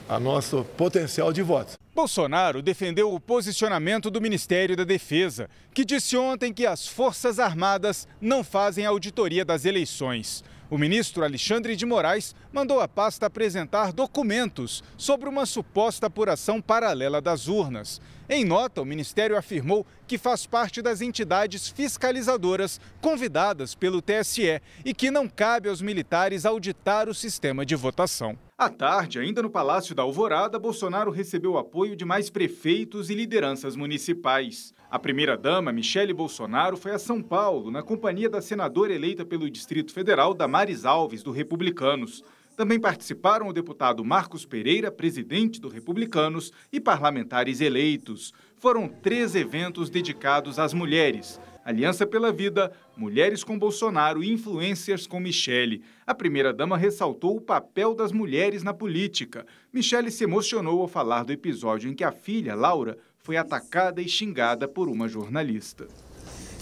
a 0.10 0.20
nosso 0.20 0.66
potencial 0.76 1.32
de 1.32 1.44
votos. 1.44 1.78
Bolsonaro 1.94 2.64
defendeu 2.64 3.14
o 3.14 3.20
posicionamento 3.20 4.10
do 4.10 4.20
Ministério 4.20 4.76
da 4.76 4.84
Defesa, 4.84 5.48
que 5.72 5.86
disse 5.86 6.18
ontem 6.18 6.52
que 6.52 6.66
as 6.66 6.88
Forças 6.88 7.38
Armadas 7.38 8.08
não 8.20 8.44
fazem 8.44 8.88
auditoria 8.88 9.46
das 9.46 9.66
eleições. 9.66 10.44
O 10.68 10.78
ministro 10.78 11.24
Alexandre 11.24 11.76
de 11.76 11.86
Moraes 11.86 12.34
mandou 12.52 12.80
a 12.80 12.88
pasta 12.88 13.28
apresentar 13.28 13.94
documentos 13.94 14.84
sobre 14.98 15.30
uma 15.30 15.46
suposta 15.46 16.08
apuração 16.08 16.60
paralela 16.60 17.22
das 17.22 17.48
urnas. 17.48 18.02
Em 18.32 18.46
nota, 18.46 18.80
o 18.80 18.86
ministério 18.86 19.36
afirmou 19.36 19.88
que 20.06 20.16
faz 20.16 20.46
parte 20.46 20.84
das 20.84 21.02
entidades 21.02 21.68
fiscalizadoras 21.68 22.80
convidadas 23.02 23.74
pelo 23.74 24.04
TSE 24.04 24.62
e 24.86 24.94
que 24.94 25.10
não 25.10 25.28
cabe 25.28 25.68
aos 25.68 25.82
militares 25.82 26.46
auditar 26.46 27.10
o 27.10 27.14
sistema 27.14 27.66
de 27.66 27.76
votação. 27.76 28.38
À 28.56 28.70
tarde, 28.70 29.18
ainda 29.18 29.42
no 29.42 29.50
Palácio 29.50 29.96
da 29.96 30.04
Alvorada, 30.04 30.60
Bolsonaro 30.60 31.10
recebeu 31.10 31.54
o 31.54 31.58
apoio 31.58 31.96
de 31.96 32.06
mais 32.06 32.30
prefeitos 32.30 33.10
e 33.10 33.16
lideranças 33.16 33.76
municipais. 33.76 34.76
A 34.92 35.00
primeira-dama, 35.00 35.72
Michele 35.72 36.14
Bolsonaro, 36.14 36.78
foi 36.78 36.92
a 36.92 37.00
São 37.00 37.24
Paulo, 37.24 37.72
na 37.72 37.82
companhia 37.82 38.30
da 38.30 38.44
senadora 38.44 38.94
eleita 38.94 39.26
pelo 39.26 39.50
Distrito 39.50 39.92
Federal, 39.92 40.36
Damares 40.36 40.86
Alves, 40.86 41.24
do 41.24 41.32
Republicanos. 41.32 42.24
Também 42.60 42.78
participaram 42.78 43.48
o 43.48 43.54
deputado 43.54 44.04
Marcos 44.04 44.46
Pereira, 44.46 44.92
presidente 44.92 45.62
do 45.62 45.70
Republicanos, 45.70 46.52
e 46.74 46.78
parlamentares 46.78 47.62
eleitos. 47.62 48.34
Foram 48.58 48.86
três 48.86 49.34
eventos 49.34 49.90
dedicados 49.90 50.60
às 50.60 50.74
mulheres. 50.74 51.40
Aliança 51.64 52.06
pela 52.06 52.34
Vida, 52.34 52.70
Mulheres 52.98 53.46
com 53.46 53.58
Bolsonaro 53.58 54.22
e 54.22 54.34
Influências 54.34 55.08
com 55.08 55.22
Michele. 55.22 55.86
A 56.06 56.14
primeira-dama 56.14 56.78
ressaltou 56.78 57.38
o 57.38 57.42
papel 57.42 57.96
das 57.96 58.12
mulheres 58.12 58.62
na 58.62 58.74
política. 58.74 59.46
Michele 59.72 60.12
se 60.12 60.26
emocionou 60.26 60.82
ao 60.82 60.88
falar 60.90 61.24
do 61.24 61.32
episódio 61.32 61.90
em 61.90 61.96
que 61.96 62.04
a 62.04 62.12
filha, 62.12 62.56
Laura, 62.56 62.98
foi 63.20 63.38
atacada 63.38 64.02
e 64.02 64.10
xingada 64.10 64.68
por 64.68 64.90
uma 64.90 65.08
jornalista. 65.08 65.88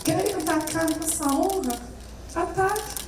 Querem 0.06 0.36
atacar 0.36 0.88
nossa 0.96 1.26
honra? 1.26 1.82
Ataque. 2.36 3.07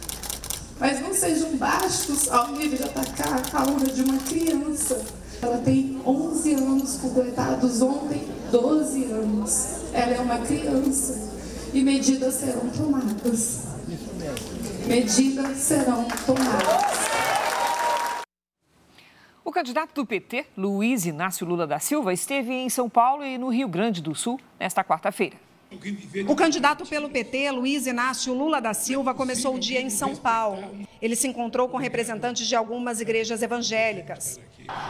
Mas 0.79 1.01
não 1.01 1.13
sejam 1.13 1.57
bastos 1.57 2.31
ao 2.31 2.53
nível 2.53 2.77
de 2.77 2.83
atacar 2.85 3.41
a 3.53 3.63
honra 3.63 3.87
de 3.87 4.01
uma 4.01 4.17
criança. 4.19 5.05
Ela 5.41 5.57
tem 5.57 6.01
11 6.05 6.53
anos 6.53 6.97
completados 6.97 7.81
ontem, 7.81 8.25
12 8.49 9.03
anos. 9.05 9.93
Ela 9.93 10.13
é 10.13 10.19
uma 10.21 10.37
criança 10.39 11.37
e 11.73 11.83
medidas 11.83 12.35
serão 12.35 12.69
tomadas. 12.69 13.67
Medidas 14.87 15.57
serão 15.57 16.05
tomadas. 16.25 17.09
O 19.43 19.51
candidato 19.51 19.93
do 19.93 20.05
PT, 20.05 20.45
Luiz 20.55 21.05
Inácio 21.05 21.45
Lula 21.45 21.67
da 21.67 21.79
Silva, 21.79 22.13
esteve 22.13 22.53
em 22.53 22.69
São 22.69 22.89
Paulo 22.89 23.25
e 23.25 23.37
no 23.37 23.49
Rio 23.49 23.67
Grande 23.67 24.01
do 24.01 24.15
Sul 24.15 24.39
nesta 24.59 24.83
quarta-feira. 24.83 25.48
O 26.27 26.35
candidato 26.35 26.83
pelo 26.83 27.09
PT, 27.09 27.51
Luiz 27.51 27.85
Inácio 27.85 28.33
Lula 28.33 28.59
da 28.59 28.73
Silva, 28.73 29.13
começou 29.13 29.53
o 29.53 29.59
dia 29.59 29.79
em 29.79 29.89
São 29.89 30.15
Paulo. 30.15 30.63
Ele 30.99 31.15
se 31.15 31.27
encontrou 31.27 31.69
com 31.69 31.77
representantes 31.77 32.47
de 32.47 32.55
algumas 32.55 32.99
igrejas 32.99 33.43
evangélicas. 33.43 34.39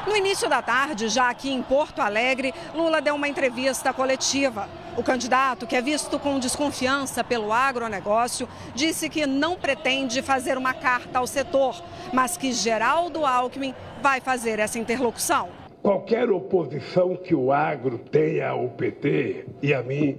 No 0.07 0.15
início 0.15 0.47
da 0.47 0.61
tarde, 0.61 1.09
já 1.09 1.29
aqui 1.29 1.51
em 1.51 1.61
Porto 1.61 1.99
Alegre, 1.99 2.53
Lula 2.73 3.01
deu 3.01 3.15
uma 3.15 3.27
entrevista 3.27 3.93
coletiva. 3.93 4.69
O 4.97 5.03
candidato, 5.03 5.67
que 5.67 5.75
é 5.75 5.81
visto 5.81 6.17
com 6.17 6.39
desconfiança 6.39 7.25
pelo 7.25 7.51
agronegócio, 7.51 8.47
disse 8.73 9.09
que 9.09 9.25
não 9.25 9.57
pretende 9.57 10.21
fazer 10.21 10.57
uma 10.57 10.73
carta 10.73 11.19
ao 11.19 11.27
setor, 11.27 11.83
mas 12.13 12.37
que 12.37 12.53
Geraldo 12.53 13.25
Alckmin 13.25 13.75
vai 14.01 14.21
fazer 14.21 14.59
essa 14.59 14.79
interlocução. 14.79 15.49
Qualquer 15.81 16.29
oposição 16.29 17.15
que 17.15 17.33
o 17.33 17.51
agro 17.53 17.97
tenha 17.97 18.49
ao 18.49 18.67
PT 18.69 19.45
e 19.61 19.73
a 19.73 19.81
mim 19.81 20.17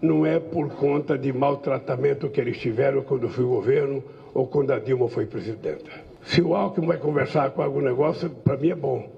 não 0.00 0.26
é 0.26 0.38
por 0.38 0.68
conta 0.70 1.16
de 1.16 1.32
maltratamento 1.32 2.28
que 2.28 2.40
eles 2.40 2.58
tiveram 2.58 3.02
quando 3.02 3.28
fui 3.28 3.44
governo 3.44 4.02
ou 4.32 4.46
quando 4.46 4.72
a 4.72 4.78
Dilma 4.78 5.08
foi 5.08 5.26
presidenta. 5.26 5.90
Se 6.24 6.40
o 6.40 6.54
Alckmin 6.54 6.86
vai 6.86 6.98
conversar 6.98 7.50
com 7.50 7.60
o 7.60 7.64
agronegócio, 7.64 8.30
para 8.30 8.56
mim 8.56 8.70
é 8.70 8.74
bom. 8.74 9.08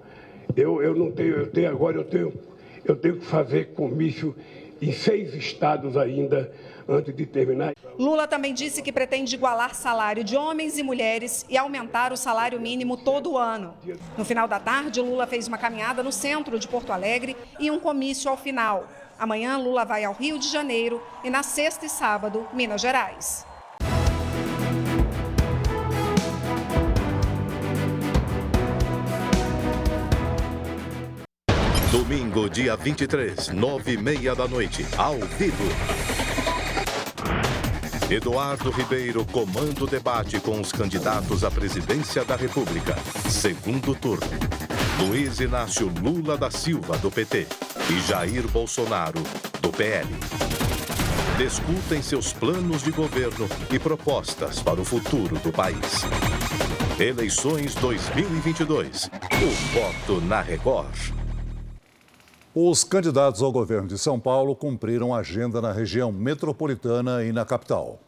Eu, 0.57 0.83
eu 0.83 0.95
não 0.95 1.11
tenho, 1.11 1.37
eu 1.37 1.47
tenho 1.47 1.71
agora, 1.71 1.97
eu 1.97 2.05
tenho, 2.05 2.33
eu 2.85 2.97
tenho 2.97 3.17
que 3.17 3.25
fazer 3.25 3.73
comício 3.75 4.35
em 4.81 4.93
seis 4.93 5.35
estados 5.35 5.97
ainda 5.97 6.53
antes 6.89 7.15
de 7.15 7.27
terminar. 7.27 7.73
Lula 7.99 8.27
também 8.27 8.55
disse 8.55 8.83
que 8.83 8.93
pretende 8.93 9.35
igualar 9.35 9.75
salário 9.75 10.23
de 10.23 10.37
homens 10.37 10.79
e 10.79 10.83
mulheres 10.83 11.45
e 11.49 11.57
aumentar 11.57 12.13
o 12.13 12.17
salário 12.17 12.61
mínimo 12.61 12.97
todo 12.97 13.37
ano. 13.37 13.75
No 14.17 14.25
final 14.25 14.47
da 14.47 14.61
tarde, 14.61 15.01
Lula 15.01 15.27
fez 15.27 15.49
uma 15.49 15.59
caminhada 15.59 16.03
no 16.03 16.13
centro 16.13 16.59
de 16.59 16.69
Porto 16.69 16.93
Alegre 16.93 17.37
e 17.59 17.71
um 17.71 17.81
comício 17.81 18.31
ao 18.31 18.37
final. 18.37 18.87
Amanhã, 19.19 19.57
Lula 19.57 19.85
vai 19.85 20.05
ao 20.05 20.13
Rio 20.13 20.39
de 20.39 20.49
Janeiro 20.49 21.03
e 21.25 21.31
na 21.31 21.43
sexta 21.43 21.87
e 21.87 21.89
sábado, 21.89 22.47
Minas 22.53 22.81
Gerais. 22.81 23.47
Domingo, 31.97 32.51
dia 32.51 32.77
23, 32.77 33.49
nove 33.49 33.95
e 33.95 33.97
meia 33.97 34.35
da 34.35 34.47
noite, 34.47 34.87
ao 34.99 35.19
vivo. 35.39 35.65
Eduardo 38.11 38.71
Ribeiro 38.71 39.25
comanda 39.25 39.83
o 39.83 39.87
debate 39.87 40.39
com 40.39 40.61
os 40.61 40.71
candidatos 40.71 41.43
à 41.43 41.51
presidência 41.51 42.23
da 42.23 42.37
República. 42.37 42.95
Segundo 43.31 43.95
turno. 43.95 44.29
Luiz 45.01 45.41
Inácio 45.41 45.91
Lula 46.03 46.37
da 46.37 46.51
Silva, 46.51 46.99
do 46.99 47.11
PT, 47.11 47.47
e 47.91 48.01
Jair 48.07 48.47
Bolsonaro, 48.47 49.23
do 49.63 49.71
PL. 49.71 50.07
Discutem 51.39 52.03
seus 52.03 52.31
planos 52.31 52.83
de 52.83 52.91
governo 52.91 53.49
e 53.73 53.79
propostas 53.79 54.61
para 54.61 54.79
o 54.79 54.85
futuro 54.85 55.39
do 55.39 55.51
país. 55.51 56.03
Eleições 57.01 57.75
2022. 57.77 59.07
O 59.07 59.73
voto 59.73 60.21
na 60.27 60.43
Record. 60.43 61.26
Os 62.59 62.83
candidatos 62.85 63.43
ao 63.43 63.53
governo 63.53 63.87
de 63.87 63.99
São 63.99 64.19
Paulo 64.19 64.57
cumpriram 64.57 65.15
agenda 65.15 65.61
na 65.61 65.73
região 65.73 66.11
metropolitana 66.11 67.23
e 67.23 67.31
na 67.31 67.45
capital. 67.45 68.01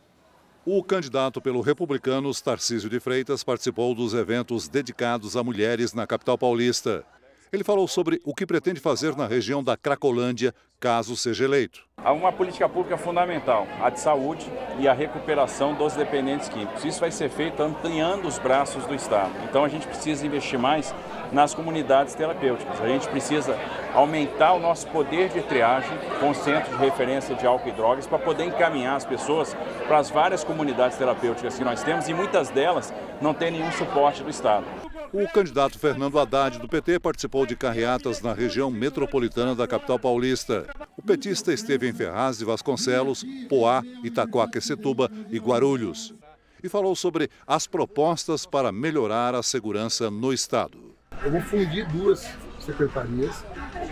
O 0.65 0.83
candidato 0.83 1.39
pelo 1.39 1.61
Republicanos, 1.61 2.41
Tarcísio 2.41 2.89
de 2.89 2.99
Freitas, 2.99 3.45
participou 3.45 3.95
dos 3.95 4.15
eventos 4.15 4.67
dedicados 4.67 5.37
a 5.37 5.45
mulheres 5.45 5.93
na 5.93 6.07
capital 6.07 6.39
paulista. 6.39 7.05
Ele 7.51 7.65
falou 7.65 7.89
sobre 7.89 8.21
o 8.25 8.35
que 8.35 8.45
pretende 8.45 8.79
fazer 8.79 9.17
na 9.17 9.27
região 9.27 9.65
da 9.65 9.75
Cracolândia, 9.75 10.55
caso 10.79 11.17
seja 11.17 11.45
eleito. 11.45 11.81
Há 11.97 12.13
uma 12.13 12.31
política 12.31 12.69
pública 12.69 12.97
fundamental, 12.99 13.67
a 13.81 13.89
de 13.89 13.99
saúde 14.01 14.47
e 14.79 14.87
a 14.87 14.93
recuperação 14.93 15.75
dos 15.75 15.95
dependentes 15.95 16.49
químicos. 16.49 16.85
Isso 16.85 17.01
vai 17.01 17.11
ser 17.11 17.31
feito 17.31 17.63
ampliando 17.63 18.27
os 18.29 18.39
braços 18.39 18.87
do 18.87 18.95
Estado. 18.95 19.33
Então 19.49 19.65
a 19.65 19.69
gente 19.69 19.87
precisa 19.87 20.27
investir 20.27 20.59
mais 20.59 20.95
nas 21.33 21.55
comunidades 21.55 22.15
terapêuticas. 22.15 22.81
A 22.81 22.87
gente 22.87 23.09
precisa 23.09 23.59
aumentar 23.95 24.53
o 24.53 24.61
nosso 24.61 24.87
poder 24.89 25.31
de 25.31 25.41
triagem 25.43 25.97
com 26.21 26.33
centros 26.35 26.77
de 26.77 26.85
referência 26.85 27.35
de 27.35 27.47
álcool 27.47 27.69
e 27.71 27.73
drogas 27.73 28.07
para 28.07 28.19
poder 28.19 28.45
encaminhar 28.45 28.97
as 28.97 29.07
pessoas 29.07 29.57
para 29.87 29.99
as 29.99 30.11
várias 30.11 30.45
comunidades 30.45 30.99
terapêuticas 30.99 31.59
que 31.59 31.65
nós 31.65 31.83
temos 31.83 32.09
e 32.09 32.15
muitas 32.15 32.51
delas 32.51 32.93
não 33.21 33.33
têm 33.33 33.51
nenhum 33.51 33.73
suporte 33.73 34.23
do 34.23 34.31
Estado. 34.31 34.67
O 35.11 35.27
candidato 35.27 35.79
Fernando 35.79 36.19
Haddad, 36.19 36.59
do 36.59 36.69
PT, 36.69 36.99
participou 37.01 37.47
de 37.47 37.57
carreatas 37.57 38.21
na 38.21 38.35
região 38.35 38.71
metropolitana 38.71 39.55
da 39.55 39.67
capital 39.67 39.99
paulista. 39.99 40.67
O 40.99 41.03
petista 41.03 41.51
esteve 41.51 41.89
em 41.89 41.95
Ferraz 41.95 42.39
de 42.39 42.45
Vasconcelos, 42.45 43.25
Poá, 43.49 43.83
Itacoaquecetuba 44.05 45.11
e 45.31 45.39
Guarulhos. 45.39 46.15
E 46.63 46.69
falou 46.69 46.95
sobre 46.95 47.31
as 47.47 47.67
propostas 47.67 48.45
para 48.45 48.71
melhorar 48.71 49.35
a 49.35 49.43
segurança 49.43 50.11
no 50.11 50.31
Estado. 50.31 50.79
Eu 51.25 51.31
vou 51.31 51.41
fundir 51.41 51.89
duas 51.89 52.29
secretarias, 52.61 53.43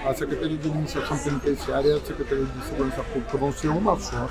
a 0.05 0.13
Secretaria 0.13 0.59
de 0.59 0.69
Administração 0.69 1.19
Penitenciária 1.19 1.89
e 1.89 1.97
a 1.97 2.01
Secretaria 2.01 2.45
de 2.45 2.65
Segurança 2.67 3.03
Pública 3.05 3.39
vão 3.39 3.53
ser 3.53 3.69
uma 3.69 3.99
só. 3.99 4.29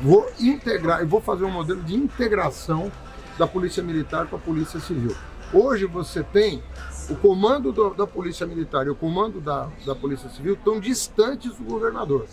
Vou 0.00 0.32
integrar, 0.40 1.02
e 1.02 1.04
vou 1.04 1.20
fazer 1.20 1.44
um 1.44 1.50
modelo 1.50 1.82
de 1.82 1.94
integração 1.94 2.90
da 3.38 3.46
Polícia 3.46 3.82
Militar 3.82 4.26
com 4.28 4.36
a 4.36 4.38
Polícia 4.38 4.80
Civil. 4.80 5.14
Hoje 5.54 5.84
você 5.84 6.22
tem 6.22 6.62
o 7.10 7.16
comando 7.16 7.72
do, 7.72 7.90
da 7.90 8.06
Polícia 8.06 8.46
Militar 8.46 8.86
e 8.86 8.88
o 8.88 8.94
comando 8.94 9.38
da, 9.38 9.68
da 9.84 9.94
Polícia 9.94 10.30
Civil 10.30 10.56
tão 10.56 10.80
distantes 10.80 11.54
do 11.58 11.64
governador. 11.64 12.26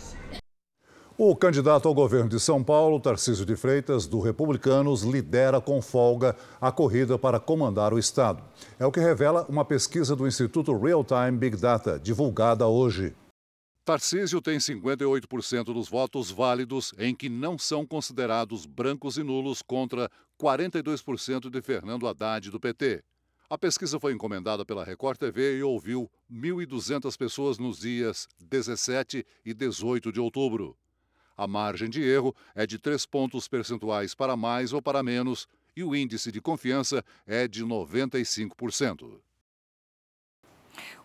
O 1.18 1.36
candidato 1.36 1.86
ao 1.86 1.92
governo 1.92 2.30
de 2.30 2.40
São 2.40 2.64
Paulo, 2.64 2.98
Tarcísio 2.98 3.44
de 3.44 3.54
Freitas, 3.56 4.06
do 4.06 4.20
Republicanos, 4.20 5.02
lidera 5.02 5.60
com 5.60 5.82
folga 5.82 6.34
a 6.58 6.72
corrida 6.72 7.18
para 7.18 7.38
comandar 7.38 7.92
o 7.92 7.98
Estado. 7.98 8.42
É 8.78 8.86
o 8.86 8.90
que 8.90 9.00
revela 9.00 9.44
uma 9.50 9.66
pesquisa 9.66 10.16
do 10.16 10.26
Instituto 10.26 10.74
Real 10.74 11.04
Time 11.04 11.36
Big 11.36 11.58
Data, 11.58 12.00
divulgada 12.00 12.66
hoje. 12.66 13.14
Tarcísio 13.84 14.40
tem 14.40 14.56
58% 14.56 15.64
dos 15.64 15.90
votos 15.90 16.30
válidos 16.30 16.94
em 16.96 17.14
que 17.14 17.28
não 17.28 17.58
são 17.58 17.84
considerados 17.84 18.64
brancos 18.64 19.18
e 19.18 19.22
nulos 19.22 19.60
contra 19.60 20.10
42% 20.40 21.50
de 21.50 21.60
Fernando 21.60 22.08
Haddad 22.08 22.50
do 22.50 22.58
PT. 22.58 23.02
A 23.52 23.58
pesquisa 23.58 23.98
foi 23.98 24.12
encomendada 24.12 24.64
pela 24.64 24.84
Record 24.84 25.18
TV 25.18 25.58
e 25.58 25.62
ouviu 25.64 26.08
1.200 26.32 27.18
pessoas 27.18 27.58
nos 27.58 27.80
dias 27.80 28.28
17 28.38 29.26
e 29.44 29.52
18 29.52 30.12
de 30.12 30.20
outubro. 30.20 30.76
A 31.36 31.48
margem 31.48 31.90
de 31.90 32.00
erro 32.00 32.32
é 32.54 32.64
de 32.64 32.78
3 32.78 33.04
pontos 33.06 33.48
percentuais 33.48 34.14
para 34.14 34.36
mais 34.36 34.72
ou 34.72 34.80
para 34.80 35.02
menos 35.02 35.48
e 35.76 35.82
o 35.82 35.96
índice 35.96 36.30
de 36.30 36.40
confiança 36.40 37.04
é 37.26 37.48
de 37.48 37.64
95%. 37.64 39.18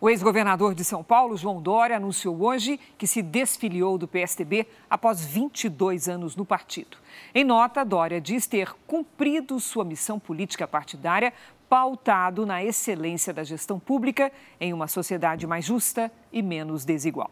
O 0.00 0.10
ex-governador 0.10 0.74
de 0.74 0.84
São 0.84 1.02
Paulo, 1.02 1.36
João 1.36 1.60
Dória, 1.60 1.96
anunciou 1.96 2.42
hoje 2.42 2.78
que 2.98 3.06
se 3.06 3.22
desfiliou 3.22 3.96
do 3.96 4.06
PSDB 4.06 4.66
após 4.90 5.24
22 5.24 6.08
anos 6.08 6.36
no 6.36 6.44
partido. 6.44 6.98
Em 7.34 7.42
nota, 7.42 7.84
Dória 7.84 8.20
diz 8.20 8.46
ter 8.46 8.72
cumprido 8.86 9.58
sua 9.58 9.84
missão 9.84 10.18
política 10.18 10.68
partidária 10.68 11.32
pautado 11.68 12.46
na 12.46 12.62
excelência 12.62 13.32
da 13.32 13.44
gestão 13.44 13.78
pública 13.78 14.32
em 14.60 14.72
uma 14.72 14.86
sociedade 14.86 15.46
mais 15.46 15.64
justa 15.64 16.10
e 16.32 16.42
menos 16.42 16.84
desigual. 16.84 17.30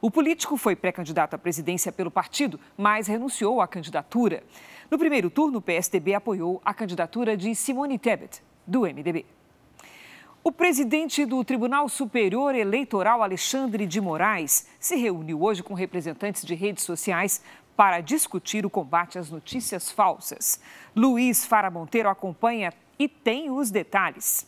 O 0.00 0.10
político 0.10 0.56
foi 0.56 0.76
pré-candidato 0.76 1.34
à 1.34 1.38
presidência 1.38 1.90
pelo 1.90 2.10
partido, 2.10 2.60
mas 2.76 3.06
renunciou 3.06 3.60
à 3.60 3.66
candidatura. 3.66 4.42
No 4.90 4.98
primeiro 4.98 5.30
turno, 5.30 5.58
o 5.58 5.62
PSDB 5.62 6.14
apoiou 6.14 6.60
a 6.64 6.74
candidatura 6.74 7.36
de 7.36 7.54
Simone 7.54 7.98
Tebet, 7.98 8.42
do 8.66 8.82
MDB. 8.82 9.24
O 10.42 10.52
presidente 10.52 11.24
do 11.24 11.42
Tribunal 11.42 11.88
Superior 11.88 12.54
Eleitoral, 12.54 13.22
Alexandre 13.22 13.86
de 13.86 13.98
Moraes, 13.98 14.68
se 14.78 14.94
reuniu 14.94 15.42
hoje 15.42 15.62
com 15.62 15.72
representantes 15.72 16.44
de 16.44 16.54
redes 16.54 16.84
sociais 16.84 17.42
para 17.74 18.00
discutir 18.00 18.66
o 18.66 18.70
combate 18.70 19.18
às 19.18 19.30
notícias 19.30 19.90
falsas. 19.90 20.60
Luiz 20.94 21.46
Fara 21.46 21.70
Monteiro 21.70 22.10
acompanha 22.10 22.74
e 22.98 23.08
tem 23.08 23.50
os 23.50 23.70
detalhes. 23.70 24.46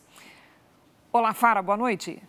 Olá, 1.11 1.33
Fara, 1.33 1.61
boa 1.61 1.77
noite. 1.77 2.21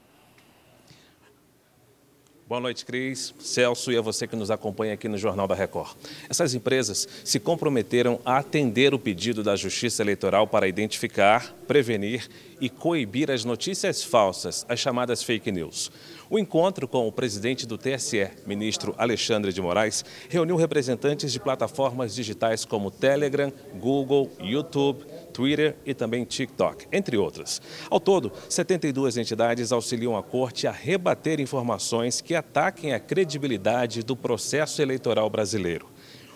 Boa 2.48 2.62
noite, 2.62 2.86
Cris, 2.86 3.34
Celso 3.38 3.92
e 3.92 3.96
a 3.98 4.00
você 4.00 4.26
que 4.26 4.34
nos 4.34 4.50
acompanha 4.50 4.94
aqui 4.94 5.06
no 5.06 5.18
Jornal 5.18 5.46
da 5.46 5.54
Record. 5.54 5.94
Essas 6.30 6.54
empresas 6.54 7.06
se 7.22 7.38
comprometeram 7.38 8.18
a 8.24 8.38
atender 8.38 8.94
o 8.94 8.98
pedido 8.98 9.42
da 9.42 9.54
Justiça 9.54 10.02
Eleitoral 10.02 10.46
para 10.46 10.66
identificar, 10.66 11.54
prevenir 11.66 12.26
e 12.58 12.70
coibir 12.70 13.30
as 13.30 13.44
notícias 13.44 14.02
falsas, 14.02 14.64
as 14.66 14.80
chamadas 14.80 15.22
fake 15.22 15.52
news. 15.52 15.92
O 16.30 16.38
encontro 16.38 16.88
com 16.88 17.06
o 17.06 17.12
presidente 17.12 17.66
do 17.66 17.76
TSE, 17.76 18.30
ministro 18.46 18.94
Alexandre 18.96 19.52
de 19.52 19.60
Moraes, 19.60 20.02
reuniu 20.30 20.56
representantes 20.56 21.30
de 21.30 21.38
plataformas 21.38 22.14
digitais 22.14 22.64
como 22.64 22.90
Telegram, 22.90 23.52
Google, 23.78 24.30
YouTube, 24.40 25.04
Twitter 25.38 25.76
e 25.86 25.94
também 25.94 26.24
TikTok, 26.24 26.88
entre 26.90 27.16
outras. 27.16 27.62
Ao 27.88 28.00
todo, 28.00 28.32
72 28.48 29.16
entidades 29.16 29.70
auxiliam 29.70 30.16
a 30.16 30.22
corte 30.22 30.66
a 30.66 30.72
rebater 30.72 31.38
informações 31.38 32.20
que 32.20 32.34
ataquem 32.34 32.92
a 32.92 32.98
credibilidade 32.98 34.02
do 34.02 34.16
processo 34.16 34.82
eleitoral 34.82 35.30
brasileiro. 35.30 35.86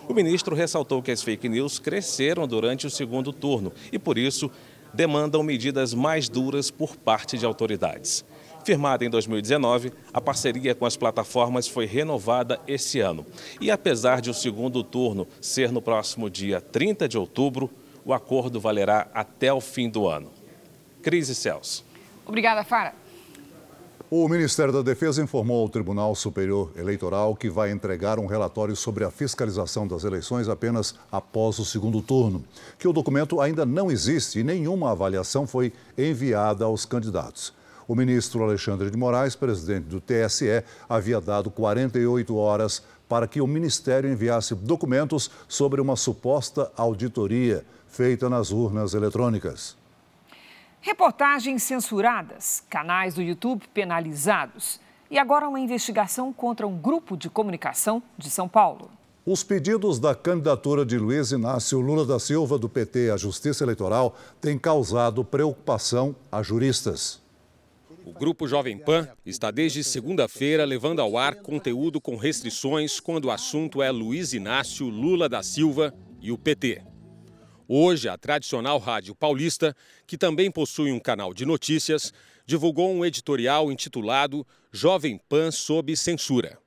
O 0.07 0.13
ministro 0.13 0.55
ressaltou 0.55 1.01
que 1.01 1.11
as 1.11 1.21
fake 1.21 1.49
news 1.49 1.79
cresceram 1.79 2.47
durante 2.47 2.87
o 2.87 2.89
segundo 2.89 3.33
turno 3.33 3.73
e, 3.91 3.99
por 3.99 4.17
isso, 4.17 4.49
demandam 4.93 5.43
medidas 5.43 5.93
mais 5.93 6.29
duras 6.29 6.71
por 6.71 6.95
parte 6.95 7.37
de 7.37 7.45
autoridades. 7.45 8.23
Firmada 8.63 9.03
em 9.03 9.09
2019, 9.09 9.91
a 10.13 10.21
parceria 10.21 10.73
com 10.73 10.85
as 10.85 10.95
plataformas 10.95 11.67
foi 11.67 11.85
renovada 11.85 12.57
esse 12.65 13.01
ano. 13.01 13.25
E 13.59 13.69
apesar 13.69 14.21
de 14.21 14.29
o 14.29 14.33
segundo 14.33 14.81
turno 14.81 15.27
ser 15.41 15.73
no 15.73 15.81
próximo 15.81 16.29
dia 16.29 16.61
30 16.61 17.09
de 17.09 17.17
outubro, 17.17 17.69
o 18.05 18.13
acordo 18.13 18.59
valerá 18.59 19.07
até 19.13 19.51
o 19.53 19.61
fim 19.61 19.89
do 19.89 20.07
ano. 20.07 20.31
Crise 21.01 21.35
Celso. 21.35 21.83
Obrigada, 22.25 22.63
Fara. 22.63 22.93
O 24.15 24.27
Ministério 24.29 24.71
da 24.71 24.83
Defesa 24.83 25.23
informou 25.23 25.63
ao 25.63 25.69
Tribunal 25.69 26.13
Superior 26.13 26.71
Eleitoral 26.75 27.35
que 27.35 27.49
vai 27.49 27.71
entregar 27.71 28.19
um 28.19 28.27
relatório 28.27 28.75
sobre 28.75 29.03
a 29.03 29.09
fiscalização 29.09 29.87
das 29.87 30.03
eleições 30.03 30.47
apenas 30.47 30.93
após 31.11 31.57
o 31.57 31.65
segundo 31.65 31.99
turno, 31.99 32.43
que 32.77 32.87
o 32.87 32.93
documento 32.93 33.41
ainda 33.41 33.65
não 33.65 33.89
existe 33.89 34.39
e 34.39 34.43
nenhuma 34.43 34.91
avaliação 34.91 35.47
foi 35.47 35.73
enviada 35.97 36.63
aos 36.63 36.85
candidatos. 36.85 37.53
O 37.87 37.95
ministro 37.95 38.43
Alexandre 38.43 38.91
de 38.91 38.97
Moraes, 38.97 39.35
presidente 39.35 39.85
do 39.85 39.99
TSE, 39.99 40.63
havia 40.87 41.19
dado 41.19 41.49
48 41.49 42.35
horas 42.35 42.83
para 43.09 43.27
que 43.27 43.41
o 43.41 43.47
ministério 43.47 44.11
enviasse 44.11 44.53
documentos 44.53 45.31
sobre 45.47 45.81
uma 45.81 45.95
suposta 45.95 46.71
auditoria 46.77 47.65
feita 47.93 48.27
nas 48.27 48.51
urnas 48.51 48.95
eletrônicas. 48.95 49.77
Reportagens 50.81 51.61
censuradas, 51.63 52.63
canais 52.69 53.13
do 53.13 53.21
YouTube 53.21 53.67
penalizados 53.73 54.81
e 55.09 55.17
agora 55.19 55.47
uma 55.47 55.59
investigação 55.59 56.33
contra 56.33 56.67
um 56.67 56.75
grupo 56.75 57.15
de 57.15 57.29
comunicação 57.29 58.01
de 58.17 58.29
São 58.29 58.49
Paulo. 58.49 58.89
Os 59.25 59.43
pedidos 59.43 59.99
da 59.99 60.13
candidatura 60.13 60.85
de 60.85 60.97
Luiz 60.97 61.31
Inácio 61.31 61.79
Lula 61.79 62.05
da 62.05 62.19
Silva, 62.19 62.57
do 62.57 62.67
PT, 62.67 63.11
à 63.11 63.15
Justiça 63.15 63.63
Eleitoral 63.63 64.17
têm 64.41 64.57
causado 64.57 65.23
preocupação 65.23 66.15
a 66.31 66.41
juristas. 66.41 67.21
O 68.05 68.11
Grupo 68.11 68.47
Jovem 68.47 68.77
Pan 68.77 69.07
está 69.25 69.51
desde 69.51 69.81
segunda-feira 69.83 70.65
levando 70.65 70.99
ao 70.99 71.17
ar 71.17 71.35
conteúdo 71.35 72.01
com 72.01 72.17
restrições 72.17 72.99
quando 72.99 73.25
o 73.25 73.31
assunto 73.31 73.81
é 73.81 73.89
Luiz 73.89 74.33
Inácio 74.33 74.89
Lula 74.89 75.29
da 75.29 75.41
Silva 75.41 75.93
e 76.19 76.29
o 76.29 76.37
PT. 76.37 76.92
Hoje, 77.67 78.09
a 78.09 78.17
tradicional 78.17 78.77
Rádio 78.77 79.15
Paulista, 79.15 79.75
que 80.05 80.17
também 80.17 80.51
possui 80.51 80.91
um 80.91 80.99
canal 80.99 81.33
de 81.33 81.45
notícias, 81.45 82.13
divulgou 82.45 82.91
um 82.91 83.05
editorial 83.05 83.71
intitulado 83.71 84.45
Jovem 84.71 85.17
Pan 85.29 85.49
sob 85.49 85.95
censura. 85.95 86.57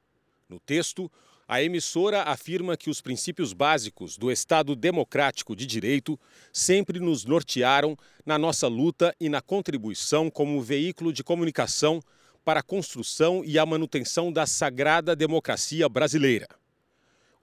No 0.48 0.58
texto, 0.58 1.10
a 1.46 1.62
emissora 1.62 2.22
afirma 2.22 2.76
que 2.76 2.88
os 2.88 3.00
princípios 3.00 3.52
básicos 3.52 4.16
do 4.16 4.32
Estado 4.32 4.74
democrático 4.74 5.54
de 5.54 5.66
direito 5.66 6.18
sempre 6.52 6.98
nos 6.98 7.24
nortearam 7.24 7.96
na 8.24 8.38
nossa 8.38 8.66
luta 8.66 9.14
e 9.20 9.28
na 9.28 9.42
contribuição 9.42 10.30
como 10.30 10.62
veículo 10.62 11.12
de 11.12 11.22
comunicação 11.22 12.00
para 12.44 12.60
a 12.60 12.62
construção 12.62 13.42
e 13.44 13.58
a 13.58 13.66
manutenção 13.66 14.32
da 14.32 14.46
sagrada 14.46 15.14
democracia 15.14 15.88
brasileira. 15.88 16.48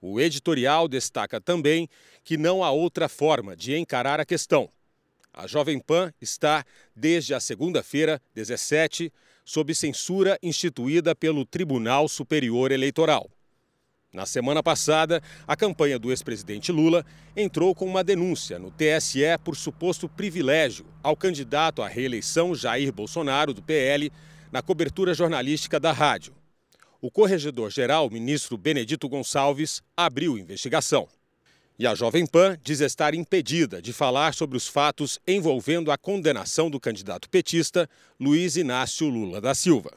O 0.06 0.20
editorial 0.20 0.86
destaca 0.86 1.40
também 1.40 1.88
que 2.22 2.36
não 2.36 2.62
há 2.62 2.70
outra 2.70 3.08
forma 3.08 3.56
de 3.56 3.74
encarar 3.74 4.20
a 4.20 4.24
questão. 4.26 4.68
A 5.32 5.46
Jovem 5.46 5.78
Pan 5.78 6.12
está, 6.20 6.62
desde 6.94 7.32
a 7.32 7.40
segunda-feira, 7.40 8.20
17, 8.34 9.10
sob 9.46 9.74
censura 9.74 10.38
instituída 10.42 11.14
pelo 11.14 11.46
Tribunal 11.46 12.06
Superior 12.06 12.70
Eleitoral. 12.70 13.30
Na 14.12 14.26
semana 14.26 14.62
passada, 14.62 15.22
a 15.46 15.56
campanha 15.56 15.98
do 15.98 16.10
ex-presidente 16.10 16.70
Lula 16.70 17.02
entrou 17.34 17.74
com 17.74 17.86
uma 17.86 18.04
denúncia 18.04 18.58
no 18.58 18.70
TSE 18.70 19.38
por 19.42 19.56
suposto 19.56 20.06
privilégio 20.06 20.84
ao 21.02 21.16
candidato 21.16 21.80
à 21.80 21.88
reeleição 21.88 22.54
Jair 22.54 22.92
Bolsonaro, 22.92 23.54
do 23.54 23.62
PL, 23.62 24.12
na 24.52 24.60
cobertura 24.60 25.14
jornalística 25.14 25.80
da 25.80 25.92
rádio. 25.92 26.34
O 27.04 27.10
corregedor-geral, 27.10 28.08
ministro 28.08 28.56
Benedito 28.56 29.06
Gonçalves, 29.10 29.82
abriu 29.94 30.38
investigação. 30.38 31.06
E 31.78 31.86
a 31.86 31.94
Jovem 31.94 32.24
Pan 32.24 32.58
diz 32.64 32.80
estar 32.80 33.12
impedida 33.12 33.82
de 33.82 33.92
falar 33.92 34.32
sobre 34.32 34.56
os 34.56 34.66
fatos 34.66 35.20
envolvendo 35.28 35.90
a 35.90 35.98
condenação 35.98 36.70
do 36.70 36.80
candidato 36.80 37.28
petista 37.28 37.86
Luiz 38.18 38.56
Inácio 38.56 39.06
Lula 39.06 39.38
da 39.38 39.54
Silva. 39.54 39.90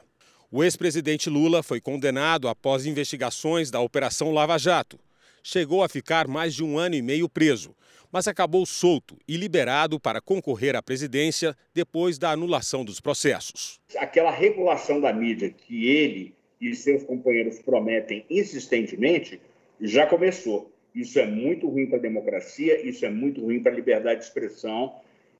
O 0.50 0.62
ex-presidente 0.62 1.30
Lula 1.30 1.62
foi 1.62 1.80
condenado 1.80 2.46
após 2.46 2.84
investigações 2.84 3.70
da 3.70 3.80
Operação 3.80 4.30
Lava 4.30 4.58
Jato. 4.58 5.00
Chegou 5.42 5.82
a 5.82 5.88
ficar 5.88 6.28
mais 6.28 6.54
de 6.54 6.62
um 6.62 6.76
ano 6.76 6.94
e 6.94 7.00
meio 7.00 7.26
preso, 7.26 7.74
mas 8.12 8.28
acabou 8.28 8.66
solto 8.66 9.16
e 9.26 9.38
liberado 9.38 9.98
para 9.98 10.20
concorrer 10.20 10.76
à 10.76 10.82
presidência 10.82 11.56
depois 11.72 12.18
da 12.18 12.32
anulação 12.32 12.84
dos 12.84 13.00
processos. 13.00 13.80
Aquela 13.96 14.30
regulação 14.30 15.00
da 15.00 15.10
mídia 15.10 15.48
que 15.48 15.86
ele 15.86 16.36
e 16.60 16.74
seus 16.74 17.04
companheiros 17.04 17.60
prometem 17.60 18.24
insistentemente 18.28 19.40
já 19.80 20.06
começou. 20.06 20.72
Isso 20.94 21.18
é 21.18 21.26
muito 21.26 21.68
ruim 21.68 21.86
para 21.86 21.98
a 21.98 22.00
democracia, 22.00 22.84
isso 22.86 23.04
é 23.04 23.10
muito 23.10 23.40
ruim 23.40 23.62
para 23.62 23.72
a 23.72 23.74
liberdade 23.74 24.20
de 24.20 24.26
expressão 24.26 24.94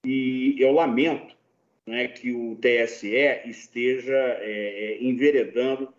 e 0.05 0.55
eu 0.57 0.71
lamento 0.71 1.35
né, 1.85 2.07
que 2.07 2.31
o 2.31 2.55
TSE 2.55 3.41
esteja 3.45 4.13
é, 4.13 4.41
é, 4.41 5.03
enveredando 5.03 5.89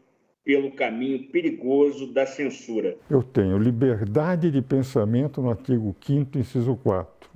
pelo 0.43 0.71
caminho 0.73 1.29
perigoso 1.29 2.13
da 2.13 2.27
censura. 2.27 2.97
Eu 3.11 3.23
tenho 3.23 3.59
liberdade 3.59 4.51
de 4.51 4.63
pensamento 4.63 5.43
no 5.43 5.51
artigo 5.51 5.95
5 6.01 6.39
inciso 6.39 6.77
4. 6.77 7.31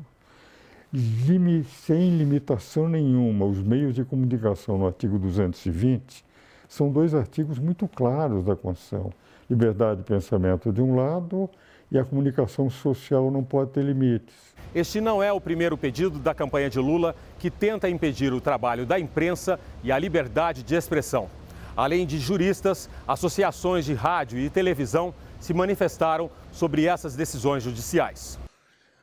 sem 1.84 2.16
limitação 2.16 2.88
nenhuma, 2.88 3.44
os 3.44 3.60
meios 3.60 3.94
de 3.94 4.04
comunicação 4.04 4.78
no 4.78 4.86
artigo 4.86 5.18
220 5.18 6.24
são 6.74 6.90
dois 6.90 7.14
artigos 7.14 7.58
muito 7.58 7.86
claros 7.86 8.44
da 8.44 8.56
Constituição. 8.56 9.12
Liberdade 9.48 10.00
de 10.00 10.06
pensamento 10.06 10.72
de 10.72 10.82
um 10.82 10.96
lado 10.96 11.48
e 11.90 11.98
a 11.98 12.04
comunicação 12.04 12.68
social 12.68 13.30
não 13.30 13.44
pode 13.44 13.70
ter 13.70 13.84
limites. 13.84 14.34
Este 14.74 15.00
não 15.00 15.22
é 15.22 15.32
o 15.32 15.40
primeiro 15.40 15.78
pedido 15.78 16.18
da 16.18 16.34
campanha 16.34 16.68
de 16.68 16.80
Lula 16.80 17.14
que 17.38 17.50
tenta 17.50 17.88
impedir 17.88 18.32
o 18.32 18.40
trabalho 18.40 18.84
da 18.84 18.98
imprensa 18.98 19.60
e 19.84 19.92
a 19.92 19.98
liberdade 19.98 20.62
de 20.62 20.74
expressão. 20.74 21.30
Além 21.76 22.06
de 22.06 22.18
juristas, 22.18 22.90
associações 23.06 23.84
de 23.84 23.94
rádio 23.94 24.38
e 24.38 24.50
televisão 24.50 25.14
se 25.38 25.54
manifestaram 25.54 26.30
sobre 26.50 26.86
essas 26.86 27.14
decisões 27.14 27.62
judiciais. 27.62 28.38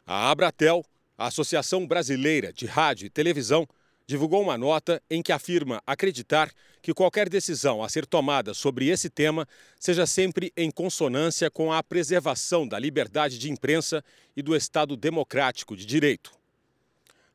A 0.06 0.30
Abratel, 0.32 0.84
a 1.18 1.28
Associação 1.28 1.88
Brasileira 1.88 2.52
de 2.52 2.66
Rádio 2.66 3.06
e 3.06 3.10
Televisão, 3.10 3.68
divulgou 4.12 4.42
uma 4.42 4.58
nota 4.58 5.02
em 5.10 5.22
que 5.22 5.32
afirma 5.32 5.82
acreditar 5.88 6.52
que 6.82 6.94
qualquer 6.94 7.30
decisão 7.30 7.82
a 7.82 7.88
ser 7.88 8.06
tomada 8.06 8.54
sobre 8.54 8.90
esse 8.90 9.10
tema 9.10 9.48
seja 9.80 10.06
sempre 10.06 10.52
em 10.58 10.70
consonância 10.70 11.50
com 11.50 11.72
a 11.72 11.82
preservação 11.82 12.68
da 12.68 12.78
liberdade 12.78 13.38
de 13.38 13.50
imprensa 13.50 14.04
e 14.36 14.42
do 14.42 14.54
Estado 14.54 14.98
democrático 14.98 15.78
de 15.78 15.86
direito. 15.86 16.34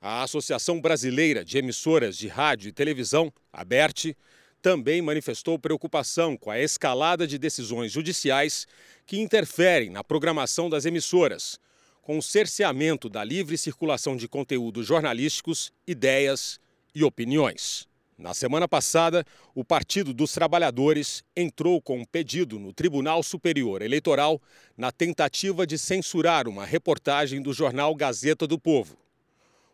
A 0.03 0.23
Associação 0.23 0.79
Brasileira 0.79 1.43
de 1.43 1.57
Emissoras 1.57 2.15
de 2.15 2.29
Rádio 2.29 2.69
e 2.69 2.73
Televisão, 2.73 3.33
ABERT, 3.51 4.15
também 4.61 5.01
manifestou 5.01 5.59
preocupação 5.59 6.37
com 6.37 6.51
a 6.51 6.61
escalada 6.61 7.27
de 7.27 7.39
decisões 7.39 7.91
judiciais 7.91 8.67
que 9.07 9.19
interferem 9.19 9.89
na 9.89 10.05
programação 10.05 10.69
das 10.69 10.85
emissoras, 10.85 11.59
com 12.03 12.19
o 12.19 12.23
cerceamento 12.23 13.09
da 13.09 13.25
livre 13.25 13.57
circulação 13.57 14.15
de 14.15 14.29
conteúdos 14.29 14.87
jornalísticos, 14.87 15.73
ideias 15.87 16.61
e 16.97 17.05
opiniões. 17.05 17.87
Na 18.17 18.33
semana 18.33 18.67
passada, 18.67 19.23
o 19.55 19.63
Partido 19.63 20.15
dos 20.15 20.33
Trabalhadores 20.33 21.23
entrou 21.37 21.83
com 21.83 21.99
um 21.99 22.05
pedido 22.07 22.59
no 22.59 22.73
Tribunal 22.73 23.23
Superior 23.23 23.83
Eleitoral 23.83 24.41
na 24.79 24.91
tentativa 24.91 25.67
de 25.67 25.77
censurar 25.77 26.49
uma 26.49 26.65
reportagem 26.65 27.43
do 27.43 27.53
jornal 27.53 27.95
Gazeta 27.95 28.47
do 28.47 28.59
Povo. 28.59 28.97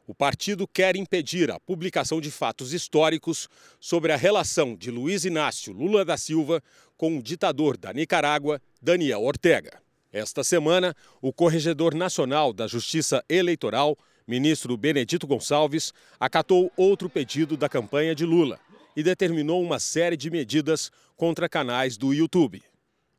O 0.04 0.12
partido 0.12 0.66
quer 0.66 0.96
impedir 0.96 1.48
a 1.52 1.60
publicação 1.60 2.20
de 2.20 2.28
fatos 2.28 2.72
históricos 2.72 3.48
sobre 3.78 4.10
a 4.10 4.16
relação 4.16 4.74
de 4.74 4.90
Luiz 4.90 5.24
Inácio 5.24 5.72
Lula 5.72 6.04
da 6.04 6.16
Silva 6.16 6.60
com 6.96 7.18
o 7.18 7.22
ditador 7.22 7.76
da 7.76 7.92
Nicarágua, 7.92 8.60
Daniel 8.82 9.22
Ortega. 9.22 9.80
Esta 10.12 10.42
semana, 10.42 10.92
o 11.20 11.32
Corregedor 11.32 11.94
Nacional 11.94 12.52
da 12.52 12.66
Justiça 12.66 13.24
Eleitoral 13.28 13.96
Ministro 14.26 14.76
Benedito 14.76 15.26
Gonçalves 15.26 15.92
acatou 16.18 16.72
outro 16.76 17.08
pedido 17.08 17.56
da 17.56 17.68
campanha 17.68 18.14
de 18.14 18.24
Lula 18.24 18.60
e 18.96 19.02
determinou 19.02 19.62
uma 19.62 19.80
série 19.80 20.16
de 20.16 20.30
medidas 20.30 20.90
contra 21.16 21.48
canais 21.48 21.96
do 21.96 22.12
YouTube. 22.12 22.62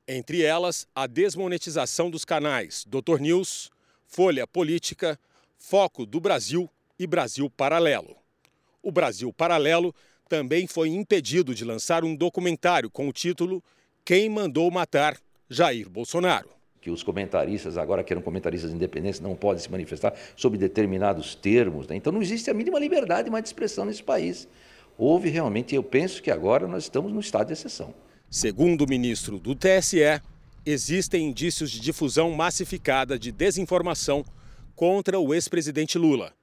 Entre 0.07 0.41
elas, 0.41 0.87
a 0.95 1.07
desmonetização 1.07 2.09
dos 2.09 2.23
canais 2.23 2.85
Doutor 2.87 3.19
News, 3.19 3.69
Folha 4.05 4.45
Política, 4.47 5.19
Foco 5.57 6.05
do 6.05 6.19
Brasil 6.19 6.69
e 6.97 7.07
Brasil 7.07 7.49
Paralelo. 7.49 8.15
O 8.81 8.91
Brasil 8.91 9.31
Paralelo 9.33 9.93
também 10.29 10.67
foi 10.67 10.89
impedido 10.89 11.53
de 11.53 11.65
lançar 11.65 12.03
um 12.03 12.15
documentário 12.15 12.89
com 12.89 13.07
o 13.07 13.13
título 13.13 13.63
Quem 14.05 14.29
Mandou 14.29 14.69
Matar 14.71 15.17
Jair 15.49 15.89
Bolsonaro 15.89 16.62
que 16.83 16.91
os 16.91 17.01
comentaristas, 17.01 17.77
agora 17.77 18.03
que 18.03 18.11
eram 18.11 18.21
comentaristas 18.21 18.69
independentes, 18.69 19.21
não 19.21 19.35
podem 19.35 19.63
se 19.63 19.71
manifestar 19.71 20.13
sobre 20.35 20.59
determinados 20.59 21.33
termos. 21.33 21.87
Né? 21.87 21.95
Então 21.95 22.11
não 22.11 22.21
existe 22.21 22.49
a 22.49 22.53
mínima 22.53 22.77
liberdade 22.77 23.29
mais 23.29 23.41
de 23.41 23.47
expressão 23.47 23.85
nesse 23.85 24.03
país. 24.03 24.49
Houve 24.97 25.29
realmente, 25.29 25.73
eu 25.73 25.81
penso 25.81 26.21
que 26.21 26.29
agora 26.29 26.67
nós 26.67 26.83
estamos 26.83 27.13
no 27.13 27.21
estado 27.21 27.47
de 27.47 27.53
exceção. 27.53 27.93
Segundo 28.29 28.81
o 28.81 28.87
ministro 28.87 29.39
do 29.39 29.55
TSE, 29.55 30.21
existem 30.65 31.29
indícios 31.29 31.71
de 31.71 31.79
difusão 31.79 32.31
massificada 32.31 33.17
de 33.17 33.31
desinformação 33.31 34.25
contra 34.75 35.17
o 35.17 35.33
ex-presidente 35.33 35.97
Lula. 35.97 36.33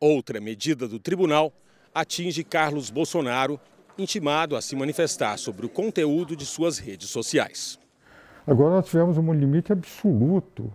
Outra 0.00 0.40
medida 0.40 0.88
do 0.88 0.98
tribunal 0.98 1.52
atinge 1.94 2.42
Carlos 2.42 2.88
Bolsonaro, 2.88 3.60
intimado 3.98 4.56
a 4.56 4.62
se 4.62 4.74
manifestar 4.74 5.36
sobre 5.36 5.66
o 5.66 5.68
conteúdo 5.68 6.34
de 6.34 6.46
suas 6.46 6.78
redes 6.78 7.10
sociais. 7.10 7.81
Agora 8.46 8.76
nós 8.76 8.86
tivemos 8.86 9.18
um 9.18 9.32
limite 9.32 9.72
absoluto. 9.72 10.72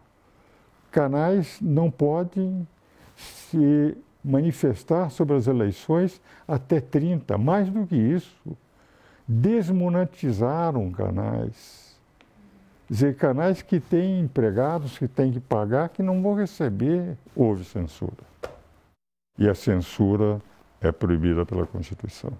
Canais 0.91 1.59
não 1.61 1.91
podem 1.91 2.67
se 3.15 3.97
manifestar 4.23 5.09
sobre 5.09 5.35
as 5.35 5.47
eleições 5.47 6.21
até 6.47 6.79
30, 6.79 7.37
mais 7.37 7.69
do 7.69 7.85
que 7.85 7.95
isso. 7.95 8.57
Desmonetizaram 9.27 10.91
canais. 10.91 11.97
Dizer, 12.89 13.15
canais 13.17 13.61
que 13.61 13.81
têm 13.81 14.21
empregados 14.21 14.97
que 14.97 15.07
têm 15.07 15.31
que 15.31 15.41
pagar, 15.41 15.89
que 15.89 16.01
não 16.01 16.21
vão 16.21 16.35
receber, 16.35 17.17
houve 17.35 17.65
censura. 17.65 18.25
E 19.37 19.47
a 19.49 19.53
censura 19.53 20.41
é 20.79 20.91
proibida 20.91 21.45
pela 21.45 21.67
Constituição. 21.67 22.31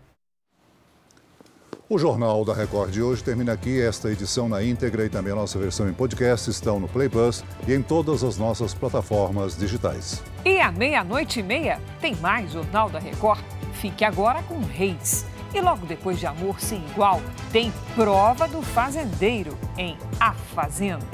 O 1.90 1.98
Jornal 1.98 2.44
da 2.44 2.54
Record 2.54 2.92
de 2.92 3.02
hoje 3.02 3.24
termina 3.24 3.54
aqui. 3.54 3.82
Esta 3.82 4.12
edição 4.12 4.50
na 4.50 4.62
íntegra 4.62 5.06
e 5.06 5.10
também 5.10 5.32
a 5.32 5.36
nossa 5.36 5.58
versão 5.58 5.88
em 5.88 5.94
podcast 5.94 6.50
estão 6.50 6.82
no 6.82 6.88
Play 6.88 7.08
Plus 7.08 7.46
e 7.66 7.74
em 7.74 7.82
todas 7.82 8.26
as 8.26 8.38
nossas 8.38 8.74
plataformas 8.74 9.58
digitais. 9.58 10.22
E 10.44 10.60
à 10.60 10.70
meia-noite 10.70 11.40
e 11.40 11.44
meia 11.44 11.80
tem 12.02 12.14
mais 12.18 12.52
Jornal 12.52 12.90
da 12.90 13.00
Record. 13.00 13.40
Fique 13.74 14.04
agora 14.04 14.44
com 14.44 14.60
Reis. 14.60 15.26
E 15.54 15.62
logo 15.62 15.86
depois 15.86 16.20
de 16.20 16.26
Amor 16.26 16.60
Sem 16.60 16.84
Igual, 16.92 17.22
tem 17.54 17.72
Prova 17.96 18.50
do 18.50 18.62
Fazendeiro 18.62 19.58
em 19.78 19.98
A 20.20 20.34
Fazenda. 20.34 21.08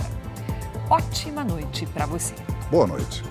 Ótima 0.89 1.43
noite 1.43 1.85
para 1.85 2.07
você. 2.07 2.33
Boa 2.71 2.87
noite. 2.87 3.23